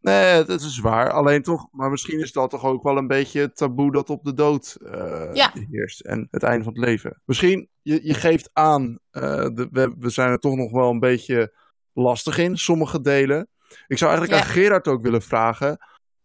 Nee, 0.00 0.44
dat 0.44 0.60
is 0.60 0.78
waar. 0.78 1.10
Alleen 1.10 1.42
toch, 1.42 1.66
maar 1.70 1.90
misschien 1.90 2.20
is 2.20 2.32
dat 2.32 2.50
toch 2.50 2.64
ook 2.64 2.82
wel 2.82 2.96
een 2.96 3.06
beetje 3.06 3.40
het 3.40 3.56
taboe 3.56 3.92
dat 3.92 4.10
op 4.10 4.24
de 4.24 4.34
dood 4.34 4.76
eh, 4.90 5.30
Ja. 5.32 5.52
heerst. 5.70 6.00
En 6.00 6.28
het 6.30 6.42
einde 6.42 6.64
van 6.64 6.72
het 6.72 6.84
leven. 6.84 7.20
Misschien, 7.24 7.68
je, 7.82 8.00
je 8.06 8.14
geeft 8.14 8.50
aan, 8.52 8.98
eh, 9.10 9.22
de, 9.54 9.68
we, 9.70 9.94
we 9.98 10.10
zijn 10.10 10.30
er 10.30 10.38
toch 10.38 10.54
nog 10.56 10.70
wel 10.72 10.90
een 10.90 11.00
beetje 11.00 11.54
lastig 11.92 12.38
in, 12.38 12.56
sommige 12.58 13.00
delen. 13.00 13.48
Ik 13.86 13.98
zou 13.98 14.10
eigenlijk 14.10 14.42
Ja. 14.42 14.48
aan 14.48 14.54
Gerard 14.54 14.88
ook 14.88 15.02
willen 15.02 15.22
vragen. 15.22 15.78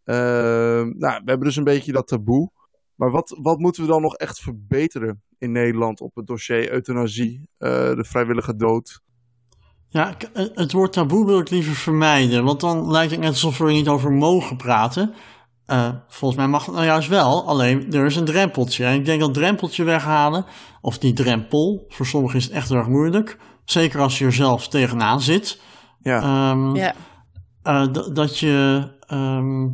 eh, 0.04 0.16
nou, 0.16 0.94
we 0.98 1.22
hebben 1.26 1.40
dus 1.40 1.56
een 1.56 1.64
beetje 1.64 1.92
dat 1.92 2.08
taboe. 2.08 2.52
Maar 3.00 3.12
wat, 3.12 3.38
wat 3.42 3.60
moeten 3.60 3.82
we 3.84 3.88
dan 3.90 4.02
nog 4.02 4.16
echt 4.16 4.40
verbeteren 4.40 5.22
in 5.38 5.52
Nederland 5.52 6.02
op 6.02 6.16
het 6.16 6.28
dossier 6.28 6.72
euthanasie, 6.72 7.50
eh, 7.58 7.70
de 7.96 8.04
vrijwillige 8.04 8.56
dood? 8.56 9.02
Ja, 9.88 10.14
k- 10.14 10.30
het- 10.54 10.72
woord 10.72 10.94
taboe 10.94 11.26
wil 11.26 11.40
ik 11.40 11.50
liever 11.50 11.76
vermijden, 11.76 12.44
want 12.44 12.60
dan 12.60 12.92
lijkt 12.92 13.12
het 13.12 13.20
net 13.20 13.30
alsof 13.30 13.58
we 13.58 13.66
er 13.66 13.72
niet 13.72 13.88
over 13.88 14.12
mogen 14.12 14.58
praten. 14.58 15.14
Eh, 15.66 15.90
volgens 16.08 16.40
mij 16.40 16.50
mag 16.50 16.66
het 16.66 16.74
nou 16.76 16.86
juist 16.88 17.08
wel, 17.10 17.48
alleen 17.48 17.94
er 17.94 18.06
is 18.06 18.16
een 18.16 18.26
drempeltje. 18.26 18.86
En 18.86 18.94
ik 18.96 19.06
denk 19.06 19.20
dat 19.20 19.34
drempeltje 19.34 19.84
weghalen, 19.84 20.46
of 20.82 20.98
die 20.98 21.14
drempel, 21.14 21.86
voor 21.88 22.06
sommigen 22.06 22.38
is 22.38 22.44
het 22.44 22.54
echt 22.54 22.72
erg 22.72 22.88
moeilijk. 22.88 23.38
Zeker 23.66 24.00
als 24.00 24.18
je 24.18 24.26
er 24.26 24.34
zelf 24.34 24.68
tegenaan 24.68 25.22
zit. 25.22 25.62
Ja, 26.02 26.22
Ehm, 26.22 26.76
Ja. 26.76 26.94
eh, 27.64 27.88
dat 28.14 28.38
je 28.40 28.88
ehm, 29.08 29.68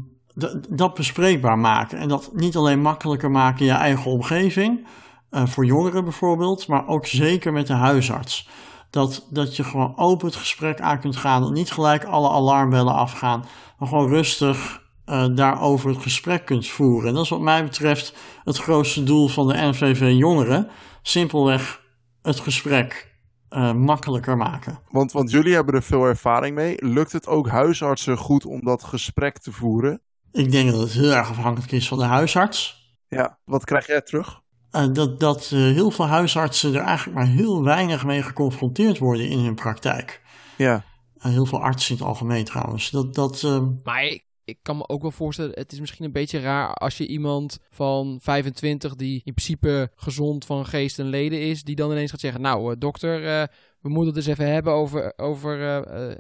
dat 0.70 0.94
bespreekbaar 0.94 1.60
maken. 1.60 1.98
En 1.98 2.08
dat 2.08 2.30
niet 2.34 2.56
alleen 2.56 2.82
makkelijker 2.82 3.32
maken 3.32 3.60
in 3.60 3.66
je 3.66 3.72
eigen 3.72 4.12
omgeving, 4.12 4.88
eh, 5.30 5.46
voor 5.46 5.66
jongeren 5.66 6.04
bijvoorbeeld, 6.04 6.68
maar 6.68 6.88
ook 6.88 7.06
zeker 7.06 7.54
met 7.54 7.68
de 7.68 7.74
huisarts. 7.74 8.50
Dat, 8.90 9.28
dat 9.30 9.56
je 9.56 9.64
gewoon 9.64 9.98
open 9.98 10.28
het 10.28 10.36
gesprek 10.36 10.82
aan 10.82 11.00
kunt 11.00 11.16
gaan, 11.16 11.54
niet 11.54 11.72
gelijk 11.72 12.04
alle 12.04 12.30
alarmbellen 12.30 12.94
afgaan, 12.94 13.46
maar 13.80 13.88
gewoon 13.88 14.08
rustig 14.10 14.84
eh, 15.06 15.26
daarover 15.36 15.90
het 15.90 16.02
gesprek 16.02 16.46
kunt 16.46 16.68
voeren. 16.68 17.08
En 17.08 17.14
dat 17.14 17.24
is 17.24 17.30
wat 17.30 17.42
mij 17.42 17.64
betreft 17.64 18.14
het 18.44 18.58
grootste 18.58 19.04
doel 19.04 19.28
van 19.28 19.48
de 19.48 19.54
NVV 19.58 20.14
Jongeren. 20.18 20.68
Simpelweg 21.02 21.82
het 22.22 22.40
gesprek 22.40 23.14
eh, 23.50 23.74
makkelijker 23.74 24.38
maken. 24.38 24.80
want, 24.90 25.12
want 25.12 25.32
jullie 25.32 25.54
hebben 25.54 25.76
er 25.76 25.84
veel 25.84 26.06
ervaring 26.06 26.56
mee. 26.56 26.76
Lukt 26.86 27.12
het 27.12 27.28
ook 27.28 27.48
huisartsen 27.48 28.18
goed 28.18 28.46
om 28.46 28.64
dat 28.64 28.84
gesprek 28.84 29.38
te 29.38 29.52
voeren? 29.52 30.02
Ik 30.36 30.52
denk 30.52 30.72
dat 30.72 30.80
het 30.80 30.92
heel 30.92 31.12
erg 31.12 31.30
afhankelijk 31.30 31.72
is 31.72 31.88
van 31.88 31.98
de 31.98 32.04
huisarts. 32.04 32.84
Ja, 33.08 33.40
wat 33.44 33.64
krijg 33.64 33.88
jij 33.88 34.02
terug? 34.02 34.42
Eh, 34.72 34.88
dat 34.94 35.20
dat 35.20 35.52
eh, 35.54 35.60
heel 35.60 35.92
veel 35.92 36.08
huisartsen 36.08 36.76
er 36.76 36.82
eigenlijk 36.82 37.18
maar 37.18 37.28
heel 37.28 37.64
weinig 37.64 38.06
mee 38.06 38.22
geconfronteerd 38.22 38.98
worden 38.98 39.30
in 39.30 39.40
hun 39.40 39.56
praktijk. 39.56 40.22
Ja, 40.58 40.84
heel 41.32 41.46
veel 41.46 41.62
artsen 41.62 41.92
in 41.92 41.98
het 41.98 42.08
algemeen 42.08 42.44
trouwens. 42.44 42.90
Dat, 42.90 43.16
dat, 43.16 43.44
eh, 43.44 43.68
Maar 43.84 44.04
ik, 44.04 44.26
ik 44.44 44.60
kan 44.62 44.78
me 44.78 44.88
ook 44.88 45.02
wel 45.02 45.12
voorstellen, 45.12 45.52
het 45.54 45.72
is 45.72 45.80
misschien 45.80 46.06
een 46.06 46.12
beetje 46.12 46.40
raar 46.40 46.74
als 46.74 46.98
je 46.98 47.08
iemand 47.08 47.60
van 47.70 48.20
25 48.22 48.96
die 48.96 49.22
in 49.24 49.34
principe 49.34 49.92
gezond 49.96 50.46
van 50.46 50.66
geest 50.66 51.00
en 51.00 51.06
leden 51.06 51.42
is, 51.42 51.64
die 51.64 51.76
dan 51.76 51.92
ineens 51.92 52.12
gaat 52.12 52.20
zeggen, 52.20 52.42
nou 52.42 52.72
eh, 52.74 52.80
dokter, 52.80 53.26
eh, 53.26 53.48
we 53.80 53.90
moeten 53.90 54.08
het 54.08 54.16
eens 54.16 54.38
even 54.38 54.54
hebben 54.54 54.74
over, 54.74 55.14
over 55.16 55.60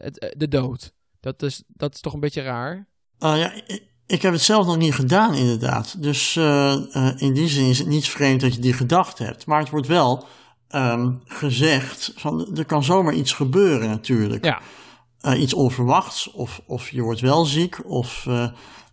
het, 0.01 0.35
de 0.37 0.47
dood. 0.47 0.93
Dat 1.19 1.41
is, 1.41 1.63
dat 1.67 1.93
is 1.93 2.01
toch 2.01 2.13
een 2.13 2.19
beetje 2.19 2.41
raar? 2.41 2.87
ja, 3.19 3.61
ik, 4.07 4.21
heb 4.21 4.33
het 4.33 4.41
zelf 4.41 4.65
nog 4.65 4.77
niet 4.77 4.93
gedaan 4.93 5.33
inderdaad. 5.33 6.01
Dus 6.01 6.35
eh, 6.35 6.95
eh, 6.95 7.13
in 7.17 7.33
die 7.33 7.47
zin 7.47 7.65
is 7.65 7.79
het 7.79 7.87
niet 7.87 8.09
vreemd 8.09 8.41
dat 8.41 8.53
je 8.53 8.61
die 8.61 8.73
gedachte 8.73 9.23
hebt. 9.23 9.45
Maar 9.45 9.59
het 9.59 9.69
wordt 9.69 9.87
wel 9.87 10.25
ehm, 10.67 11.11
gezegd, 11.25 12.13
van, 12.15 12.57
er 12.57 12.65
kan 12.65 12.83
zomaar 12.83 13.13
iets 13.13 13.33
gebeuren 13.33 13.89
natuurlijk. 13.89 14.45
Ja. 14.45 14.61
eh, 15.19 15.41
iets 15.41 15.53
onverwachts, 15.53 16.31
of, 16.31 16.61
of 16.67 16.89
je 16.89 17.01
wordt 17.01 17.21
wel 17.21 17.45
ziek, 17.45 17.89
of 17.89 18.27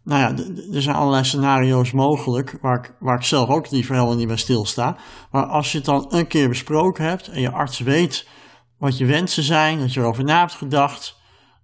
nou 0.04 0.20
ja, 0.20 0.44
er 0.72 0.82
zijn 0.82 0.96
allerlei 0.96 1.24
scenario's 1.24 1.92
mogelijk, 1.92 2.58
waar 2.60 2.78
ik, 2.78 2.94
waar 2.98 3.16
ik 3.16 3.22
zelf 3.24 3.48
ook 3.48 3.70
liever 3.70 3.94
helemaal 3.94 4.16
niet 4.16 4.26
bij 4.26 4.36
stilsta. 4.36 4.96
Maar 5.30 5.46
als 5.46 5.72
je 5.72 5.76
het 5.76 5.86
dan 5.86 6.06
een 6.08 6.26
keer 6.26 6.48
besproken 6.48 7.04
hebt 7.04 7.28
en 7.28 7.40
je 7.40 7.50
arts 7.50 7.78
weet 7.78 8.26
wat 8.78 8.98
je 8.98 9.06
wensen 9.06 9.42
zijn, 9.42 9.78
dat 9.78 9.92
je 9.92 10.00
erover 10.00 10.24
na 10.24 10.38
hebt 10.38 10.54
gedacht, 10.54 11.20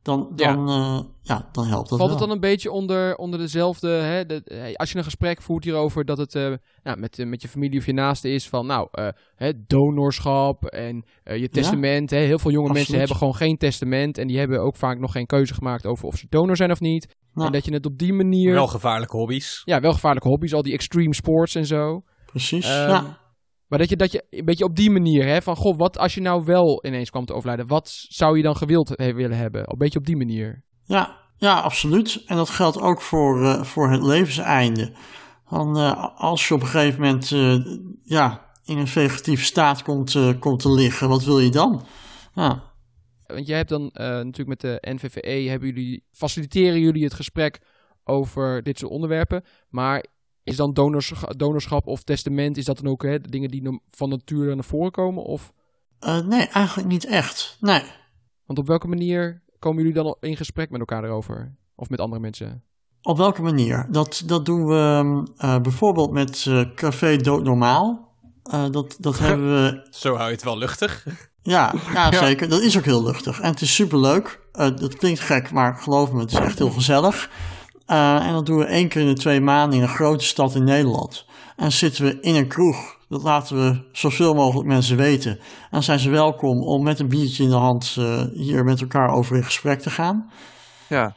dan, 0.09 0.33
Ja. 0.37 0.55
dan, 0.55 0.69
eh, 0.69 0.99
ja, 1.23 1.49
dan 1.53 1.67
helpt 1.67 1.89
dat 1.89 1.99
Valt 1.99 2.11
wel. 2.11 2.19
het 2.19 2.19
dan 2.19 2.31
een 2.31 2.41
beetje 2.41 2.71
onder, 2.71 3.17
onder 3.17 3.39
dezelfde, 3.39 3.89
hè, 3.89 4.27
de, 4.27 4.43
eh, 4.45 4.75
als 4.75 4.93
je 4.93 4.99
een 4.99 5.05
gesprek 5.05 5.43
voert 5.43 5.65
hierover, 5.65 6.05
dat 6.05 6.19
het 6.19 6.35
eh, 6.35 6.53
nou, 6.83 6.99
met, 6.99 7.25
met 7.27 7.43
je 7.43 7.49
familie 7.49 7.79
of 7.79 7.87
je 7.87 7.93
naaste 7.93 8.29
is 8.31 8.49
van, 8.49 8.67
nou, 8.67 8.89
eh, 8.93 9.09
hè, 9.37 9.53
donorschap 9.67 10.65
en 10.65 11.05
eh, 11.25 11.37
je 11.37 11.49
testament. 11.49 12.11
Hè, 12.11 12.19
heel 12.19 12.39
veel 12.39 12.51
jonge 12.51 12.73
mensen 12.73 12.99
hebben 12.99 13.17
gewoon 13.17 13.35
geen 13.35 13.57
testament 13.57 14.19
en 14.19 14.27
die 14.27 14.39
hebben 14.39 14.61
ook 14.61 14.77
vaak 14.77 14.99
nog 14.99 15.13
geen 15.13 15.27
keuze 15.27 15.55
gemaakt 15.55 15.87
over 15.87 16.07
of 16.07 16.17
ze 16.17 16.27
donor 16.29 16.57
zijn 16.57 16.71
of 16.71 16.81
niet. 16.81 17.17
Nou. 17.35 17.47
En 17.47 17.53
dat 17.53 17.65
je 17.65 17.73
het 17.73 17.87
op 17.87 17.99
die 17.99 18.13
manier, 18.13 18.53
Wel 18.53 18.67
gevaarlijke 18.67 19.17
hobby's. 19.17 19.63
ja, 19.65 19.81
wel 19.81 19.93
gevaarlijke 19.93 20.29
hobby's, 20.29 20.53
al 20.55 20.63
die 20.63 20.73
extreme 20.73 21.15
sports 21.15 21.55
en 21.55 21.67
zo. 21.67 22.03
Precies, 22.27 22.67
Ehm, 22.69 22.89
ja. 22.91 23.19
Maar 23.69 23.79
dat 23.79 23.89
je, 23.89 23.97
dat 23.97 24.13
je 24.13 24.25
een 24.31 24.45
beetje 24.45 24.65
op 24.65 24.77
die 24.77 24.91
manier, 24.91 25.27
hè, 25.27 25.43
van, 25.43 25.57
goh, 25.57 25.79
wat 25.79 25.99
als 25.99 26.15
je 26.15 26.21
nou 26.21 26.45
wel 26.45 26.87
ineens 26.87 27.11
kwam 27.11 27.25
te 27.25 27.35
overlijden, 27.35 27.67
wat 27.67 28.05
zou 28.09 28.37
je 28.37 28.43
dan 28.43 28.57
gewild 28.57 28.89
he- 28.89 29.13
willen 29.13 29.37
hebben? 29.37 29.61
Een 29.71 29.79
beetje 29.79 29.99
op 29.99 30.07
die 30.07 30.17
manier. 30.17 30.65
Ja, 30.85 31.17
ja, 31.37 31.61
absoluut. 31.61 32.23
En 32.27 32.37
dat 32.37 32.51
geldt 32.51 32.81
ook 32.81 33.01
voor, 33.01 33.45
eh, 33.45 33.63
voor 33.63 33.91
het 33.91 34.03
levenseinde. 34.03 34.93
Dan, 35.51 35.77
eh, 35.79 36.09
als 36.17 36.49
je 36.49 36.55
op 36.55 36.61
een 36.61 36.67
gegeven 36.67 37.01
moment 37.01 37.33
eh, 37.33 37.57
ja, 38.03 38.47
in 38.65 38.79
een 38.79 38.87
vegetatieve 38.89 39.45
staat 39.45 39.83
komt, 39.83 40.39
komt 40.39 40.61
te 40.61 40.73
liggen, 40.73 41.09
wat 41.09 41.25
wil 41.25 41.39
je 41.41 41.51
dan? 41.51 41.87
Ja, 42.35 42.63
Want 43.27 43.47
jij 43.47 43.57
hebt 43.57 43.69
dan 43.69 43.91
natuurlijk 43.95 44.49
met 44.49 44.61
de 44.61 44.79
NVVE, 44.81 45.49
hebben 45.51 45.69
jullie, 45.69 46.05
faciliteren 46.13 46.81
jullie 46.81 47.05
het 47.05 47.15
gesprek 47.15 47.61
over 48.05 48.63
dit 48.63 48.79
soort 48.79 48.93
onderwerpen. 48.93 49.45
Maar 49.69 50.05
is 50.49 50.57
dan 50.57 50.73
donorschap, 50.73 51.39
donorschap 51.39 51.87
of 51.87 52.03
testament, 52.03 52.57
is 52.57 52.65
dat 52.65 52.77
dan 52.77 52.93
ook 52.93 53.03
hè, 53.03 53.21
dingen 53.21 53.51
die 53.51 53.81
van 53.91 54.09
nature 54.09 54.55
naar 54.55 54.65
voren 54.65 54.91
komen? 54.91 55.25
Of? 55.25 55.53
Uh, 56.07 56.19
nee, 56.19 56.47
eigenlijk 56.47 56.89
niet 56.89 57.05
echt. 57.05 57.57
Nee. 57.61 57.83
Want 58.47 58.59
op 58.59 58.67
welke 58.67 58.89
manier 58.89 59.43
komen 59.59 59.79
jullie 59.79 60.03
dan 60.03 60.17
in 60.21 60.37
gesprek 60.37 60.71
met 60.71 60.81
elkaar 60.81 61.05
erover? 61.05 61.57
Of 61.75 61.89
met 61.89 62.01
andere 62.01 62.21
mensen? 62.21 62.63
Op 63.03 63.17
welke 63.17 63.43
manier? 63.43 63.87
Dat, 63.91 64.23
dat 64.27 64.45
doen 64.47 64.67
we 64.67 65.23
uh, 65.39 65.61
bijvoorbeeld 65.61 66.11
met 66.11 66.45
uh, 66.49 66.75
Café 66.75 67.17
Doodnormaal. 67.17 68.15
Uh, 68.53 68.71
dat, 68.71 68.97
dat 68.99 69.19
hebben 69.29 69.47
we... 69.47 69.87
Zo 69.91 70.15
hou 70.15 70.27
je 70.27 70.35
het 70.35 70.45
wel 70.45 70.59
luchtig. 70.59 71.05
Ja, 71.43 71.75
ja, 71.93 72.13
zeker. 72.13 72.49
Dat 72.49 72.61
is 72.61 72.79
ook 72.79 72.85
heel 72.85 73.03
luchtig. 73.03 73.41
En 73.41 73.51
het 73.51 73.61
is 73.61 73.75
superleuk. 73.75 74.41
Uh, 74.53 74.77
dat 74.77 74.97
klinkt 74.97 75.21
gek, 75.21 75.51
maar 75.53 75.77
geloof 75.77 76.13
me, 76.13 76.21
het 76.21 76.33
is 76.33 76.39
echt 76.39 76.59
heel 76.59 76.71
gezellig. 76.71 77.31
Uh, 77.91 78.27
en 78.27 78.33
dat 78.33 78.47
doen 78.47 78.59
we 78.59 78.65
één 78.65 78.89
keer 78.89 79.01
in 79.01 79.07
de 79.07 79.21
twee 79.21 79.41
maanden 79.41 79.79
in 79.79 79.85
een 79.85 79.89
grote 79.89 80.25
stad 80.25 80.55
in 80.55 80.65
Nederland. 80.65 81.27
En 81.57 81.73
zitten 81.73 82.05
we 82.05 82.21
in 82.21 82.35
een 82.35 82.49
kroeg. 82.49 82.97
Dat 83.09 83.23
laten 83.23 83.57
we 83.57 83.89
zoveel 83.93 84.35
mogelijk 84.35 84.69
mensen 84.69 84.97
weten. 84.97 85.31
En 85.31 85.69
dan 85.71 85.83
zijn 85.83 85.99
ze 85.99 86.11
welkom 86.11 86.63
om 86.63 86.83
met 86.83 86.99
een 86.99 87.09
biertje 87.09 87.43
in 87.43 87.49
de 87.49 87.57
hand 87.57 87.97
uh, 87.99 88.23
hier 88.33 88.65
met 88.65 88.81
elkaar 88.81 89.11
over 89.11 89.37
in 89.37 89.45
gesprek 89.45 89.81
te 89.81 89.91
gaan. 89.91 90.31
Ja. 90.89 91.17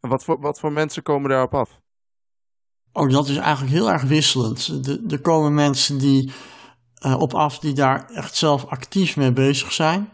En 0.00 0.08
wat 0.08 0.24
voor, 0.24 0.40
wat 0.40 0.60
voor 0.60 0.72
mensen 0.72 1.02
komen 1.02 1.30
daarop 1.30 1.54
af? 1.54 1.80
Oh, 2.92 3.10
dat 3.10 3.28
is 3.28 3.36
eigenlijk 3.36 3.72
heel 3.72 3.90
erg 3.90 4.02
wisselend. 4.02 4.84
De, 4.84 5.04
er 5.08 5.20
komen 5.20 5.54
mensen 5.54 5.98
die 5.98 6.32
uh, 7.06 7.20
op 7.20 7.34
af 7.34 7.58
die 7.58 7.72
daar 7.72 8.10
echt 8.10 8.36
zelf 8.36 8.64
actief 8.64 9.16
mee 9.16 9.32
bezig 9.32 9.72
zijn. 9.72 10.10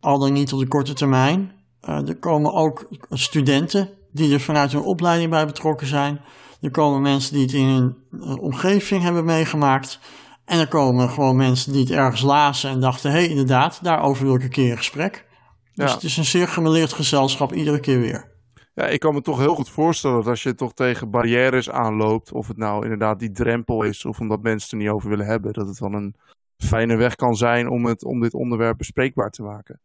Al 0.00 0.18
dan 0.18 0.32
niet 0.32 0.52
op 0.52 0.58
de 0.58 0.68
korte 0.68 0.92
termijn. 0.92 1.52
Er 1.80 2.18
komen 2.18 2.52
ook 2.52 2.88
studenten 3.10 3.97
die 4.12 4.32
er 4.32 4.40
vanuit 4.40 4.72
hun 4.72 4.82
opleiding 4.82 5.30
bij 5.30 5.46
betrokken 5.46 5.86
zijn. 5.86 6.20
Er 6.60 6.70
komen 6.70 7.02
mensen 7.02 7.32
die 7.32 7.42
het 7.42 7.52
in 7.52 7.66
hun 7.66 7.96
uh, 8.10 8.42
omgeving 8.42 9.02
hebben 9.02 9.24
meegemaakt. 9.24 10.00
En 10.44 10.58
er 10.58 10.68
komen 10.68 11.10
gewoon 11.10 11.36
mensen 11.36 11.72
die 11.72 11.80
het 11.80 11.90
ergens 11.90 12.22
lazen 12.22 12.70
en 12.70 12.80
dachten: 12.80 13.10
hé, 13.10 13.16
hey, 13.16 13.28
inderdaad, 13.28 13.78
daarover 13.82 14.24
wil 14.24 14.34
ik 14.34 14.42
een 14.42 14.50
keer 14.50 14.70
in 14.70 14.76
gesprek. 14.76 15.26
Dus 15.74 15.92
het 15.92 16.02
is 16.02 16.16
een 16.16 16.24
zeer 16.24 16.48
gemeleerd 16.48 16.92
gezelschap 16.92 17.52
iedere 17.52 17.80
keer 17.80 18.00
weer. 18.00 18.36
Ja, 18.74 18.86
ik 18.86 19.00
kan 19.00 19.14
me 19.14 19.20
toch 19.20 19.38
heel 19.38 19.54
goed 19.54 19.68
voorstellen 19.68 20.16
dat 20.16 20.26
als 20.26 20.42
je 20.42 20.54
toch 20.54 20.74
tegen 20.74 21.10
barrières 21.10 21.70
aanloopt, 21.70 22.32
of 22.32 22.48
het 22.48 22.56
nou 22.56 22.82
inderdaad 22.82 23.18
die 23.18 23.30
drempel 23.30 23.82
is, 23.82 24.04
of 24.04 24.20
omdat 24.20 24.42
mensen 24.42 24.62
het 24.62 24.70
er 24.70 24.78
niet 24.78 24.88
over 24.88 25.08
willen 25.08 25.26
hebben, 25.26 25.52
dat 25.52 25.66
het 25.66 25.78
dan 25.78 25.94
een 25.94 26.14
fijne 26.56 26.96
weg 26.96 27.14
kan 27.14 27.36
zijn 27.36 27.68
om, 27.68 27.86
het, 27.86 28.04
om 28.04 28.20
dit 28.20 28.34
onderwerp 28.34 28.78
bespreekbaar 28.78 29.30
te 29.30 29.42
maken. 29.42 29.80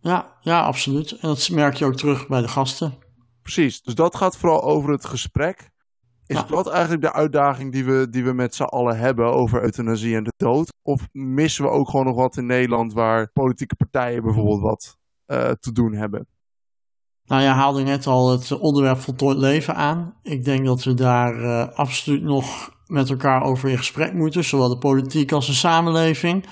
Ja, 0.00 0.36
ja, 0.40 0.62
absoluut. 0.62 1.12
En 1.12 1.28
dat 1.28 1.48
merk 1.52 1.74
je 1.74 1.84
ook 1.84 1.96
terug 1.96 2.28
bij 2.28 2.40
de 2.40 2.48
gasten. 2.48 2.94
Precies, 3.44 3.82
dus 3.82 3.94
dat 3.94 4.16
gaat 4.16 4.36
vooral 4.36 4.62
over 4.62 4.90
het 4.90 5.04
gesprek. 5.04 5.70
Is 6.26 6.46
dat 6.46 6.70
eigenlijk 6.70 7.02
de 7.02 7.12
uitdaging 7.12 7.72
die 7.72 7.84
we, 7.84 8.08
die 8.10 8.24
we 8.24 8.32
met 8.32 8.54
z'n 8.54 8.62
allen 8.62 8.98
hebben 8.98 9.32
over 9.32 9.62
euthanasie 9.62 10.16
en 10.16 10.24
de 10.24 10.32
dood? 10.36 10.72
Of 10.82 11.08
missen 11.12 11.64
we 11.64 11.70
ook 11.70 11.88
gewoon 11.88 12.06
nog 12.06 12.16
wat 12.16 12.36
in 12.36 12.46
Nederland 12.46 12.92
waar 12.92 13.30
politieke 13.32 13.76
partijen 13.76 14.22
bijvoorbeeld 14.22 14.60
wat 14.60 14.96
uh, 15.26 15.50
te 15.50 15.72
doen 15.72 15.92
hebben? 15.92 16.26
Nou, 17.24 17.42
je 17.42 17.48
haalde 17.48 17.82
net 17.82 18.06
al 18.06 18.30
het 18.30 18.58
onderwerp 18.58 18.98
voltooid 18.98 19.38
leven 19.38 19.74
aan. 19.74 20.14
Ik 20.22 20.44
denk 20.44 20.64
dat 20.64 20.84
we 20.84 20.94
daar 20.94 21.40
uh, 21.40 21.68
absoluut 21.68 22.22
nog 22.22 22.70
met 22.86 23.10
elkaar 23.10 23.42
over 23.42 23.68
in 23.68 23.78
gesprek 23.78 24.12
moeten, 24.12 24.44
zowel 24.44 24.68
de 24.68 24.78
politiek 24.78 25.32
als 25.32 25.46
de 25.46 25.52
samenleving. 25.52 26.46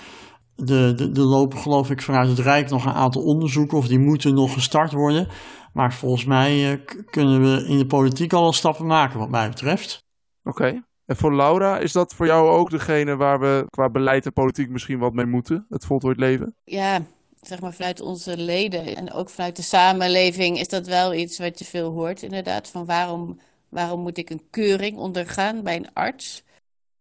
De, 0.56 0.92
de, 0.96 1.12
de 1.12 1.20
lopen 1.20 1.58
geloof 1.58 1.90
ik 1.90 2.02
vanuit 2.02 2.28
het 2.28 2.38
Rijk 2.38 2.70
nog 2.70 2.84
een 2.84 2.92
aantal 2.92 3.22
onderzoeken, 3.22 3.78
of 3.78 3.88
die 3.88 3.98
moeten 3.98 4.34
nog 4.34 4.52
gestart 4.52 4.92
worden. 4.92 5.28
Maar 5.72 5.92
volgens 5.94 6.24
mij 6.24 6.72
uh, 6.72 6.78
kunnen 7.10 7.42
we 7.42 7.66
in 7.66 7.78
de 7.78 7.86
politiek 7.86 8.32
al 8.32 8.42
wel 8.42 8.52
stappen 8.52 8.86
maken, 8.86 9.18
wat 9.18 9.30
mij 9.30 9.48
betreft. 9.48 10.04
Oké. 10.44 10.62
Okay. 10.62 10.82
En 11.06 11.16
voor 11.16 11.34
Laura, 11.34 11.78
is 11.78 11.92
dat 11.92 12.14
voor 12.14 12.26
jou 12.26 12.50
ook 12.50 12.70
degene 12.70 13.16
waar 13.16 13.40
we 13.40 13.64
qua 13.68 13.90
beleid 13.90 14.26
en 14.26 14.32
politiek 14.32 14.68
misschien 14.68 14.98
wat 14.98 15.12
mee 15.12 15.26
moeten? 15.26 15.66
Het 15.68 15.84
voltooid 15.84 16.16
leven? 16.16 16.54
Ja, 16.64 17.02
zeg 17.40 17.60
maar 17.60 17.72
vanuit 17.72 18.00
onze 18.00 18.36
leden 18.36 18.96
en 18.96 19.12
ook 19.12 19.30
vanuit 19.30 19.56
de 19.56 19.62
samenleving 19.62 20.58
is 20.58 20.68
dat 20.68 20.86
wel 20.86 21.14
iets 21.14 21.38
wat 21.38 21.58
je 21.58 21.64
veel 21.64 21.90
hoort, 21.90 22.22
inderdaad. 22.22 22.68
Van 22.68 22.84
waarom, 22.84 23.40
waarom 23.68 24.00
moet 24.00 24.18
ik 24.18 24.30
een 24.30 24.42
keuring 24.50 24.96
ondergaan 24.96 25.62
bij 25.62 25.76
een 25.76 25.92
arts? 25.92 26.44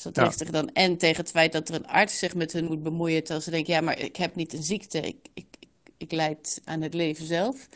Dus 0.03 0.13
dat 0.13 0.25
ja. 0.25 0.37
zich 0.37 0.49
dan 0.49 0.69
en 0.73 0.97
tegen 0.97 1.21
het 1.21 1.31
feit 1.31 1.51
dat 1.51 1.69
er 1.69 1.75
een 1.75 1.87
arts 1.87 2.19
zich 2.19 2.35
met 2.35 2.53
hun 2.53 2.65
moet 2.65 2.83
bemoeien, 2.83 3.19
terwijl 3.19 3.41
ze 3.41 3.51
denken, 3.51 3.73
ja, 3.73 3.81
maar 3.81 3.99
ik 3.99 4.15
heb 4.15 4.35
niet 4.35 4.53
een 4.53 4.63
ziekte, 4.63 4.99
ik, 4.99 5.27
ik, 5.33 5.45
ik, 5.59 5.69
ik 5.97 6.11
leid 6.11 6.61
aan 6.63 6.81
het 6.81 6.93
leven 6.93 7.25
zelf. 7.25 7.67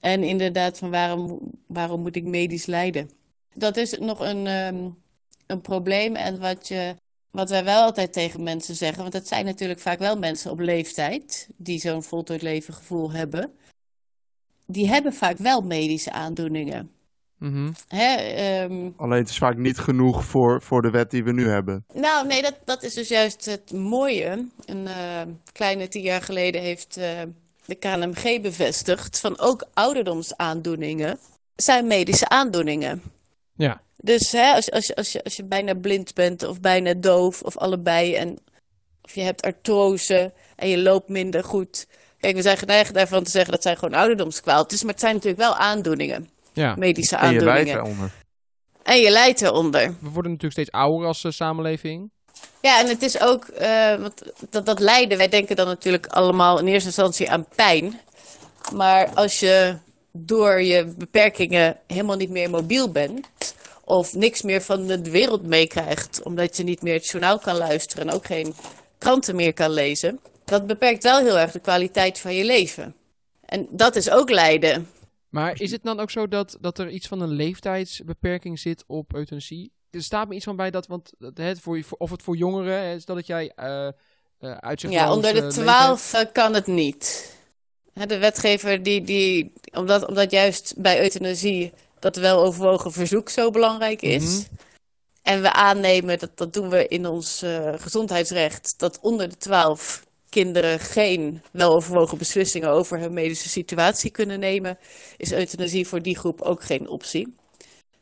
En 0.00 0.22
inderdaad, 0.22 0.78
van 0.78 0.90
waarom, 0.90 1.40
waarom 1.66 2.00
moet 2.00 2.16
ik 2.16 2.24
medisch 2.24 2.66
lijden? 2.66 3.10
Dat 3.54 3.76
is 3.76 3.98
nog 3.98 4.20
een, 4.20 4.46
um, 4.46 5.02
een 5.46 5.60
probleem 5.60 6.16
en 6.16 6.40
wat 6.40 6.68
je 6.68 6.94
wat 7.32 7.50
wij 7.50 7.64
wel 7.64 7.82
altijd 7.82 8.12
tegen 8.12 8.42
mensen 8.42 8.74
zeggen, 8.74 9.02
want 9.02 9.14
het 9.14 9.28
zijn 9.28 9.44
natuurlijk 9.44 9.80
vaak 9.80 9.98
wel 9.98 10.18
mensen 10.18 10.50
op 10.50 10.58
leeftijd 10.58 11.48
die 11.56 11.78
zo'n 11.80 12.02
voltooid 12.02 12.42
leven 12.42 12.74
gevoel 12.74 13.12
hebben. 13.12 13.54
Die 14.66 14.88
hebben 14.88 15.12
vaak 15.12 15.38
wel 15.38 15.60
medische 15.60 16.12
aandoeningen. 16.12 16.90
Mm 17.42 17.52
-hmm. 17.52 17.72
Hè, 17.88 18.62
um... 18.62 18.94
Alleen 18.96 19.18
het 19.18 19.28
is 19.28 19.38
vaak 19.38 19.56
niet 19.56 19.78
genoeg 19.78 20.24
voor, 20.24 20.62
voor 20.62 20.82
de 20.82 20.90
wet 20.90 21.10
die 21.10 21.24
we 21.24 21.32
nu 21.32 21.48
hebben. 21.48 21.84
Nou, 21.94 22.26
nee, 22.26 22.42
dat, 22.42 22.54
dat 22.64 22.82
is 22.82 22.94
dus 22.94 23.08
juist 23.08 23.44
het 23.44 23.72
mooie. 23.72 24.46
Een 24.64 24.84
uh, 24.84 25.20
kleine 25.52 25.88
tien 25.88 26.02
jaar 26.02 26.22
geleden 26.22 26.60
heeft 26.60 26.98
uh, 26.98 27.04
de 27.64 27.74
KNMG 27.74 28.40
bevestigd 28.40 29.20
van 29.20 29.38
ook 29.38 29.66
ouderdomsaandoeningen 29.74 31.18
zijn 31.56 31.86
medische 31.86 32.28
aandoeningen. 32.28 33.02
Ja. 33.54 33.80
Dus 33.96 34.32
hè, 34.32 34.52
als, 34.52 34.70
als, 34.70 34.94
als, 34.94 35.12
je, 35.12 35.24
als 35.24 35.36
je 35.36 35.44
bijna 35.44 35.74
blind 35.74 36.14
bent 36.14 36.42
of 36.42 36.60
bijna 36.60 36.94
doof 36.94 37.42
of 37.42 37.56
allebei 37.56 38.14
en 38.14 38.38
of 39.02 39.14
je 39.14 39.22
hebt 39.22 39.42
artrose 39.42 40.32
en 40.56 40.68
je 40.68 40.78
loopt 40.78 41.08
minder 41.08 41.44
goed. 41.44 41.86
Kijk, 42.18 42.36
we 42.36 42.42
zijn 42.42 42.56
geneigd 42.56 42.94
daarvan 42.94 43.22
te 43.22 43.30
zeggen 43.30 43.52
dat 43.52 43.62
zijn 43.62 43.76
gewoon 43.76 43.98
ouderdomskwaaltjes, 43.98 44.82
maar 44.82 44.92
het 44.92 45.00
zijn 45.00 45.14
natuurlijk 45.14 45.42
wel 45.42 45.56
aandoeningen. 45.56 46.28
Ja. 46.52 46.74
Medische 46.78 47.16
En 47.16 47.20
je 47.20 47.26
aandoeningen. 47.26 47.64
lijdt 47.64 47.80
eronder. 47.80 48.10
En 48.82 48.98
je 48.98 49.10
lijdt 49.10 49.42
eronder. 49.42 49.86
We 50.00 50.10
worden 50.10 50.30
natuurlijk 50.30 50.52
steeds 50.52 50.70
ouder 50.70 51.06
als 51.06 51.24
uh, 51.24 51.32
samenleving. 51.32 52.10
Ja, 52.60 52.80
en 52.80 52.86
het 52.86 53.02
is 53.02 53.20
ook, 53.20 53.46
uh, 53.60 53.94
want 53.96 54.22
dat, 54.50 54.66
dat 54.66 54.80
lijden, 54.80 55.18
wij 55.18 55.28
denken 55.28 55.56
dan 55.56 55.66
natuurlijk 55.66 56.06
allemaal 56.06 56.58
in 56.58 56.66
eerste 56.66 56.86
instantie 56.86 57.30
aan 57.30 57.46
pijn. 57.54 58.00
Maar 58.74 59.10
als 59.14 59.40
je 59.40 59.76
door 60.12 60.62
je 60.62 60.94
beperkingen 60.98 61.76
helemaal 61.86 62.16
niet 62.16 62.30
meer 62.30 62.50
mobiel 62.50 62.90
bent, 62.90 63.54
of 63.84 64.14
niks 64.14 64.42
meer 64.42 64.62
van 64.62 64.86
de 64.86 65.10
wereld 65.10 65.46
meekrijgt, 65.46 66.22
omdat 66.22 66.56
je 66.56 66.62
niet 66.62 66.82
meer 66.82 66.94
het 66.94 67.06
journaal 67.06 67.38
kan 67.38 67.56
luisteren 67.56 68.08
en 68.08 68.14
ook 68.14 68.26
geen 68.26 68.54
kranten 68.98 69.36
meer 69.36 69.52
kan 69.52 69.70
lezen, 69.70 70.20
dat 70.44 70.66
beperkt 70.66 71.02
wel 71.02 71.18
heel 71.18 71.38
erg 71.38 71.52
de 71.52 71.60
kwaliteit 71.60 72.18
van 72.18 72.34
je 72.34 72.44
leven. 72.44 72.94
En 73.44 73.66
dat 73.70 73.96
is 73.96 74.10
ook 74.10 74.30
lijden. 74.30 74.88
Maar 75.32 75.60
is 75.60 75.70
het 75.70 75.82
dan 75.82 76.00
ook 76.00 76.10
zo 76.10 76.28
dat, 76.28 76.56
dat 76.60 76.78
er 76.78 76.90
iets 76.90 77.08
van 77.08 77.20
een 77.20 77.32
leeftijdsbeperking 77.32 78.58
zit 78.58 78.84
op 78.86 79.14
euthanasie? 79.14 79.72
Er 79.90 80.02
staat 80.02 80.28
me 80.28 80.34
iets 80.34 80.44
van 80.44 80.56
bij 80.56 80.70
dat, 80.70 80.86
want 80.86 81.12
het 81.34 81.60
voor, 81.60 81.82
of 81.98 82.10
het 82.10 82.22
voor 82.22 82.36
jongeren, 82.36 82.94
is 82.94 83.04
dat 83.04 83.26
jij 83.26 83.52
uh, 83.56 83.88
uh, 84.40 84.56
uitzicht. 84.56 84.92
Ja, 84.92 85.12
onder 85.12 85.34
de 85.34 85.46
12 85.46 86.24
kan 86.32 86.54
het 86.54 86.66
niet. 86.66 87.36
De 87.92 88.18
wetgever 88.18 88.82
die, 88.82 89.02
die 89.02 89.52
omdat, 89.72 90.06
omdat 90.06 90.30
juist 90.30 90.74
bij 90.76 91.02
euthanasie 91.02 91.72
dat 91.98 92.16
wel 92.16 92.42
overwogen 92.42 92.92
verzoek 92.92 93.28
zo 93.28 93.50
belangrijk 93.50 94.02
is. 94.02 94.24
Mm 94.24 94.30
-hmm. 94.30 94.58
En 95.22 95.42
we 95.42 95.52
aannemen, 95.52 96.18
dat, 96.18 96.30
dat 96.34 96.54
doen 96.54 96.68
we 96.68 96.88
in 96.88 97.06
ons 97.06 97.42
uh, 97.42 97.72
gezondheidsrecht, 97.76 98.74
dat 98.78 98.98
onder 99.00 99.28
de 99.28 99.36
12 99.36 100.04
kinderen 100.32 100.80
geen 100.80 101.42
weloverwogen 101.50 102.18
beslissingen 102.18 102.68
over 102.68 102.98
hun 102.98 103.12
medische 103.12 103.48
situatie 103.48 104.10
kunnen 104.10 104.40
nemen, 104.40 104.78
is 105.16 105.32
euthanasie 105.32 105.86
voor 105.88 106.02
die 106.02 106.18
groep 106.18 106.40
ook 106.40 106.62
geen 106.62 106.88
optie. 106.88 107.34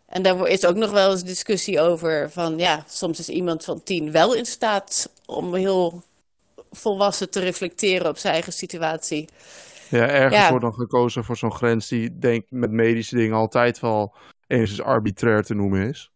En 0.07 0.23
daar 0.23 0.49
is 0.49 0.67
ook 0.67 0.77
nog 0.77 0.91
wel 0.91 1.11
eens 1.11 1.25
discussie 1.25 1.81
over 1.81 2.31
van 2.31 2.59
ja, 2.59 2.85
soms 2.89 3.19
is 3.19 3.29
iemand 3.29 3.65
van 3.65 3.83
tien 3.83 4.13
wel 4.13 4.35
in 4.35 4.47
staat 4.47 5.13
om 5.27 5.55
heel 5.55 6.03
volwassen 6.71 7.31
te 7.31 7.41
reflecteren 7.41 8.09
op 8.09 8.19
zijn 8.19 8.33
eigen 8.33 8.53
situatie. 8.53 9.29
Ja, 9.89 10.09
ergens 10.09 10.43
ja. 10.43 10.49
wordt 10.49 10.65
dan 10.65 10.75
gekozen 10.75 11.25
voor 11.25 11.37
zo'n 11.37 11.53
grens 11.53 11.89
die 11.89 12.19
denk 12.19 12.45
met 12.49 12.71
medische 12.71 13.17
dingen 13.17 13.37
altijd 13.37 13.81
wel 13.81 14.15
enigszins 14.47 14.83
arbitrair 14.83 15.43
te 15.43 15.55
noemen 15.55 15.89
is. 15.89 16.11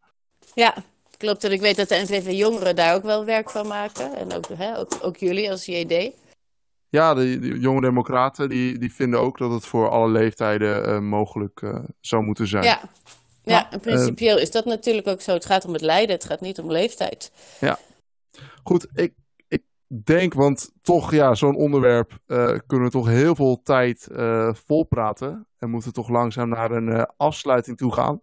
Ja, 0.55 0.75
klopt. 1.17 1.45
En 1.45 1.53
ik 1.53 1.61
weet 1.61 1.77
dat 1.77 1.89
de 1.89 2.03
NVV 2.03 2.31
Jongeren 2.31 2.77
daar 2.77 2.95
ook 2.95 3.03
wel 3.03 3.25
werk 3.25 3.51
van 3.51 3.67
maken. 3.67 4.17
En 4.17 4.33
ook, 4.33 4.49
hè, 4.55 4.79
ook, 4.79 4.99
ook 5.03 5.17
jullie 5.17 5.51
als 5.51 5.65
JD. 5.65 6.13
Ja, 6.95 7.15
de, 7.15 7.39
de, 7.39 7.59
jonge 7.59 7.81
democraten 7.81 8.49
die, 8.49 8.79
die 8.79 8.95
vinden 8.95 9.21
ook 9.21 9.39
dat 9.39 9.51
het 9.51 9.67
voor 9.67 9.89
alle 9.89 10.09
leeftijden 10.09 10.89
uh, 10.89 10.99
mogelijk 10.99 11.61
uh, 11.61 11.79
zou 12.01 12.23
moeten 12.23 12.47
zijn. 12.47 12.65
Ja, 12.65 12.81
ja 13.43 13.71
en 13.71 13.81
principieel 13.81 14.37
uh, 14.37 14.43
is 14.43 14.51
dat 14.51 14.65
natuurlijk 14.65 15.07
ook 15.07 15.21
zo. 15.21 15.33
Het 15.33 15.45
gaat 15.45 15.65
om 15.65 15.73
het 15.73 15.83
lijden, 15.83 16.15
het 16.15 16.25
gaat 16.25 16.41
niet 16.41 16.59
om 16.59 16.71
leeftijd. 16.71 17.33
Ja, 17.61 17.79
goed. 18.63 18.87
Ik, 18.95 19.15
denk, 19.87 20.35
want 20.35 20.73
toch, 20.83 21.13
ja, 21.13 21.35
zo'n 21.35 21.57
onderwerp 21.57 22.13
uh, 22.27 22.59
kunnen 22.67 22.87
we 22.87 22.93
toch 22.93 23.09
heel 23.09 23.35
veel 23.35 23.61
tijd 23.63 24.09
volpraten. 24.67 25.47
En 25.59 25.71
moeten 25.71 25.93
toch 25.93 26.09
langzaam 26.09 26.49
naar 26.49 26.71
een 26.71 27.07
afsluiting 27.17 27.77
toe 27.77 27.93
gaan. 27.93 28.21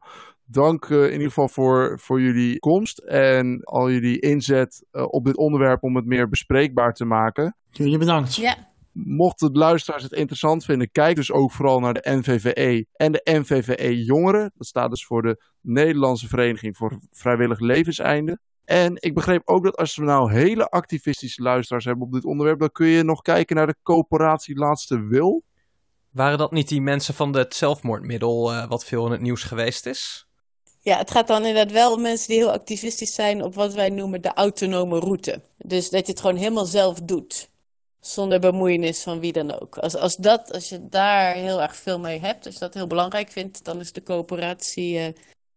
Dank 0.52 0.90
uh, 0.90 1.06
in 1.06 1.12
ieder 1.12 1.28
geval 1.28 1.50
voor, 1.50 2.00
voor 2.00 2.22
jullie 2.22 2.60
komst 2.60 2.98
en 2.98 3.64
al 3.64 3.92
jullie 3.92 4.20
inzet 4.20 4.86
uh, 4.92 5.04
op 5.08 5.26
dit 5.26 5.38
onderwerp 5.38 5.84
om 5.84 5.96
het 5.96 6.06
meer 6.06 6.30
bespreekbaar 6.30 6.94
te 6.94 7.06
maken. 7.06 7.56
Jullie 7.70 7.98
bedankt. 7.98 8.36
Ja. 8.36 8.70
Mochten 8.94 9.54
de 9.54 9.60
luisteraars 9.60 10.04
het 10.04 10.12
interessant 10.12 10.66
vinden, 10.66 10.92
kijk 10.92 11.16
dus 11.16 11.32
ook 11.32 11.52
vooral 11.52 11.80
naar 11.80 11.94
de 11.94 12.10
NVVE 12.10 12.86
en 12.94 13.12
de 13.12 13.22
NVVE 13.24 14.04
Jongeren. 14.04 14.52
Dat 14.56 14.68
staat 14.68 14.90
dus 14.90 15.06
voor 15.06 15.22
de 15.22 15.44
Nederlandse 15.62 16.28
Vereniging 16.28 16.78
voor 16.78 17.00
Vrijwillig 17.12 17.60
Levenseinde. 17.60 18.40
En 18.66 18.96
ik 19.00 19.14
begreep 19.14 19.42
ook 19.46 19.64
dat 19.64 19.76
als 19.78 19.96
we 19.96 20.04
nou 20.04 20.32
hele 20.32 20.70
activistische 20.70 21.42
luisteraars 21.42 21.86
hebben 21.86 22.06
op 22.06 22.14
dit 22.14 22.26
onderwerp, 22.26 22.60
dan 22.60 22.72
kun 22.72 22.88
je 22.88 23.04
nog 23.04 23.22
kijken 23.22 23.56
naar 23.56 23.68
de 23.68 23.76
coöperatie 23.84 24.58
Laatste 24.58 25.06
Wil. 25.08 25.44
Waren 26.10 26.38
dat 26.38 26.52
niet 26.52 26.68
die 26.68 26.82
mensen 26.82 27.14
van 27.14 27.36
het 27.36 27.56
zelfmoordmiddel 27.56 28.54
uh, 28.54 28.68
wat 28.68 28.86
veel 28.86 29.06
in 29.06 29.12
het 29.12 29.22
nieuws 29.22 29.44
geweest 29.44 29.86
is? 29.86 30.30
Ja, 30.84 30.98
het 30.98 31.12
gaat 31.12 31.28
dan 31.28 31.46
inderdaad 31.46 31.72
wel 31.72 31.94
om 31.94 32.02
mensen 32.02 32.28
die 32.28 32.38
heel 32.38 32.52
activistisch 32.52 33.14
zijn 33.14 33.44
op 33.44 33.56
wat 33.56 33.74
wij 33.74 33.90
noemen 33.90 34.22
de 34.22 34.34
autonome 34.34 35.00
route. 35.00 35.42
Dus 35.58 35.90
dat 35.90 36.06
je 36.06 36.12
het 36.12 36.22
gewoon 36.22 36.36
helemaal 36.36 36.66
zelf 36.66 37.00
doet. 37.02 37.50
Zonder 38.00 38.40
bemoeienis 38.40 39.04
van 39.04 39.20
wie 39.20 39.32
dan 39.32 39.60
ook. 39.60 39.78
Als, 39.78 39.96
als, 39.96 40.16
dat, 40.16 40.54
als 40.54 40.70
je 40.70 40.88
daar 40.90 41.34
heel 41.34 41.62
erg 41.62 41.76
veel 41.76 42.00
mee 42.00 42.20
hebt, 42.20 42.46
als 42.46 42.54
je 42.54 42.60
dat 42.60 42.74
heel 42.74 42.88
belangrijk 42.88 43.32
vindt, 43.32 43.66
dan 43.66 43.80
is 43.80 43.92
de 43.92 44.04
coöperatie. 44.04 45.00
Uh... 45.00 45.06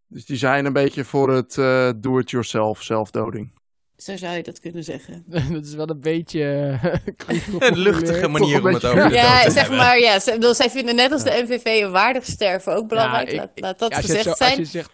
Dus 0.07 0.25
die 0.25 0.37
zijn 0.37 0.64
een 0.64 0.72
beetje 0.72 1.05
voor 1.05 1.33
het 1.33 1.57
uh, 1.57 1.91
do-it-yourself 1.97 2.83
zelfdoding. 2.83 3.53
Zo 3.97 4.16
zou 4.16 4.37
je 4.37 4.43
dat 4.43 4.61
kunnen 4.61 4.85
zeggen. 4.85 5.25
dat 5.53 5.64
is 5.64 5.75
wel 5.75 5.91
een 5.91 6.01
beetje... 6.01 6.43
een 7.59 7.79
luchtige 7.79 8.29
manier 8.29 8.59
om 8.59 8.75
het 8.75 8.85
over 8.85 9.09
te 9.09 9.14
Ja, 9.14 9.51
zeg 9.51 9.70
maar, 9.70 9.99
ja. 9.99 10.18
Zij, 10.18 10.55
zij 10.55 10.70
vinden 10.70 10.95
net 10.95 11.12
als 11.12 11.25
de 11.25 11.43
NVV 11.47 11.83
een 11.83 11.91
waardig 11.91 12.25
sterven 12.25 12.75
ook 12.75 12.89
belangrijk. 12.89 13.31
Ja, 13.31 13.33
ik, 13.33 13.39
laat, 13.39 13.51
laat, 13.55 13.79
dat 13.79 13.91
ja, 13.91 14.01
gezegd 14.01 14.25
zo, 14.25 14.35
zijn. 14.35 14.51
Als 14.51 14.59
je 14.59 14.64
zegt, 14.64 14.91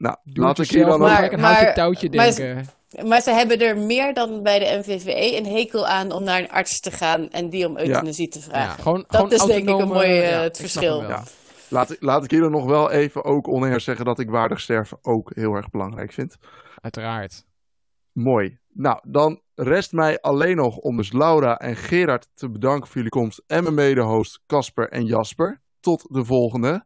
nou, 0.00 0.16
laat 0.22 0.58
ik 0.58 0.70
hier 0.70 0.84
dan 0.84 1.00
maar, 1.00 1.32
een 1.32 1.40
houtje 1.40 1.72
touwtje 1.72 2.08
denken. 2.08 2.54
Maar, 2.54 3.06
maar 3.06 3.20
ze 3.20 3.30
hebben 3.30 3.58
er 3.60 3.78
meer 3.78 4.14
dan 4.14 4.42
bij 4.42 4.58
de 4.58 4.78
NVVE 4.78 5.36
een 5.36 5.46
hekel 5.46 5.86
aan 5.86 6.12
om 6.12 6.24
naar 6.24 6.38
een 6.38 6.50
arts 6.50 6.80
te 6.80 6.90
gaan 6.90 7.30
en 7.30 7.50
die 7.50 7.68
om 7.68 7.78
euthanasie 7.78 8.28
te 8.28 8.40
vragen. 8.40 8.76
Ja, 8.76 8.82
gewoon, 8.82 9.04
dat 9.08 9.16
gewoon 9.16 9.32
is 9.32 9.44
denk 9.44 9.68
ik 9.68 9.78
een 9.78 9.88
mooi 9.88 10.08
uh, 10.08 10.30
ja, 10.30 10.40
het 10.40 10.56
verschil. 10.56 11.02
Ja. 11.02 11.22
Laat, 11.68 11.96
laat 12.00 12.24
ik 12.24 12.30
hier 12.30 12.40
dan 12.40 12.50
nog 12.50 12.64
wel 12.64 12.90
even 12.90 13.24
ook 13.24 13.48
oneer 13.48 13.80
zeggen 13.80 14.04
dat 14.04 14.18
ik 14.18 14.30
waardig 14.30 14.60
sterven 14.60 14.98
ook 15.02 15.30
heel 15.34 15.54
erg 15.54 15.70
belangrijk 15.70 16.12
vind. 16.12 16.36
Uiteraard. 16.80 17.44
Mooi. 18.12 18.58
Nou, 18.72 18.98
dan 19.02 19.40
rest 19.54 19.92
mij 19.92 20.20
alleen 20.20 20.56
nog 20.56 20.76
om 20.76 20.96
dus 20.96 21.12
Laura 21.12 21.58
en 21.58 21.76
Gerard 21.76 22.28
te 22.34 22.50
bedanken 22.50 22.86
voor 22.86 22.96
jullie 22.96 23.10
komst. 23.10 23.42
En 23.46 23.62
mijn 23.62 23.74
mede-host 23.74 24.40
Casper 24.46 24.88
en 24.88 25.04
Jasper. 25.04 25.60
Tot 25.80 26.06
de 26.14 26.24
volgende. 26.24 26.84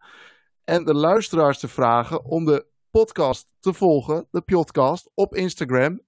En 0.64 0.84
de 0.84 0.94
luisteraars 0.94 1.58
te 1.58 1.68
vragen 1.68 2.24
om 2.24 2.44
de 2.44 2.72
podcast 3.00 3.48
te 3.60 3.72
volgen, 3.72 4.26
de 4.30 4.40
podcast, 4.40 5.10
op 5.14 5.34
Instagram, 5.34 6.00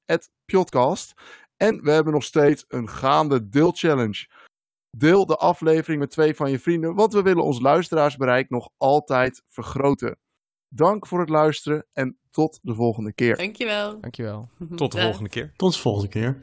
podcast. 0.45 1.13
En 1.57 1.83
we 1.83 1.91
hebben 1.91 2.13
nog 2.13 2.25
steeds 2.25 2.65
een 2.69 2.89
gaande 2.89 3.49
deelchallenge. 3.49 4.29
Deel 4.91 5.27
de 5.27 5.37
aflevering 5.37 6.01
met 6.01 6.11
twee 6.11 6.35
van 6.35 6.51
je 6.51 6.59
vrienden, 6.59 6.95
want 6.95 7.13
we 7.13 7.23
willen 7.23 7.45
ons 7.45 7.61
luisteraarsbereik 7.61 8.51
nog 8.51 8.69
altijd 8.77 9.43
vergroten. 9.47 10.19
Dank 10.69 11.07
voor 11.07 11.21
het 11.21 11.29
luisteren 11.29 11.87
en 11.93 12.19
tot 12.31 12.59
de 12.63 12.75
volgende 12.75 13.13
keer. 13.13 13.37
Dankjewel. 13.37 14.01
Dankjewel. 14.01 14.49
Tot 14.75 14.93
de 14.93 15.01
volgende 15.01 15.29
keer. 15.29 15.53
Tot 15.57 15.73
de 15.73 15.79
volgende 15.79 16.09
keer. 16.09 16.39